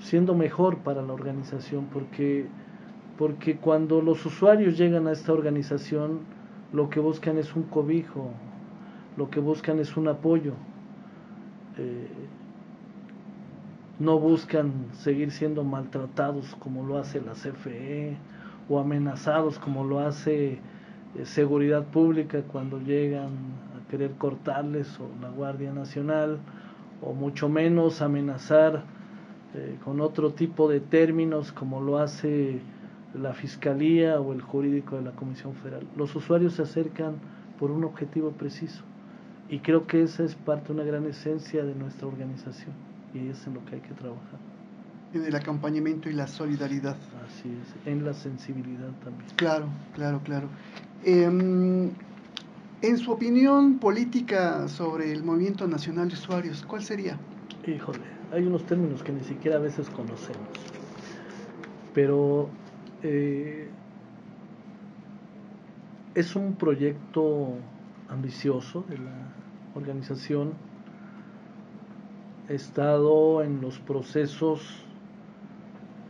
siendo 0.00 0.34
mejor 0.34 0.78
para 0.78 1.02
la 1.02 1.12
organización, 1.12 1.86
porque, 1.92 2.46
porque 3.16 3.56
cuando 3.56 4.02
los 4.02 4.24
usuarios 4.26 4.76
llegan 4.76 5.06
a 5.06 5.12
esta 5.12 5.32
organización, 5.32 6.20
lo 6.72 6.90
que 6.90 7.00
buscan 7.00 7.38
es 7.38 7.54
un 7.54 7.62
cobijo, 7.64 8.30
lo 9.16 9.30
que 9.30 9.40
buscan 9.40 9.78
es 9.78 9.96
un 9.96 10.08
apoyo. 10.08 10.52
Eh, 11.78 12.08
no 14.00 14.18
buscan 14.18 14.72
seguir 14.92 15.30
siendo 15.30 15.62
maltratados 15.62 16.56
como 16.56 16.84
lo 16.84 16.98
hace 16.98 17.20
la 17.20 17.34
CFE, 17.34 18.16
o 18.68 18.78
amenazados 18.78 19.58
como 19.58 19.84
lo 19.84 20.00
hace 20.00 20.52
eh, 21.16 21.24
seguridad 21.24 21.84
pública 21.84 22.42
cuando 22.42 22.80
llegan 22.80 23.30
a 23.76 23.88
querer 23.90 24.12
cortarles 24.12 24.98
o 25.00 25.08
la 25.20 25.30
Guardia 25.30 25.72
Nacional 25.72 26.38
o 27.02 27.12
mucho 27.12 27.48
menos 27.48 28.02
amenazar 28.02 28.84
eh, 29.54 29.76
con 29.84 30.00
otro 30.00 30.32
tipo 30.32 30.68
de 30.68 30.80
términos 30.80 31.52
como 31.52 31.80
lo 31.80 31.98
hace 31.98 32.60
la 33.14 33.32
Fiscalía 33.32 34.20
o 34.20 34.32
el 34.32 34.42
jurídico 34.42 34.96
de 34.96 35.02
la 35.02 35.12
Comisión 35.12 35.54
Federal. 35.54 35.86
Los 35.96 36.16
usuarios 36.16 36.54
se 36.54 36.62
acercan 36.62 37.14
por 37.60 37.70
un 37.70 37.84
objetivo 37.84 38.32
preciso 38.32 38.82
y 39.48 39.60
creo 39.60 39.86
que 39.86 40.02
esa 40.02 40.24
es 40.24 40.34
parte 40.34 40.72
una 40.72 40.82
gran 40.84 41.06
esencia 41.06 41.64
de 41.64 41.74
nuestra 41.74 42.08
organización 42.08 42.72
y 43.12 43.28
es 43.28 43.46
en 43.46 43.54
lo 43.54 43.64
que 43.66 43.76
hay 43.76 43.80
que 43.82 43.94
trabajar 43.94 44.53
en 45.18 45.24
el 45.24 45.34
acompañamiento 45.34 46.08
y 46.08 46.12
la 46.12 46.26
solidaridad. 46.26 46.96
Así 47.24 47.48
es, 47.48 47.86
en 47.86 48.04
la 48.04 48.14
sensibilidad 48.14 48.90
también. 49.02 49.26
Claro, 49.36 49.68
claro, 49.94 50.20
claro. 50.24 50.48
Em, 51.04 51.90
en 52.82 52.98
su 52.98 53.12
opinión 53.12 53.78
política 53.78 54.68
sobre 54.68 55.12
el 55.12 55.22
movimiento 55.22 55.66
nacional 55.66 56.08
de 56.08 56.14
usuarios, 56.14 56.64
¿cuál 56.66 56.82
sería? 56.82 57.18
Híjole, 57.66 58.00
hay 58.30 58.46
unos 58.46 58.64
términos 58.66 59.02
que 59.02 59.12
ni 59.12 59.22
siquiera 59.22 59.56
a 59.56 59.60
veces 59.60 59.88
conocemos, 59.90 60.48
pero 61.94 62.48
eh, 63.02 63.70
es 66.14 66.36
un 66.36 66.54
proyecto 66.54 67.54
ambicioso 68.08 68.84
de 68.88 68.98
la 68.98 69.12
organización. 69.74 70.52
He 72.48 72.54
estado 72.54 73.42
en 73.42 73.60
los 73.60 73.78
procesos 73.78 74.83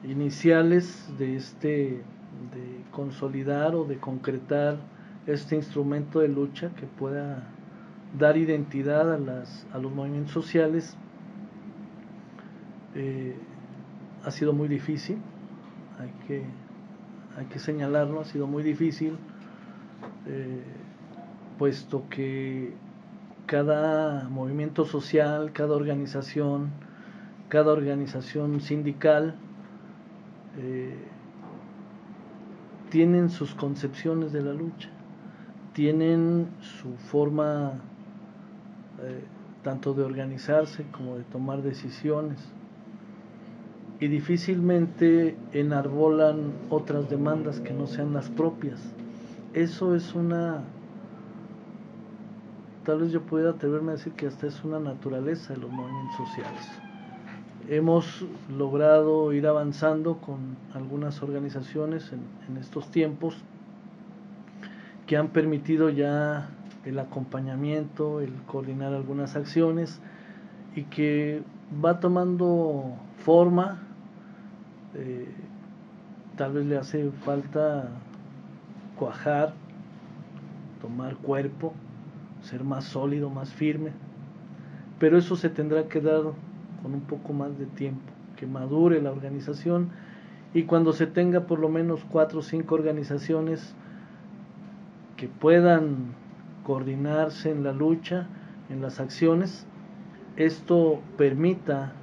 iniciales 0.05 1.13
de 1.19 1.37
este 1.37 2.03
de 2.53 2.85
consolidar 2.91 3.75
o 3.75 3.85
de 3.85 3.99
concretar 3.99 4.77
este 5.27 5.57
instrumento 5.57 6.21
de 6.21 6.29
lucha 6.29 6.71
que 6.75 6.87
pueda 6.87 7.45
dar 8.19 8.37
identidad 8.37 9.13
a, 9.13 9.79
los 9.79 9.93
movimientos 9.93 10.33
sociales 10.33 10.97
eh, 12.95 13.35
ha 14.25 14.31
sido 14.31 14.53
muy 14.53 14.69
difícil, 14.69 15.19
hay 15.99 16.13
que, 16.27 16.43
hay 17.37 17.47
que 17.47 17.59
señalarlo, 17.59 18.21
ha 18.21 18.25
sido 18.25 18.47
muy 18.47 18.63
difícil, 18.63 19.19
eh, 20.27 20.63
puesto 21.59 22.09
que 22.09 22.73
cada 23.47 24.29
movimiento 24.29 24.85
social, 24.85 25.53
cada 25.53 25.75
organización, 25.75 26.71
cada 27.49 27.73
organización 27.73 28.61
sindical, 28.61 29.35
eh, 30.59 30.97
tienen 32.91 33.29
sus 33.31 33.55
concepciones 33.55 34.33
de 34.33 34.43
la 34.43 34.53
lucha, 34.53 34.89
tienen 35.73 36.49
su 36.61 36.97
forma 36.97 37.73
eh, 39.03 39.25
tanto 39.63 39.95
de 39.95 40.05
organizarse 40.05 40.85
como 40.93 41.17
de 41.17 41.25
tomar 41.25 41.63
decisiones 41.63 42.39
y 43.99 44.09
difícilmente 44.09 45.37
enarbolan 45.53 46.53
otras 46.71 47.09
demandas 47.09 47.61
que 47.61 47.73
no 47.73 47.87
sean 47.87 48.13
las 48.13 48.29
propias. 48.29 48.81
Eso 49.55 49.95
es 49.95 50.15
una, 50.15 50.63
tal 52.85 53.01
vez 53.01 53.11
yo 53.11 53.23
pudiera 53.23 53.51
atreverme 53.51 53.93
a 53.93 53.95
decir 53.95 54.13
que 54.13 54.27
hasta 54.27 54.47
es 54.47 54.63
una 54.63 54.79
naturaleza 54.79 55.55
de 55.55 55.61
los 55.61 55.71
movimientos 55.71 56.29
sociales 56.29 56.94
hemos 57.69 58.25
logrado 58.57 59.33
ir 59.33 59.47
avanzando 59.47 60.19
con 60.19 60.57
algunas 60.75 61.23
organizaciones 61.23 62.13
en, 62.13 62.57
estos 62.59 62.91
tiempos 62.91 63.37
que 65.07 65.17
han 65.17 65.29
permitido 65.29 65.91
ya 65.91 66.51
el 66.85 66.99
acompañamiento, 66.99 68.21
el 68.21 68.33
coordinar 68.47 68.93
algunas 68.93 69.37
acciones 69.37 70.01
y 70.75 70.85
que 70.85 71.43
va 71.85 72.01
tomando 72.01 72.95
forma. 73.19 73.83
Eh, 74.95 75.29
tal 76.37 76.53
vez 76.53 76.67
le 76.67 76.77
hace 76.77 77.11
falta 77.25 77.89
cuajar, 78.99 79.55
tomar 80.81 81.17
cuerpo, 81.17 81.73
ser 82.43 82.65
más 82.65 82.85
sólido, 82.85 83.31
más 83.31 83.53
firme, 83.53 83.93
pero 84.99 85.19
eso 85.19 85.37
se 85.37 85.49
tendrá 85.49 85.89
que 85.89 86.01
dar 86.01 86.23
con 86.85 86.93
un 86.93 87.01
poco 87.01 87.33
más 87.33 87.59
de 87.59 87.65
tiempo, 87.65 88.13
que 88.37 88.47
madure 88.47 89.01
la 89.01 89.11
organización 89.11 89.89
y 90.53 90.65
cuando 90.65 90.93
se 90.93 91.07
tenga 91.07 91.47
por 91.47 91.59
lo 91.59 91.71
menos 91.71 92.05
cuatro 92.05 92.41
o 92.41 92.43
cinco 92.43 92.75
organizaciones 92.75 93.75
que 95.17 95.27
puedan 95.27 96.13
coordinarse 96.63 97.51
en 97.51 97.65
la 97.65 97.73
lucha, 97.73 98.29
en 98.69 98.83
las 98.83 99.01
acciones, 99.01 99.67
esto 100.37 101.01
permita 101.17 101.95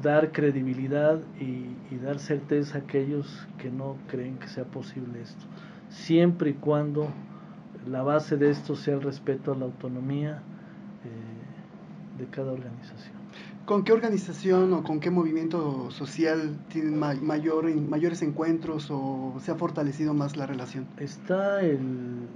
dar 0.00 0.30
credibilidad 0.30 1.18
y, 1.40 1.68
dar 1.96 2.18
certeza 2.18 2.78
a 2.78 2.80
aquellos 2.82 3.46
que 3.58 3.70
no 3.70 3.96
creen 4.06 4.38
que 4.38 4.48
sea 4.48 4.64
posible 4.64 5.20
esto, 5.20 5.44
siempre 5.90 6.50
y 6.50 6.54
cuando 6.54 7.08
la 7.86 8.02
base 8.02 8.38
de 8.38 8.48
esto 8.48 8.74
sea 8.74 8.94
el 8.94 9.02
respeto 9.02 9.52
a 9.52 9.56
la 9.56 9.66
autonomía 9.66 10.40
eh, 11.04 12.18
de 12.18 12.26
cada 12.28 12.52
organización. 12.52 13.19
¿Con 13.70 13.84
qué 13.84 13.92
organización 13.92 14.72
o 14.72 14.82
con 14.82 14.98
qué 14.98 15.12
movimiento 15.12 15.92
social 15.92 16.58
tienen 16.70 16.98
mayor, 16.98 17.72
mayores 17.76 18.20
encuentros 18.20 18.88
o 18.90 19.36
se 19.38 19.52
ha 19.52 19.54
fortalecido 19.54 20.12
más 20.12 20.36
la 20.36 20.44
relación? 20.44 20.88
Está 20.96 21.60
el, 21.60 22.26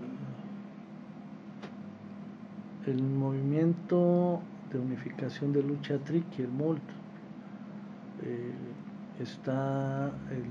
movimiento 3.18 4.40
de 4.72 4.78
unificación 4.78 5.52
de 5.52 5.64
lucha 5.64 5.98
TRIC 5.98 6.38
y 6.38 6.42
el 6.42 6.52
MOLT. 6.52 6.82
Eh, 8.22 8.52
está 9.18 10.12
el 10.30 10.44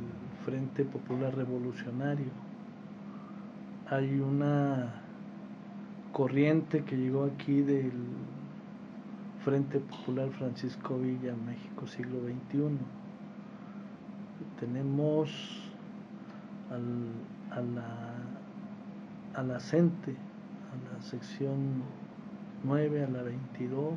Frente 0.43 0.83
Popular 0.83 1.33
Revolucionario. 1.33 2.33
Hay 3.89 4.19
una 4.19 4.95
corriente 6.11 6.83
que 6.83 6.97
llegó 6.97 7.23
aquí 7.23 7.61
del 7.61 7.93
Frente 9.43 9.79
Popular 9.79 10.29
Francisco 10.29 10.97
Villa, 10.97 11.35
México, 11.35 11.85
siglo 11.85 12.19
XXI. 12.21 12.77
Tenemos 14.57 15.29
al, 16.71 17.11
a, 17.51 17.61
la, 19.41 19.55
a 19.55 19.59
CENTE, 19.59 20.11
a 20.11 20.95
la 20.95 21.01
sección 21.01 21.83
9, 22.63 23.03
a 23.03 23.09
la 23.09 23.23
22, 23.23 23.95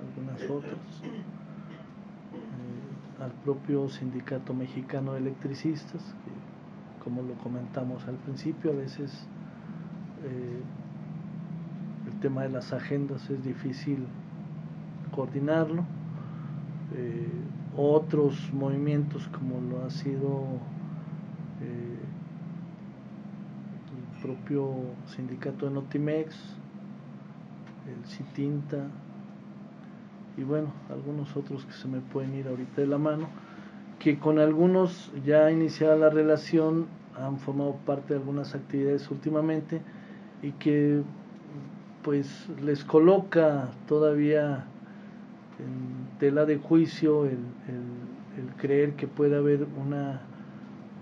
algunas 0.00 0.50
otras, 0.50 1.02
eh, 2.34 3.22
al 3.22 3.32
propio 3.42 3.88
Sindicato 3.88 4.52
Mexicano 4.52 5.14
de 5.14 5.20
Electricistas, 5.20 6.02
que 6.02 7.02
como 7.02 7.22
lo 7.22 7.32
comentamos 7.34 8.06
al 8.06 8.16
principio, 8.16 8.72
a 8.72 8.74
veces 8.74 9.26
eh, 10.24 10.60
el 12.06 12.20
tema 12.20 12.42
de 12.42 12.50
las 12.50 12.74
agendas 12.74 13.30
es 13.30 13.42
difícil 13.42 14.06
coordinarlo. 15.14 15.84
Eh, 16.96 17.28
otros 17.76 18.52
movimientos 18.52 19.28
como 19.28 19.60
lo 19.60 19.84
ha 19.84 19.90
sido 19.90 20.44
eh, 21.60 21.98
el 24.16 24.22
propio 24.22 24.70
sindicato 25.06 25.66
de 25.66 25.72
Notimex, 25.72 26.36
el 27.86 28.08
CITINTA 28.08 28.86
y 30.36 30.42
bueno, 30.42 30.72
algunos 30.90 31.36
otros 31.36 31.64
que 31.64 31.72
se 31.72 31.88
me 31.88 32.00
pueden 32.00 32.34
ir 32.34 32.48
ahorita 32.48 32.80
de 32.80 32.86
la 32.86 32.98
mano, 32.98 33.28
que 33.98 34.18
con 34.18 34.38
algunos 34.38 35.12
ya 35.24 35.50
iniciada 35.50 35.96
la 35.96 36.10
relación 36.10 36.86
han 37.16 37.38
formado 37.38 37.76
parte 37.86 38.14
de 38.14 38.20
algunas 38.20 38.54
actividades 38.54 39.10
últimamente 39.10 39.80
y 40.42 40.52
que 40.52 41.02
pues 42.02 42.48
les 42.60 42.84
coloca 42.84 43.70
todavía 43.86 44.66
en 45.58 46.18
tela 46.18 46.44
de 46.44 46.58
juicio 46.58 47.26
el, 47.26 47.38
creer 48.58 48.94
que 48.94 49.06
puede 49.06 49.36
haber 49.36 49.66
una 49.76 50.22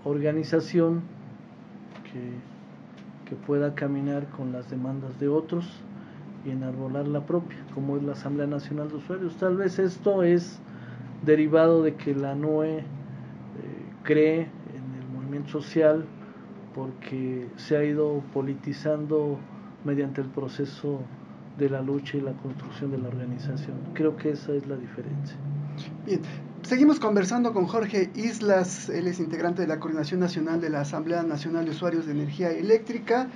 organización 0.03 1.01
que, 2.03 3.29
que 3.29 3.35
pueda 3.35 3.73
caminar 3.73 4.27
con 4.29 4.51
las 4.51 4.69
demandas 4.69 5.17
de 5.19 5.29
otros 5.29 5.81
y 6.45 6.51
enarbolar 6.51 7.07
la 7.07 7.21
propia, 7.25 7.57
como 7.73 7.97
es 7.97 8.03
la 8.03 8.13
Asamblea 8.13 8.47
Nacional 8.47 8.89
de 8.89 8.95
Usuarios. 8.95 9.35
Tal 9.37 9.55
vez 9.55 9.79
esto 9.79 10.23
es 10.23 10.59
derivado 11.25 11.83
de 11.83 11.95
que 11.95 12.13
la 12.13 12.35
NUE 12.35 12.79
eh, 12.79 12.83
cree 14.03 14.41
en 14.41 15.01
el 15.01 15.07
movimiento 15.13 15.51
social 15.51 16.05
porque 16.75 17.47
se 17.55 17.77
ha 17.77 17.83
ido 17.83 18.21
politizando 18.33 19.37
mediante 19.85 20.21
el 20.21 20.27
proceso 20.27 20.99
de 21.57 21.69
la 21.69 21.81
lucha 21.81 22.17
y 22.17 22.21
la 22.21 22.33
construcción 22.33 22.91
de 22.91 22.97
la 22.97 23.09
organización. 23.09 23.77
Creo 23.93 24.15
que 24.15 24.31
esa 24.31 24.53
es 24.53 24.65
la 24.67 24.75
diferencia. 24.75 25.35
Bien, 26.05 26.21
seguimos 26.63 26.99
conversando 26.99 27.53
con 27.53 27.67
Jorge 27.67 28.11
Islas, 28.15 28.89
él 28.89 29.07
es 29.07 29.19
integrante 29.19 29.61
de 29.61 29.67
la 29.67 29.79
Coordinación 29.79 30.19
Nacional 30.19 30.61
de 30.61 30.69
la 30.69 30.81
Asamblea 30.81 31.23
Nacional 31.23 31.65
de 31.65 31.71
Usuarios 31.71 32.05
de 32.05 32.13
Energía 32.13 32.51
Eléctrica 32.51 33.27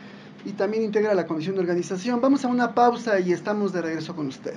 y 0.46 0.52
también 0.54 0.84
integra 0.84 1.14
la 1.14 1.26
Comisión 1.26 1.56
de 1.56 1.62
Organización. 1.62 2.22
Vamos 2.22 2.46
a 2.46 2.48
una 2.48 2.74
pausa 2.74 3.20
y 3.20 3.34
estamos 3.34 3.74
de 3.74 3.82
regreso 3.82 4.16
con 4.16 4.28
usted. 4.28 4.54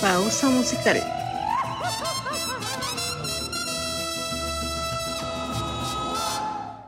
Pausa 0.00 0.48
musical. 0.50 1.13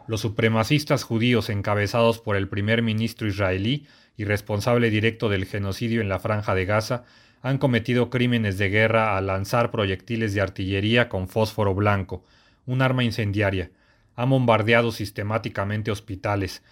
Los 0.08 0.20
supremacistas 0.20 1.02
judíos 1.02 1.50
encabezados 1.50 2.20
por 2.20 2.36
el 2.36 2.48
primer 2.48 2.82
ministro 2.82 3.26
israelí 3.26 3.86
y 4.16 4.24
responsable 4.24 4.90
directo 4.90 5.28
del 5.28 5.46
genocidio 5.46 6.00
en 6.00 6.08
la 6.08 6.20
franja 6.20 6.54
de 6.54 6.64
Gaza 6.64 7.04
han 7.42 7.58
cometido 7.58 8.08
crímenes 8.08 8.58
de 8.58 8.70
guerra 8.70 9.16
al 9.16 9.26
lanzar 9.26 9.70
proyectiles 9.70 10.32
de 10.32 10.40
artillería 10.40 11.08
con 11.08 11.28
fósforo 11.28 11.74
blanco, 11.74 12.24
un 12.66 12.82
arma 12.82 13.04
incendiaria. 13.04 13.70
Han 14.14 14.30
bombardeado 14.30 14.92
sistemáticamente 14.92 15.90
hospitales. 15.90 16.62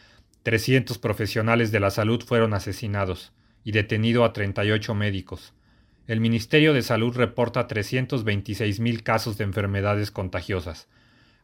300 0.45 0.99
profesionales 0.99 1.73
de 1.73 1.81
la 1.81 1.91
salud 1.91 2.23
fueron 2.25 2.55
asesinados 2.55 3.33
y 3.65 3.73
detenido 3.73 4.25
a 4.25 4.33
38 4.33 4.95
médicos. 4.95 5.55
El 6.07 6.21
Ministerio 6.21 6.75
de 6.75 6.83
Salud 6.83 7.17
reporta 7.17 7.67
326.000 7.67 9.03
casos 9.03 9.39
de 9.39 9.45
enfermedades 9.45 10.11
contagiosas. 10.11 10.87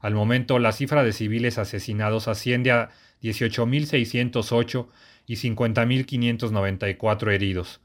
Al 0.00 0.14
momento, 0.14 0.58
la 0.58 0.72
cifra 0.72 1.04
de 1.04 1.12
civiles 1.12 1.58
asesinados 1.58 2.26
asciende 2.26 2.72
a 2.72 2.90
18.608 3.22 4.88
y 5.26 5.34
50.594 5.36 7.32
heridos. 7.32 7.80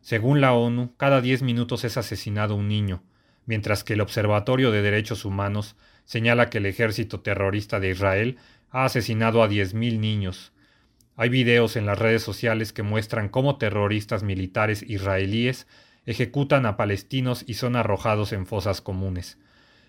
Según 0.00 0.40
la 0.40 0.52
ONU, 0.52 0.94
cada 0.96 1.20
10 1.20 1.42
minutos 1.42 1.84
es 1.84 1.96
asesinado 1.96 2.56
un 2.56 2.68
niño, 2.68 3.02
mientras 3.46 3.84
que 3.84 3.92
el 3.92 4.00
Observatorio 4.00 4.72
de 4.72 4.82
Derechos 4.82 5.24
Humanos 5.24 5.76
señala 6.04 6.50
que 6.50 6.58
el 6.58 6.66
ejército 6.66 7.20
terrorista 7.20 7.78
de 7.78 7.90
Israel 7.90 8.38
ha 8.70 8.84
asesinado 8.84 9.42
a 9.42 9.48
10.000 9.48 9.98
niños. 9.98 10.52
Hay 11.16 11.28
videos 11.28 11.76
en 11.76 11.86
las 11.86 11.98
redes 11.98 12.22
sociales 12.22 12.72
que 12.72 12.82
muestran 12.82 13.28
cómo 13.28 13.58
terroristas 13.58 14.22
militares 14.22 14.82
israelíes 14.82 15.66
ejecutan 16.06 16.66
a 16.66 16.76
palestinos 16.76 17.44
y 17.46 17.54
son 17.54 17.76
arrojados 17.76 18.32
en 18.32 18.46
fosas 18.46 18.80
comunes. 18.80 19.38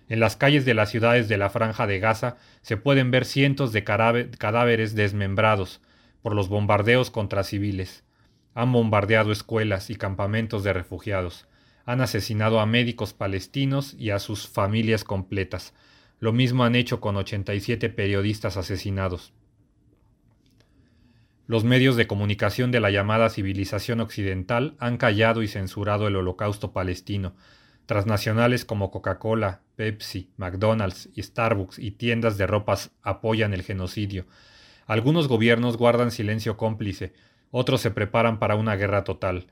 En 0.09 0.19
las 0.19 0.35
calles 0.35 0.65
de 0.65 0.73
las 0.73 0.89
ciudades 0.89 1.27
de 1.29 1.37
la 1.37 1.49
franja 1.49 1.87
de 1.87 1.99
Gaza 1.99 2.37
se 2.61 2.77
pueden 2.77 3.11
ver 3.11 3.25
cientos 3.25 3.71
de 3.71 3.83
cadáveres 3.83 4.95
desmembrados 4.95 5.81
por 6.21 6.35
los 6.35 6.49
bombardeos 6.49 7.11
contra 7.11 7.43
civiles. 7.43 8.03
Han 8.53 8.71
bombardeado 8.71 9.31
escuelas 9.31 9.89
y 9.89 9.95
campamentos 9.95 10.63
de 10.63 10.73
refugiados. 10.73 11.47
Han 11.85 12.01
asesinado 12.01 12.59
a 12.59 12.65
médicos 12.65 13.13
palestinos 13.13 13.95
y 13.97 14.09
a 14.11 14.19
sus 14.19 14.47
familias 14.47 15.03
completas. 15.03 15.73
Lo 16.19 16.33
mismo 16.33 16.63
han 16.63 16.75
hecho 16.75 16.99
con 16.99 17.15
87 17.15 17.89
periodistas 17.89 18.57
asesinados. 18.57 19.33
Los 21.47 21.63
medios 21.63 21.95
de 21.95 22.07
comunicación 22.07 22.71
de 22.71 22.79
la 22.79 22.91
llamada 22.91 23.29
civilización 23.29 23.99
occidental 23.99 24.75
han 24.79 24.97
callado 24.97 25.41
y 25.43 25.47
censurado 25.47 26.07
el 26.07 26.15
holocausto 26.15 26.71
palestino. 26.71 27.33
Transnacionales 27.91 28.63
como 28.63 28.89
Coca-Cola, 28.89 29.63
Pepsi, 29.75 30.29
McDonald's 30.37 31.09
y 31.13 31.23
Starbucks 31.23 31.77
y 31.77 31.91
tiendas 31.91 32.37
de 32.37 32.47
ropas 32.47 32.91
apoyan 33.01 33.53
el 33.53 33.63
genocidio. 33.63 34.27
Algunos 34.85 35.27
gobiernos 35.27 35.75
guardan 35.75 36.09
silencio 36.11 36.55
cómplice, 36.55 37.11
otros 37.49 37.81
se 37.81 37.91
preparan 37.91 38.39
para 38.39 38.55
una 38.55 38.77
guerra 38.77 39.03
total. 39.03 39.47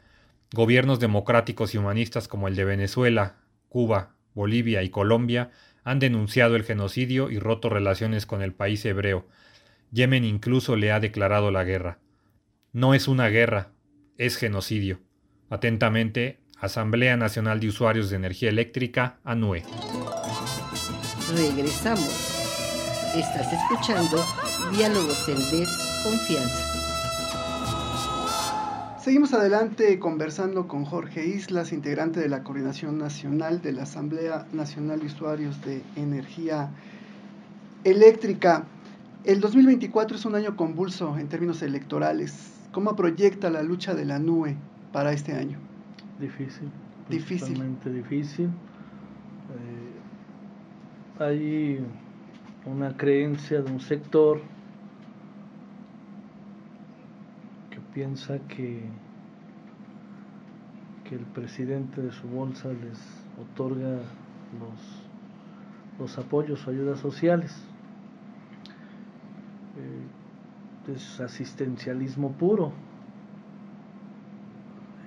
Gobiernos 0.53 1.01
democráticos 1.01 1.75
y 1.75 1.79
humanistas 1.79 2.29
como 2.29 2.47
el 2.47 2.55
de 2.55 2.63
Venezuela, 2.63 3.41
Cuba, 3.67 4.15
Bolivia 4.33 4.83
y 4.83 4.89
Colombia 4.89 5.51
han 5.83 5.99
denunciado 5.99 6.55
el 6.55 6.63
genocidio 6.63 7.29
y 7.29 7.39
roto 7.39 7.67
relaciones 7.67 8.25
con 8.25 8.41
el 8.41 8.53
país 8.53 8.85
hebreo. 8.85 9.27
Yemen 9.91 10.23
incluso 10.23 10.77
le 10.77 10.93
ha 10.93 11.01
declarado 11.01 11.51
la 11.51 11.65
guerra. 11.65 11.99
No 12.71 12.93
es 12.93 13.09
una 13.09 13.27
guerra, 13.27 13.73
es 14.17 14.37
genocidio. 14.37 15.01
Atentamente, 15.49 16.38
Asamblea 16.61 17.15
Nacional 17.15 17.61
de 17.61 17.69
Usuarios 17.69 18.09
de 18.09 18.17
Energía 18.17 18.49
Eléctrica, 18.49 19.17
ANUE. 19.23 19.63
Regresamos. 21.33 22.35
Estás 23.15 23.53
escuchando 23.53 24.17
Diálogos 24.73 25.29
en 25.29 25.37
Desconfianza. 25.37 26.65
Seguimos 29.01 29.33
adelante 29.33 29.97
conversando 29.99 30.67
con 30.67 30.83
Jorge 30.83 31.25
Islas, 31.25 31.71
integrante 31.71 32.19
de 32.19 32.27
la 32.27 32.43
Coordinación 32.43 32.97
Nacional 32.97 33.61
de 33.61 33.71
la 33.71 33.83
Asamblea 33.83 34.45
Nacional 34.51 34.99
de 34.99 35.05
Usuarios 35.05 35.61
de 35.61 35.81
Energía 35.95 36.71
Eléctrica. 37.85 38.65
El 39.23 39.39
2024 39.39 40.17
es 40.17 40.25
un 40.25 40.35
año 40.35 40.57
convulso 40.57 41.17
en 41.17 41.29
términos 41.29 41.61
electorales. 41.61 42.51
¿Cómo 42.73 42.97
proyecta 42.97 43.49
la 43.49 43.63
lucha 43.63 43.93
de 43.93 44.03
la 44.03 44.19
NUE 44.19 44.57
para 44.91 45.13
este 45.13 45.31
año? 45.33 45.68
Difícil. 46.19 46.69
Difícil. 47.09 47.79
difícil. 47.85 48.47
Eh, 48.47 49.91
hay 51.19 51.79
una 52.65 52.95
creencia 52.95 53.61
de 53.61 53.71
un 53.71 53.79
sector 53.79 54.41
que 57.69 57.79
piensa 57.93 58.39
que, 58.47 58.83
que 61.05 61.15
el 61.15 61.25
presidente 61.25 62.01
de 62.01 62.11
su 62.11 62.27
bolsa 62.27 62.69
les 62.69 62.99
otorga 63.41 64.01
los, 64.59 65.03
los 65.97 66.17
apoyos 66.17 66.67
o 66.67 66.71
ayudas 66.71 66.99
sociales 66.99 67.55
es 70.93 71.19
asistencialismo 71.19 72.33
puro. 72.33 72.73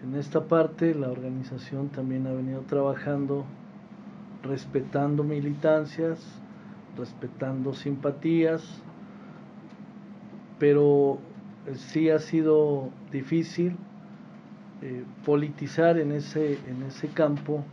En 0.03 0.17
esta 0.17 0.49
parte 0.49 0.95
la 0.95 1.11
organización 1.11 1.89
también 1.89 2.27
ha 2.27 2.33
venido 2.33 2.63
trabajando 2.63 3.45
respetando 4.43 5.23
militancias, 5.23 6.19
respetando 6.97 7.73
simpatías, 7.73 8.83
pero 10.59 11.19
sí 11.75 12.11
ha 12.11 12.19
sido 12.19 12.91
difícil 13.13 13.77
eh, 14.83 15.05
politizar 15.25 15.99
en 15.99 16.11
ese, 16.11 16.59
en 16.69 16.83
ese 16.83 17.07
campo 17.09 17.65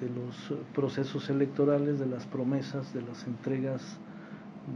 de 0.00 0.08
los 0.10 0.54
procesos 0.72 1.28
electorales, 1.28 1.98
de 1.98 2.06
las 2.06 2.26
promesas, 2.26 2.94
de 2.94 3.02
las 3.02 3.26
entregas 3.26 3.98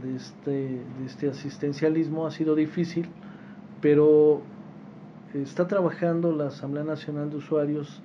de 0.01 0.17
este, 0.17 0.51
de 0.51 1.05
este 1.05 1.29
asistencialismo. 1.29 2.27
Ha 2.27 2.31
sido 2.31 2.55
difícil, 2.55 3.07
pero 3.81 4.41
está 5.33 5.67
trabajando 5.67 6.31
la 6.31 6.47
Asamblea 6.47 6.83
Nacional 6.83 7.29
de 7.29 7.37
Usuarios 7.37 8.01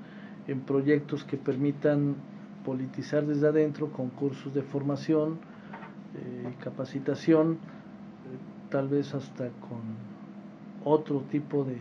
en 0.49 0.61
proyectos 0.61 1.25
que 1.25 1.37
permitan 1.37 2.17
politizar 2.65 3.27
desde 3.27 3.49
adentro 3.49 3.93
con 3.93 4.11
cursos 4.11 4.53
de 4.55 4.63
formación 4.63 5.39
y 6.15 6.47
eh, 6.47 6.55
capacitación, 6.63 7.53
eh, 7.53 7.59
tal 8.71 8.89
vez 8.89 9.15
hasta 9.15 9.49
con 9.61 9.81
otro 10.85 11.21
tipo 11.31 11.65
de, 11.65 11.79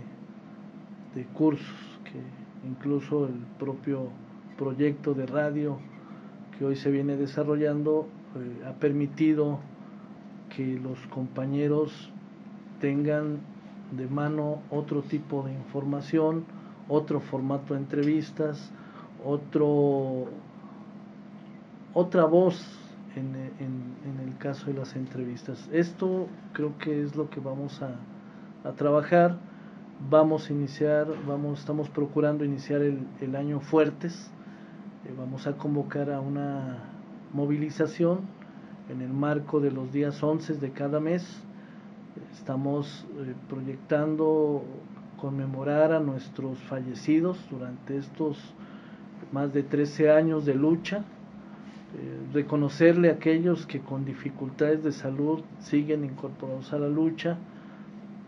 de 1.16 1.26
cursos 1.34 2.00
que 2.04 2.22
incluso 2.68 3.26
el 3.26 3.39
propio 3.60 4.10
proyecto 4.58 5.14
de 5.14 5.26
radio 5.26 5.80
que 6.58 6.66
hoy 6.66 6.76
se 6.76 6.92
viene 6.92 7.18
desarrollando 7.18 8.08
eh, 8.36 8.66
ha 8.68 8.74
permitido 8.74 9.60
que 10.56 10.80
los 10.80 11.00
compañeros 11.08 12.12
tengan 12.80 13.39
de 13.92 14.08
mano 14.08 14.62
otro 14.70 15.02
tipo 15.02 15.44
de 15.44 15.54
información, 15.54 16.46
otro 16.88 17.20
formato 17.20 17.74
de 17.74 17.82
entrevistas, 17.82 18.72
otro, 19.24 20.28
otra 21.94 22.26
voz 22.26 22.82
en, 23.16 23.36
el 23.36 24.38
caso 24.38 24.68
de 24.68 24.74
las 24.74 24.96
entrevistas. 24.96 25.70
Esto 25.72 26.28
creo 26.54 26.78
que 26.78 27.04
es 27.04 27.16
lo 27.16 27.30
que 27.30 27.39
vamos 27.39 27.82
a, 27.82 27.96
trabajar. 28.76 29.38
Vamos 30.10 30.50
a 30.50 30.54
iniciar, 30.54 31.08
vamos, 31.28 31.60
estamos 31.60 31.89
procurando 31.89 32.44
iniciar 32.44 32.82
el, 32.82 33.36
año 33.36 33.60
fuertes. 33.60 34.32
Eh, 35.06 35.14
vamos 35.18 35.46
a 35.48 35.54
convocar 35.54 36.12
a 36.12 36.20
una 36.20 36.89
movilización 37.34 38.22
en 38.89 39.02
el 39.02 39.14
marco 39.14 39.60
de 39.60 39.72
los 39.72 39.92
días 39.92 40.22
11 40.22 40.56
de 40.56 40.72
cada 40.72 41.00
mes. 41.00 41.24
Estamos 42.34 43.06
eh, 43.18 43.34
proyectando 43.50 44.64
conmemorar 45.20 45.92
a 45.92 46.00
nuestros 46.00 46.58
fallecidos 46.60 47.38
durante 47.52 47.98
estos 47.98 48.38
más 49.32 49.54
de 49.54 49.64
13 49.64 50.12
años 50.12 50.46
de 50.46 50.56
lucha, 50.56 51.00
eh, 51.00 52.34
reconocerle 52.34 53.10
a 53.10 53.14
aquellos 53.14 53.66
que 53.66 53.82
con 53.82 54.06
dificultades 54.06 54.84
de 54.84 54.92
salud 54.94 55.42
siguen 55.60 56.06
incorporados 56.06 56.72
a 56.72 56.80
la 56.80 56.88
lucha. 56.88 57.38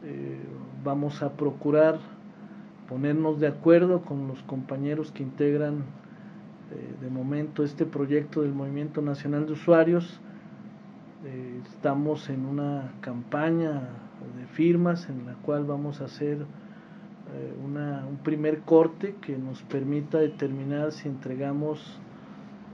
Eh, 0.04 0.38
vamos 0.84 1.24
a 1.24 1.32
procurar 1.32 1.97
ponernos 2.89 3.39
de 3.39 3.47
acuerdo 3.47 4.01
con 4.01 4.28
los 4.28 4.43
compañeros 4.43 5.12
que 5.12 5.24
integran 5.24 5.86
de 7.01 7.10
momento 7.10 7.64
este 7.64 7.86
proyecto 7.86 8.41
del 8.41 8.51
Movimiento 8.51 9.01
Nacional 9.01 9.45
de 9.45 9.54
Usuarios 9.54 10.20
eh, 11.26 11.61
estamos 11.71 12.30
en 12.30 12.45
una 12.45 12.93
campaña 12.99 13.89
de 14.38 14.45
firmas 14.47 15.07
en 15.07 15.26
la 15.26 15.36
cual 15.36 15.63
vamos 15.63 16.01
a 16.01 16.05
hacer 16.05 16.39
eh, 17.34 17.53
un 17.63 18.17
primer 18.17 18.59
corte 18.61 19.15
que 19.21 19.38
nos 19.38 19.61
permita 19.63 20.17
determinar 20.17 20.91
si 20.91 21.07
entregamos 21.07 21.80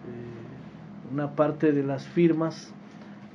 eh, 0.07 1.11
una 1.11 1.35
parte 1.35 1.71
de 1.71 1.83
las 1.83 2.07
firmas 2.07 2.73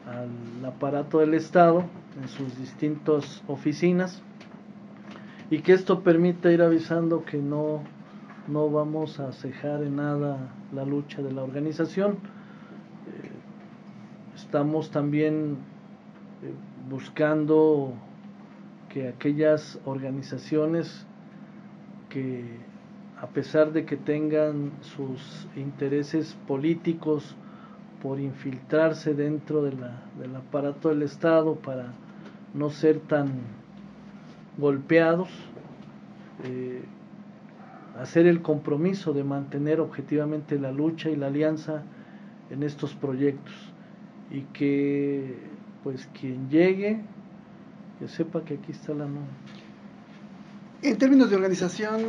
al 0.06 0.64
aparato 0.64 1.20
del 1.20 1.34
Estado 1.34 1.84
en 2.20 2.28
sus 2.28 2.58
distintas 2.58 3.42
oficinas 3.46 4.20
y 5.48 5.60
que 5.60 5.74
esto 5.74 6.02
permita 6.02 6.50
ir 6.50 6.60
avisando 6.60 7.24
que 7.24 7.38
no, 7.38 7.82
no 8.48 8.68
vamos 8.68 9.20
a 9.20 9.32
cejar 9.32 9.84
en 9.84 9.96
nada 9.96 10.52
la 10.72 10.84
lucha 10.84 11.22
de 11.22 11.32
la 11.32 11.44
organización 11.44 12.18
Estamos 14.44 14.90
también 14.90 15.56
eh, 16.42 16.52
buscando 16.88 17.94
que 18.90 19.08
aquellas 19.08 19.80
organizaciones 19.86 21.06
que 22.10 22.44
a 23.20 23.26
pesar 23.28 23.72
de 23.72 23.86
que 23.86 23.96
tengan 23.96 24.72
sus 24.82 25.48
intereses 25.56 26.36
políticos 26.46 27.34
por 28.02 28.20
infiltrarse 28.20 29.14
dentro 29.14 29.62
del 29.62 30.36
aparato 30.36 30.90
del 30.90 31.02
Estado 31.02 31.56
para 31.56 31.94
no 32.52 32.68
ser 32.68 33.00
tan 33.00 33.32
golpeados, 34.58 35.30
eh, 36.44 36.84
hacer 37.98 38.26
el 38.26 38.42
compromiso 38.42 39.14
de 39.14 39.24
mantener 39.24 39.80
objetivamente 39.80 40.58
la 40.58 40.70
lucha 40.70 41.08
y 41.08 41.16
la 41.16 41.28
alianza 41.28 41.82
en 42.50 42.62
estos 42.62 42.94
proyectos 42.94 43.73
y 44.30 44.42
que 44.52 45.36
pues 45.82 46.08
quien 46.18 46.48
llegue 46.48 47.00
que 47.98 48.08
sepa 48.08 48.44
que 48.44 48.54
aquí 48.54 48.72
está 48.72 48.94
la 48.94 49.06
NUE. 49.06 49.22
En 50.82 50.98
términos 50.98 51.30
de 51.30 51.36
organización, 51.36 52.02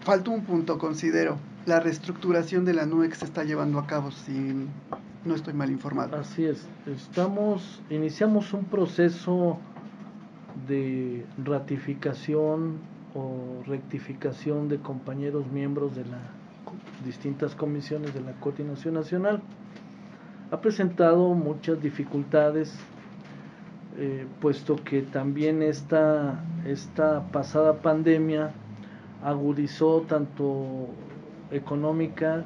falta 0.00 0.30
un 0.30 0.42
punto, 0.42 0.78
considero, 0.78 1.38
la 1.66 1.80
reestructuración 1.80 2.64
de 2.64 2.74
la 2.74 2.86
NUE 2.86 3.08
que 3.08 3.14
se 3.14 3.24
está 3.24 3.44
llevando 3.44 3.78
a 3.78 3.86
cabo, 3.86 4.10
si 4.10 4.66
no 5.24 5.34
estoy 5.34 5.54
mal 5.54 5.70
informado. 5.70 6.16
Así 6.16 6.44
es, 6.44 6.66
estamos, 6.86 7.82
iniciamos 7.90 8.52
un 8.52 8.64
proceso 8.64 9.58
de 10.66 11.24
ratificación 11.44 12.78
o 13.14 13.62
rectificación 13.66 14.68
de 14.68 14.78
compañeros 14.78 15.46
miembros 15.50 15.94
de 15.94 16.04
las 16.04 16.20
distintas 17.04 17.54
comisiones 17.54 18.14
de 18.14 18.20
la 18.20 18.32
Coordinación 18.32 18.94
Nacional. 18.94 19.42
Ha 20.50 20.60
presentado 20.60 21.34
muchas 21.34 21.80
dificultades, 21.80 22.74
eh, 23.96 24.26
puesto 24.40 24.74
que 24.74 25.02
también 25.02 25.62
esta, 25.62 26.42
esta 26.66 27.22
pasada 27.30 27.74
pandemia 27.74 28.50
agudizó 29.22 30.00
tanto 30.08 30.88
económica 31.52 32.44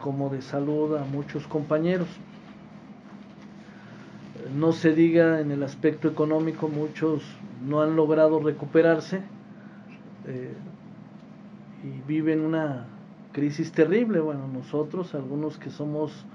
como 0.00 0.30
de 0.30 0.42
salud 0.42 0.96
a 0.96 1.04
muchos 1.04 1.46
compañeros. 1.46 2.08
No 4.56 4.72
se 4.72 4.92
diga 4.92 5.40
en 5.40 5.52
el 5.52 5.62
aspecto 5.62 6.08
económico, 6.08 6.66
muchos 6.68 7.22
no 7.64 7.82
han 7.82 7.94
logrado 7.94 8.40
recuperarse 8.40 9.22
eh, 10.26 10.52
y 11.84 12.08
viven 12.08 12.40
una 12.40 12.86
crisis 13.30 13.70
terrible. 13.70 14.18
Bueno, 14.18 14.48
nosotros, 14.48 15.14
algunos 15.14 15.56
que 15.56 15.70
somos 15.70 16.26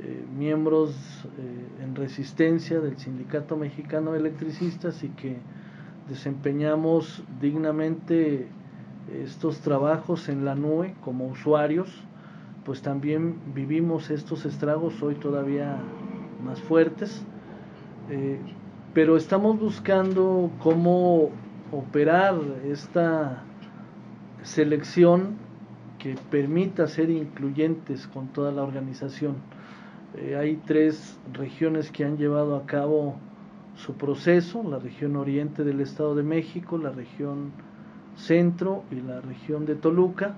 eh, 0.00 0.24
miembros 0.36 0.90
eh, 1.38 1.82
en 1.84 1.94
resistencia 1.94 2.80
del 2.80 2.96
Sindicato 2.96 3.56
Mexicano 3.56 4.12
de 4.12 4.20
Electricistas 4.20 5.04
y 5.04 5.08
que 5.10 5.36
desempeñamos 6.08 7.22
dignamente 7.40 8.48
estos 9.22 9.60
trabajos 9.60 10.28
en 10.28 10.44
la 10.44 10.54
nube 10.54 10.94
como 11.04 11.26
usuarios, 11.26 11.88
pues 12.64 12.82
también 12.82 13.36
vivimos 13.54 14.10
estos 14.10 14.44
estragos 14.44 15.02
hoy 15.02 15.16
todavía 15.16 15.76
más 16.44 16.60
fuertes, 16.60 17.24
eh, 18.10 18.38
pero 18.94 19.16
estamos 19.16 19.58
buscando 19.58 20.50
cómo 20.62 21.30
operar 21.72 22.34
esta 22.64 23.42
selección 24.42 25.36
que 25.98 26.16
permita 26.30 26.86
ser 26.86 27.10
incluyentes 27.10 28.06
con 28.08 28.28
toda 28.28 28.52
la 28.52 28.62
organización. 28.62 29.36
Eh, 30.14 30.36
hay 30.36 30.56
tres 30.66 31.18
regiones 31.32 31.90
que 31.90 32.04
han 32.04 32.18
llevado 32.18 32.56
a 32.56 32.66
cabo 32.66 33.16
su 33.76 33.94
proceso, 33.94 34.62
la 34.62 34.78
región 34.78 35.16
oriente 35.16 35.64
del 35.64 35.80
Estado 35.80 36.14
de 36.14 36.22
México, 36.22 36.76
la 36.76 36.90
región 36.90 37.52
centro 38.16 38.84
y 38.90 38.96
la 38.96 39.22
región 39.22 39.64
de 39.64 39.74
Toluca. 39.74 40.34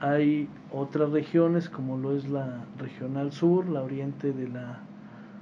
Hay 0.00 0.48
otras 0.72 1.10
regiones 1.10 1.68
como 1.68 1.98
lo 1.98 2.16
es 2.16 2.28
la 2.30 2.64
regional 2.78 3.32
sur, 3.32 3.68
la 3.68 3.82
oriente 3.82 4.32
de 4.32 4.48
la 4.48 4.80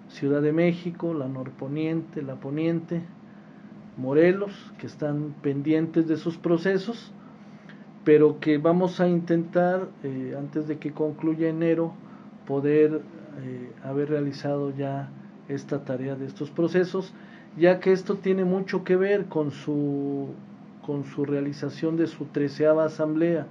Ciudad 0.09 0.43
de 0.43 0.53
México, 0.53 1.15
la 1.15 1.29
norponiente, 1.29 2.23
la 2.23 2.35
poniente, 2.35 3.03
Morelos, 3.97 4.73
que 4.79 4.89
están 4.89 5.35
pendientes 5.43 6.09
de 6.09 6.17
sus 6.17 6.37
procesos, 6.37 7.13
pero 8.05 8.41
que 8.41 8.59
vamos 8.59 9.01
a 9.01 9.07
intentar, 9.07 9.89
eh, 10.03 10.35
antes 10.37 10.67
de 10.67 10.79
que 10.79 10.93
concluya 10.93 11.49
enero, 11.49 11.95
poder 12.47 13.01
eh, 13.43 13.73
haber 13.83 14.11
realizado 14.11 14.71
ya 14.71 15.11
esta 15.49 15.85
tarea 15.85 16.17
de 16.17 16.27
estos 16.27 16.51
procesos, 16.51 17.13
ya 17.57 17.81
que 17.81 17.93
esto 17.93 18.17
tiene 18.17 18.45
mucho 18.45 18.85
que 18.85 18.97
ver 18.97 19.27
con 19.27 19.51
su 19.51 20.29
con 20.85 21.05
su 21.05 21.25
realización 21.25 21.97
de 21.97 22.07
su 22.07 22.27
treceava 22.27 22.85
asamblea, 22.85 23.47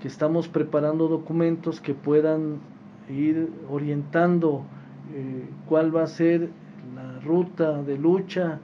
que 0.00 0.08
estamos 0.08 0.48
preparando 0.48 1.06
documentos 1.08 1.80
que 1.80 1.92
puedan 1.92 2.60
ir 3.10 3.50
orientando 3.70 4.64
eh, 5.14 5.46
cuál 5.66 5.94
va 5.94 6.04
a 6.04 6.06
ser 6.06 6.48
la 6.94 7.20
ruta 7.20 7.82
de 7.82 7.98
lucha 7.98 8.60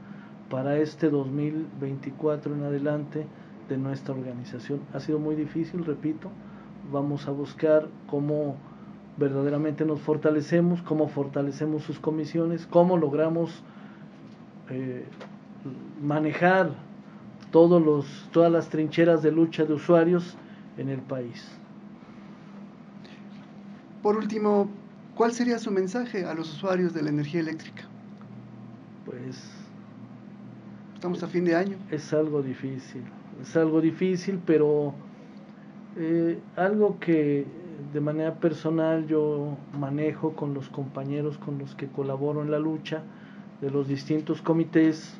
para 0.50 0.78
este 0.78 1.10
2024 1.10 2.54
en 2.54 2.62
adelante 2.62 3.26
de 3.68 3.76
nuestra 3.76 4.14
organización. 4.14 4.80
Ha 4.92 5.00
sido 5.00 5.18
muy 5.18 5.34
difícil, 5.34 5.84
repito, 5.84 6.30
vamos 6.92 7.28
a 7.28 7.32
buscar 7.32 7.88
cómo 8.06 8.56
verdaderamente 9.16 9.84
nos 9.84 10.00
fortalecemos, 10.00 10.82
cómo 10.82 11.08
fortalecemos 11.08 11.82
sus 11.82 11.98
comisiones, 11.98 12.66
cómo 12.66 12.96
logramos 12.96 13.62
eh, 14.70 15.04
manejar 16.02 16.70
todos 17.50 17.80
los, 17.82 18.28
todas 18.32 18.50
las 18.50 18.68
trincheras 18.68 19.22
de 19.22 19.30
lucha 19.30 19.64
de 19.64 19.74
usuarios 19.74 20.36
en 20.76 20.88
el 20.88 21.00
país. 21.00 21.46
Por 24.02 24.16
último, 24.16 24.68
¿cuál 25.14 25.32
sería 25.32 25.58
su 25.58 25.70
mensaje 25.70 26.24
a 26.24 26.34
los 26.34 26.52
usuarios 26.52 26.92
de 26.92 27.02
la 27.02 27.10
energía 27.10 27.40
eléctrica? 27.40 27.84
Pues... 29.06 29.64
Estamos 30.94 31.22
a 31.22 31.28
fin 31.28 31.44
de 31.44 31.54
año. 31.54 31.76
Es 31.90 32.14
algo 32.14 32.40
difícil, 32.40 33.02
es 33.42 33.54
algo 33.56 33.82
difícil, 33.82 34.40
pero 34.46 34.94
eh, 35.96 36.40
algo 36.56 36.98
que 36.98 37.46
de 37.92 38.00
manera 38.00 38.34
personal 38.34 39.06
yo 39.06 39.56
manejo 39.78 40.34
con 40.34 40.54
los 40.54 40.68
compañeros 40.68 41.38
con 41.38 41.58
los 41.58 41.74
que 41.74 41.88
colaboro 41.88 42.42
en 42.42 42.50
la 42.50 42.58
lucha 42.58 43.02
de 43.60 43.70
los 43.70 43.88
distintos 43.88 44.42
comités. 44.42 45.18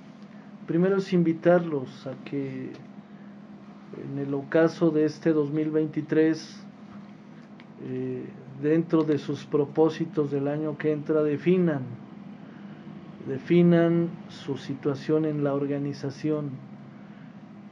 Primero 0.66 0.96
es 0.96 1.12
invitarlos 1.12 2.06
a 2.06 2.14
que 2.24 2.72
en 4.02 4.18
el 4.18 4.34
ocaso 4.34 4.90
de 4.90 5.04
este 5.04 5.32
2023, 5.32 6.66
eh, 7.86 8.24
dentro 8.62 9.04
de 9.04 9.18
sus 9.18 9.44
propósitos 9.44 10.30
del 10.30 10.48
año 10.48 10.76
que 10.78 10.92
entra, 10.92 11.22
definan, 11.22 11.82
definan 13.28 14.08
su 14.28 14.56
situación 14.56 15.24
en 15.24 15.44
la 15.44 15.54
organización, 15.54 16.50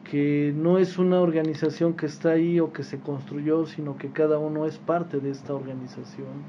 que 0.04 0.52
no 0.54 0.78
es 0.78 0.98
una 0.98 1.20
organización 1.20 1.94
que 1.94 2.06
está 2.06 2.30
ahí 2.30 2.60
o 2.60 2.72
que 2.72 2.82
se 2.82 2.98
construyó, 3.00 3.66
sino 3.66 3.96
que 3.96 4.10
cada 4.10 4.38
uno 4.38 4.66
es 4.66 4.78
parte 4.78 5.20
de 5.20 5.30
esta 5.30 5.54
organización, 5.54 6.42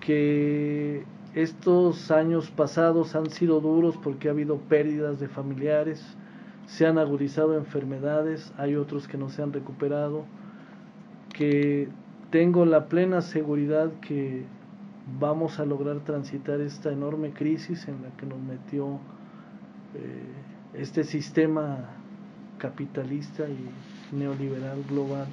que 0.00 1.04
estos 1.34 2.10
años 2.10 2.50
pasados 2.50 3.14
han 3.14 3.30
sido 3.30 3.60
duros 3.60 3.96
porque 3.96 4.28
ha 4.28 4.32
habido 4.32 4.56
pérdidas 4.56 5.20
de 5.20 5.28
familiares, 5.28 6.16
se 6.66 6.86
han 6.86 6.98
agudizado 6.98 7.56
enfermedades, 7.56 8.52
hay 8.56 8.74
otros 8.74 9.06
que 9.06 9.18
no 9.18 9.28
se 9.28 9.42
han 9.42 9.52
recuperado, 9.52 10.24
que 11.32 11.88
tengo 12.30 12.64
la 12.64 12.86
plena 12.86 13.20
seguridad 13.20 13.92
que 14.00 14.44
vamos 15.20 15.60
a 15.60 15.64
lograr 15.64 16.00
transitar 16.00 16.60
esta 16.60 16.90
enorme 16.90 17.32
crisis 17.32 17.86
en 17.86 18.02
la 18.02 18.10
que 18.16 18.26
nos 18.26 18.40
metió 18.40 18.98
eh, 19.94 20.22
este 20.74 21.04
sistema 21.04 21.90
capitalista 22.58 23.44
y 23.48 24.16
neoliberal 24.16 24.82
global. 24.88 25.26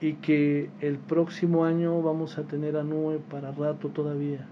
Y 0.00 0.14
que 0.14 0.70
el 0.80 0.98
próximo 0.98 1.64
año 1.64 2.00
vamos 2.02 2.38
a 2.38 2.44
tener 2.44 2.76
a 2.76 2.84
nube 2.84 3.18
para 3.30 3.52
rato 3.52 3.88
todavía, 3.88 4.46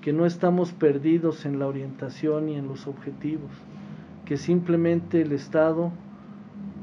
que 0.00 0.12
no 0.12 0.26
estamos 0.26 0.72
perdidos 0.72 1.46
en 1.46 1.58
la 1.58 1.66
orientación 1.66 2.48
y 2.48 2.56
en 2.56 2.66
los 2.66 2.86
objetivos, 2.86 3.50
que 4.24 4.36
simplemente 4.36 5.22
el 5.22 5.32
Estado 5.32 5.92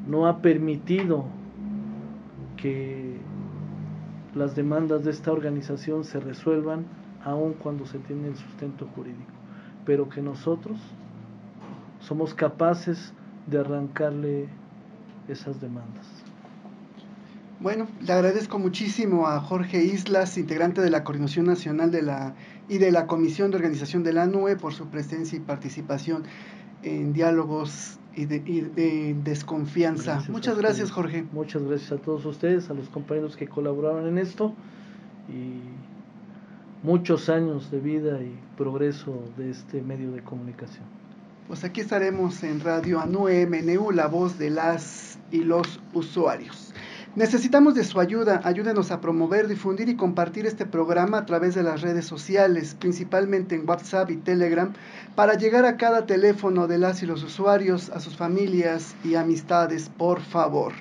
no 0.07 0.27
ha 0.27 0.41
permitido 0.41 1.25
que 2.57 3.17
las 4.33 4.55
demandas 4.55 5.03
de 5.03 5.11
esta 5.11 5.31
organización 5.31 6.03
se 6.05 6.19
resuelvan 6.19 6.85
aun 7.23 7.53
cuando 7.53 7.85
se 7.85 7.99
tiene 7.99 8.29
el 8.29 8.35
sustento 8.35 8.87
jurídico, 8.95 9.31
pero 9.85 10.09
que 10.09 10.21
nosotros 10.21 10.79
somos 11.99 12.33
capaces 12.33 13.13
de 13.47 13.59
arrancarle 13.59 14.47
esas 15.27 15.59
demandas. 15.61 16.05
Bueno, 17.59 17.87
le 18.01 18.11
agradezco 18.11 18.59
muchísimo 18.59 19.27
a 19.27 19.39
Jorge 19.39 19.83
Islas, 19.83 20.37
integrante 20.37 20.81
de 20.81 20.89
la 20.89 21.03
Coordinación 21.03 21.45
Nacional 21.45 21.91
de 21.91 22.01
la, 22.01 22.35
y 22.67 22.77
de 22.77 22.91
la 22.91 23.07
Comisión 23.07 23.51
de 23.51 23.57
Organización 23.57 24.03
de 24.03 24.11
la 24.11 24.25
NUE, 24.25 24.57
por 24.57 24.73
su 24.73 24.87
presencia 24.87 25.37
y 25.37 25.39
participación 25.39 26.23
en 26.81 27.13
diálogos 27.13 27.99
y 28.15 28.25
de, 28.25 29.15
desconfianza. 29.23 30.23
Muchas 30.29 30.57
gracias, 30.57 30.91
Jorge. 30.91 31.25
Muchas 31.31 31.63
gracias 31.63 31.93
a 31.93 31.97
todos 31.97 32.25
ustedes, 32.25 32.69
a 32.69 32.73
los 32.73 32.89
compañeros 32.89 33.37
que 33.37 33.47
colaboraron 33.47 34.07
en 34.07 34.17
esto 34.17 34.53
y 35.29 36.85
muchos 36.85 37.29
años 37.29 37.71
de 37.71 37.79
vida 37.79 38.21
y 38.21 38.37
progreso 38.57 39.23
de 39.37 39.51
este 39.51 39.81
medio 39.81 40.11
de 40.11 40.21
comunicación. 40.21 41.02
Pues 41.47 41.63
aquí 41.63 41.81
estaremos 41.81 42.41
en 42.43 42.61
Radio 42.61 43.01
ANUE 43.01 43.45
MNU, 43.45 43.91
la 43.91 44.07
voz 44.07 44.39
de 44.39 44.49
las 44.49 45.19
y 45.29 45.39
los 45.39 45.79
usuarios. 45.93 46.73
Necesitamos 47.15 47.75
de 47.75 47.83
su 47.83 47.99
ayuda, 47.99 48.41
ayúdenos 48.43 48.89
a 48.89 48.99
promover, 49.01 49.47
difundir 49.47 49.87
y 49.87 49.95
compartir 49.95 50.47
este 50.47 50.65
programa 50.65 51.19
a 51.19 51.25
través 51.25 51.53
de 51.53 51.61
las 51.61 51.81
redes 51.81 52.05
sociales, 52.05 52.75
principalmente 52.79 53.53
en 53.53 53.69
WhatsApp 53.69 54.09
y 54.09 54.17
Telegram, 54.17 54.73
para 55.15 55.35
llegar 55.35 55.65
a 55.65 55.77
cada 55.77 56.07
teléfono 56.07 56.65
de 56.67 56.79
las 56.79 57.03
y 57.03 57.05
los 57.05 57.23
usuarios, 57.23 57.89
a 57.89 57.99
sus 57.99 58.15
familias 58.15 58.95
y 59.03 59.15
amistades, 59.15 59.91
por 59.95 60.21
favor. 60.21 60.73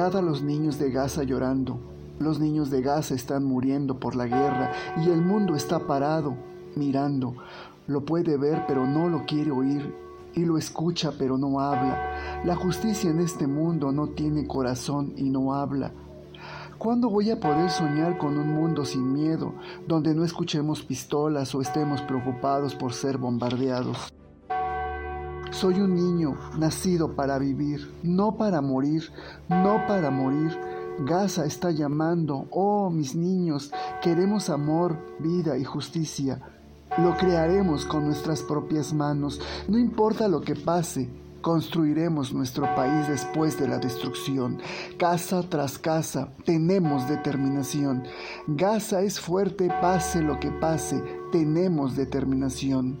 A 0.00 0.22
los 0.22 0.42
niños 0.42 0.78
de 0.78 0.90
Gaza 0.90 1.24
llorando. 1.24 1.78
Los 2.18 2.40
niños 2.40 2.70
de 2.70 2.80
Gaza 2.80 3.14
están 3.14 3.44
muriendo 3.44 4.00
por 4.00 4.16
la 4.16 4.24
guerra 4.24 4.72
y 4.96 5.10
el 5.10 5.20
mundo 5.20 5.54
está 5.54 5.86
parado, 5.86 6.34
mirando. 6.74 7.34
Lo 7.86 8.02
puede 8.02 8.38
ver 8.38 8.64
pero 8.66 8.86
no 8.86 9.10
lo 9.10 9.26
quiere 9.26 9.50
oír 9.50 9.94
y 10.34 10.46
lo 10.46 10.56
escucha 10.56 11.12
pero 11.18 11.36
no 11.36 11.60
habla. 11.60 12.42
La 12.46 12.56
justicia 12.56 13.10
en 13.10 13.20
este 13.20 13.46
mundo 13.46 13.92
no 13.92 14.08
tiene 14.08 14.46
corazón 14.46 15.12
y 15.18 15.28
no 15.28 15.54
habla. 15.54 15.92
¿Cuándo 16.78 17.10
voy 17.10 17.30
a 17.30 17.38
poder 17.38 17.68
soñar 17.68 18.16
con 18.16 18.38
un 18.38 18.54
mundo 18.54 18.86
sin 18.86 19.12
miedo, 19.12 19.52
donde 19.86 20.14
no 20.14 20.24
escuchemos 20.24 20.82
pistolas 20.82 21.54
o 21.54 21.60
estemos 21.60 22.00
preocupados 22.00 22.74
por 22.74 22.94
ser 22.94 23.18
bombardeados? 23.18 24.10
Soy 25.50 25.80
un 25.80 25.96
niño 25.96 26.38
nacido 26.58 27.16
para 27.16 27.36
vivir, 27.38 27.92
no 28.04 28.36
para 28.36 28.60
morir, 28.60 29.10
no 29.48 29.84
para 29.88 30.10
morir. 30.10 30.56
Gaza 31.00 31.44
está 31.44 31.72
llamando, 31.72 32.46
oh 32.52 32.88
mis 32.88 33.16
niños, 33.16 33.72
queremos 34.00 34.48
amor, 34.48 34.96
vida 35.18 35.58
y 35.58 35.64
justicia. 35.64 36.40
Lo 36.98 37.16
crearemos 37.16 37.84
con 37.84 38.04
nuestras 38.04 38.42
propias 38.42 38.92
manos, 38.92 39.40
no 39.66 39.76
importa 39.76 40.28
lo 40.28 40.40
que 40.40 40.54
pase, 40.54 41.08
construiremos 41.40 42.32
nuestro 42.32 42.72
país 42.76 43.08
después 43.08 43.58
de 43.58 43.66
la 43.66 43.78
destrucción. 43.78 44.58
Casa 44.98 45.42
tras 45.42 45.78
casa, 45.78 46.32
tenemos 46.44 47.08
determinación. 47.08 48.04
Gaza 48.46 49.02
es 49.02 49.18
fuerte, 49.18 49.68
pase 49.80 50.22
lo 50.22 50.38
que 50.38 50.50
pase, 50.52 51.02
tenemos 51.32 51.96
determinación. 51.96 53.00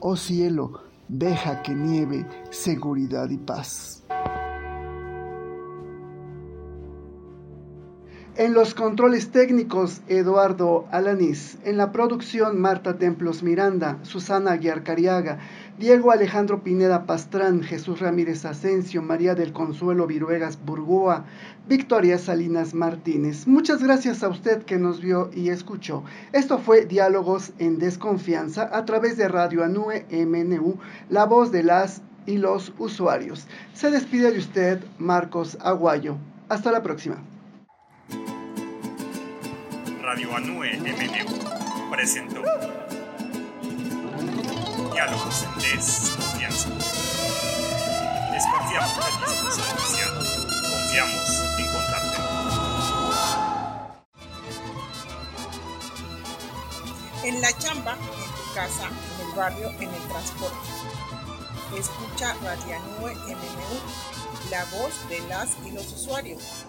Oh 0.00 0.16
cielo, 0.16 0.89
deja 1.10 1.60
que 1.62 1.74
nieve 1.74 2.24
seguridad 2.50 3.28
y 3.30 3.36
paz. 3.36 4.04
En 8.36 8.54
los 8.54 8.74
controles 8.74 9.32
técnicos, 9.32 10.00
Eduardo 10.06 10.86
Alanís. 10.92 11.58
En 11.64 11.76
la 11.76 11.92
producción, 11.92 12.60
Marta 12.60 12.96
Templos 12.96 13.42
Miranda, 13.42 13.98
Susana 14.02 14.56
Guiarcariaga, 14.56 15.40
Diego 15.80 16.10
Alejandro 16.10 16.62
Pineda 16.62 17.06
Pastrán, 17.06 17.62
Jesús 17.62 18.00
Ramírez 18.00 18.44
Asensio, 18.44 19.00
María 19.00 19.34
del 19.34 19.54
Consuelo 19.54 20.06
Viruegas 20.06 20.62
Burgoa, 20.62 21.24
Victoria 21.68 22.18
Salinas 22.18 22.74
Martínez. 22.74 23.46
Muchas 23.46 23.82
gracias 23.82 24.22
a 24.22 24.28
usted 24.28 24.62
que 24.64 24.76
nos 24.76 25.00
vio 25.00 25.30
y 25.34 25.48
escuchó. 25.48 26.04
Esto 26.34 26.58
fue 26.58 26.84
Diálogos 26.84 27.52
en 27.58 27.78
Desconfianza 27.78 28.68
a 28.70 28.84
través 28.84 29.16
de 29.16 29.28
Radio 29.28 29.64
Anue 29.64 30.04
MNU, 30.10 30.76
la 31.08 31.24
voz 31.24 31.50
de 31.50 31.62
las 31.62 32.02
y 32.26 32.36
los 32.36 32.74
usuarios. 32.78 33.46
Se 33.72 33.90
despide 33.90 34.32
de 34.32 34.38
usted 34.38 34.84
Marcos 34.98 35.56
Aguayo. 35.62 36.18
Hasta 36.50 36.72
la 36.72 36.82
próxima. 36.82 37.16
Radio 40.02 40.36
Anue 40.36 40.78
MNU 40.78 41.90
presentó 41.90 42.42
Diálogos 45.00 45.44
en 45.44 45.54
Desconfianza. 45.62 46.68
Desconfiamos 48.32 48.96
del 48.96 49.14
discurso 49.30 49.62
oficial. 49.62 50.12
Confiamos 50.70 51.28
en 51.58 51.66
contarte. 51.72 52.16
En 57.24 57.40
la 57.40 57.58
chamba, 57.58 57.92
en 57.94 57.98
tu 57.98 58.54
casa, 58.54 58.88
en 58.88 59.26
el 59.26 59.34
barrio, 59.34 59.70
en 59.80 59.88
el 59.88 60.08
transporte. 60.10 60.68
Escucha 61.78 62.34
Radio 62.42 62.76
Anue 62.76 63.14
MNU, 63.14 64.50
la 64.50 64.64
voz 64.66 65.08
de 65.08 65.20
las 65.28 65.56
y 65.64 65.70
los 65.70 65.90
usuarios. 65.94 66.66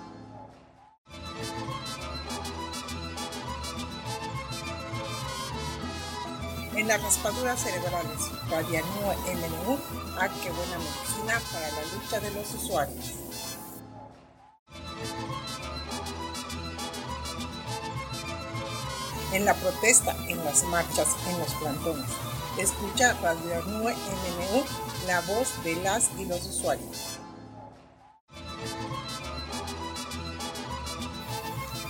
En 6.81 6.87
las 6.87 7.01
raspaduras 7.03 7.61
cerebrales. 7.61 8.31
Radianua 8.49 9.15
MNU, 9.27 9.77
ah, 10.19 10.27
qué 10.41 10.49
buena 10.49 10.79
medicina 10.79 11.39
para 11.53 11.69
la 11.69 11.81
lucha 11.93 12.19
de 12.19 12.31
los 12.31 12.53
usuarios. 12.55 13.13
En 19.31 19.45
la 19.45 19.53
protesta, 19.53 20.15
en 20.27 20.43
las 20.43 20.63
marchas, 20.63 21.07
en 21.29 21.39
los 21.39 21.53
plantones. 21.53 22.09
Escucha 22.57 23.13
Radio 23.21 23.61
Anue 23.61 23.93
MNU, 23.93 24.63
la 25.05 25.21
voz 25.21 25.63
de 25.63 25.75
las 25.83 26.09
y 26.17 26.25
los 26.25 26.43
usuarios. 26.47 27.19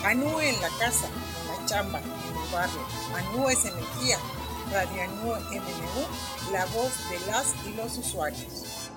Anue 0.03 0.49
en 0.49 0.61
la 0.61 0.69
casa, 0.79 1.07
en 1.07 1.47
la 1.47 1.65
chamba, 1.65 1.99
en 1.99 2.37
el 2.37 2.51
barrio. 2.51 2.81
Anue 3.15 3.53
es 3.53 3.65
energía, 3.65 4.17
Radio 4.71 5.03
Anú 5.03 5.33
MNU, 5.51 6.53
la 6.53 6.65
voz 6.67 6.93
de 7.09 7.19
las 7.29 7.53
y 7.67 7.73
los 7.75 7.97
usuarios. 7.97 8.89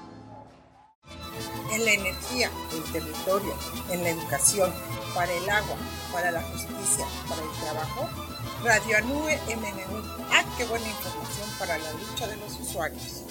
En 1.72 1.84
la 1.84 1.90
energía, 1.90 2.48
el 2.72 2.92
territorio, 2.92 3.52
en 3.90 4.04
la 4.04 4.10
educación, 4.10 4.72
para 5.16 5.32
el 5.32 5.50
agua, 5.50 5.76
para 6.12 6.30
la 6.30 6.42
justicia, 6.42 7.04
para 7.28 7.42
el 7.42 7.50
trabajo, 7.60 8.08
Radio 8.62 8.98
Anue 8.98 9.36
MNU. 9.48 10.02
¡Ah, 10.30 10.44
qué 10.56 10.64
buena 10.64 10.86
información 10.86 11.48
para 11.58 11.76
la 11.76 11.92
lucha 11.92 12.28
de 12.28 12.36
los 12.36 12.60
usuarios! 12.60 13.24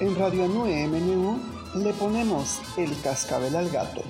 En 0.00 0.16
Radio 0.16 0.46
Anue 0.46 0.86
MNU 0.86 1.38
le 1.74 1.92
ponemos 1.92 2.60
el 2.78 2.98
cascabel 3.02 3.54
al 3.56 3.68
gato. 3.68 4.02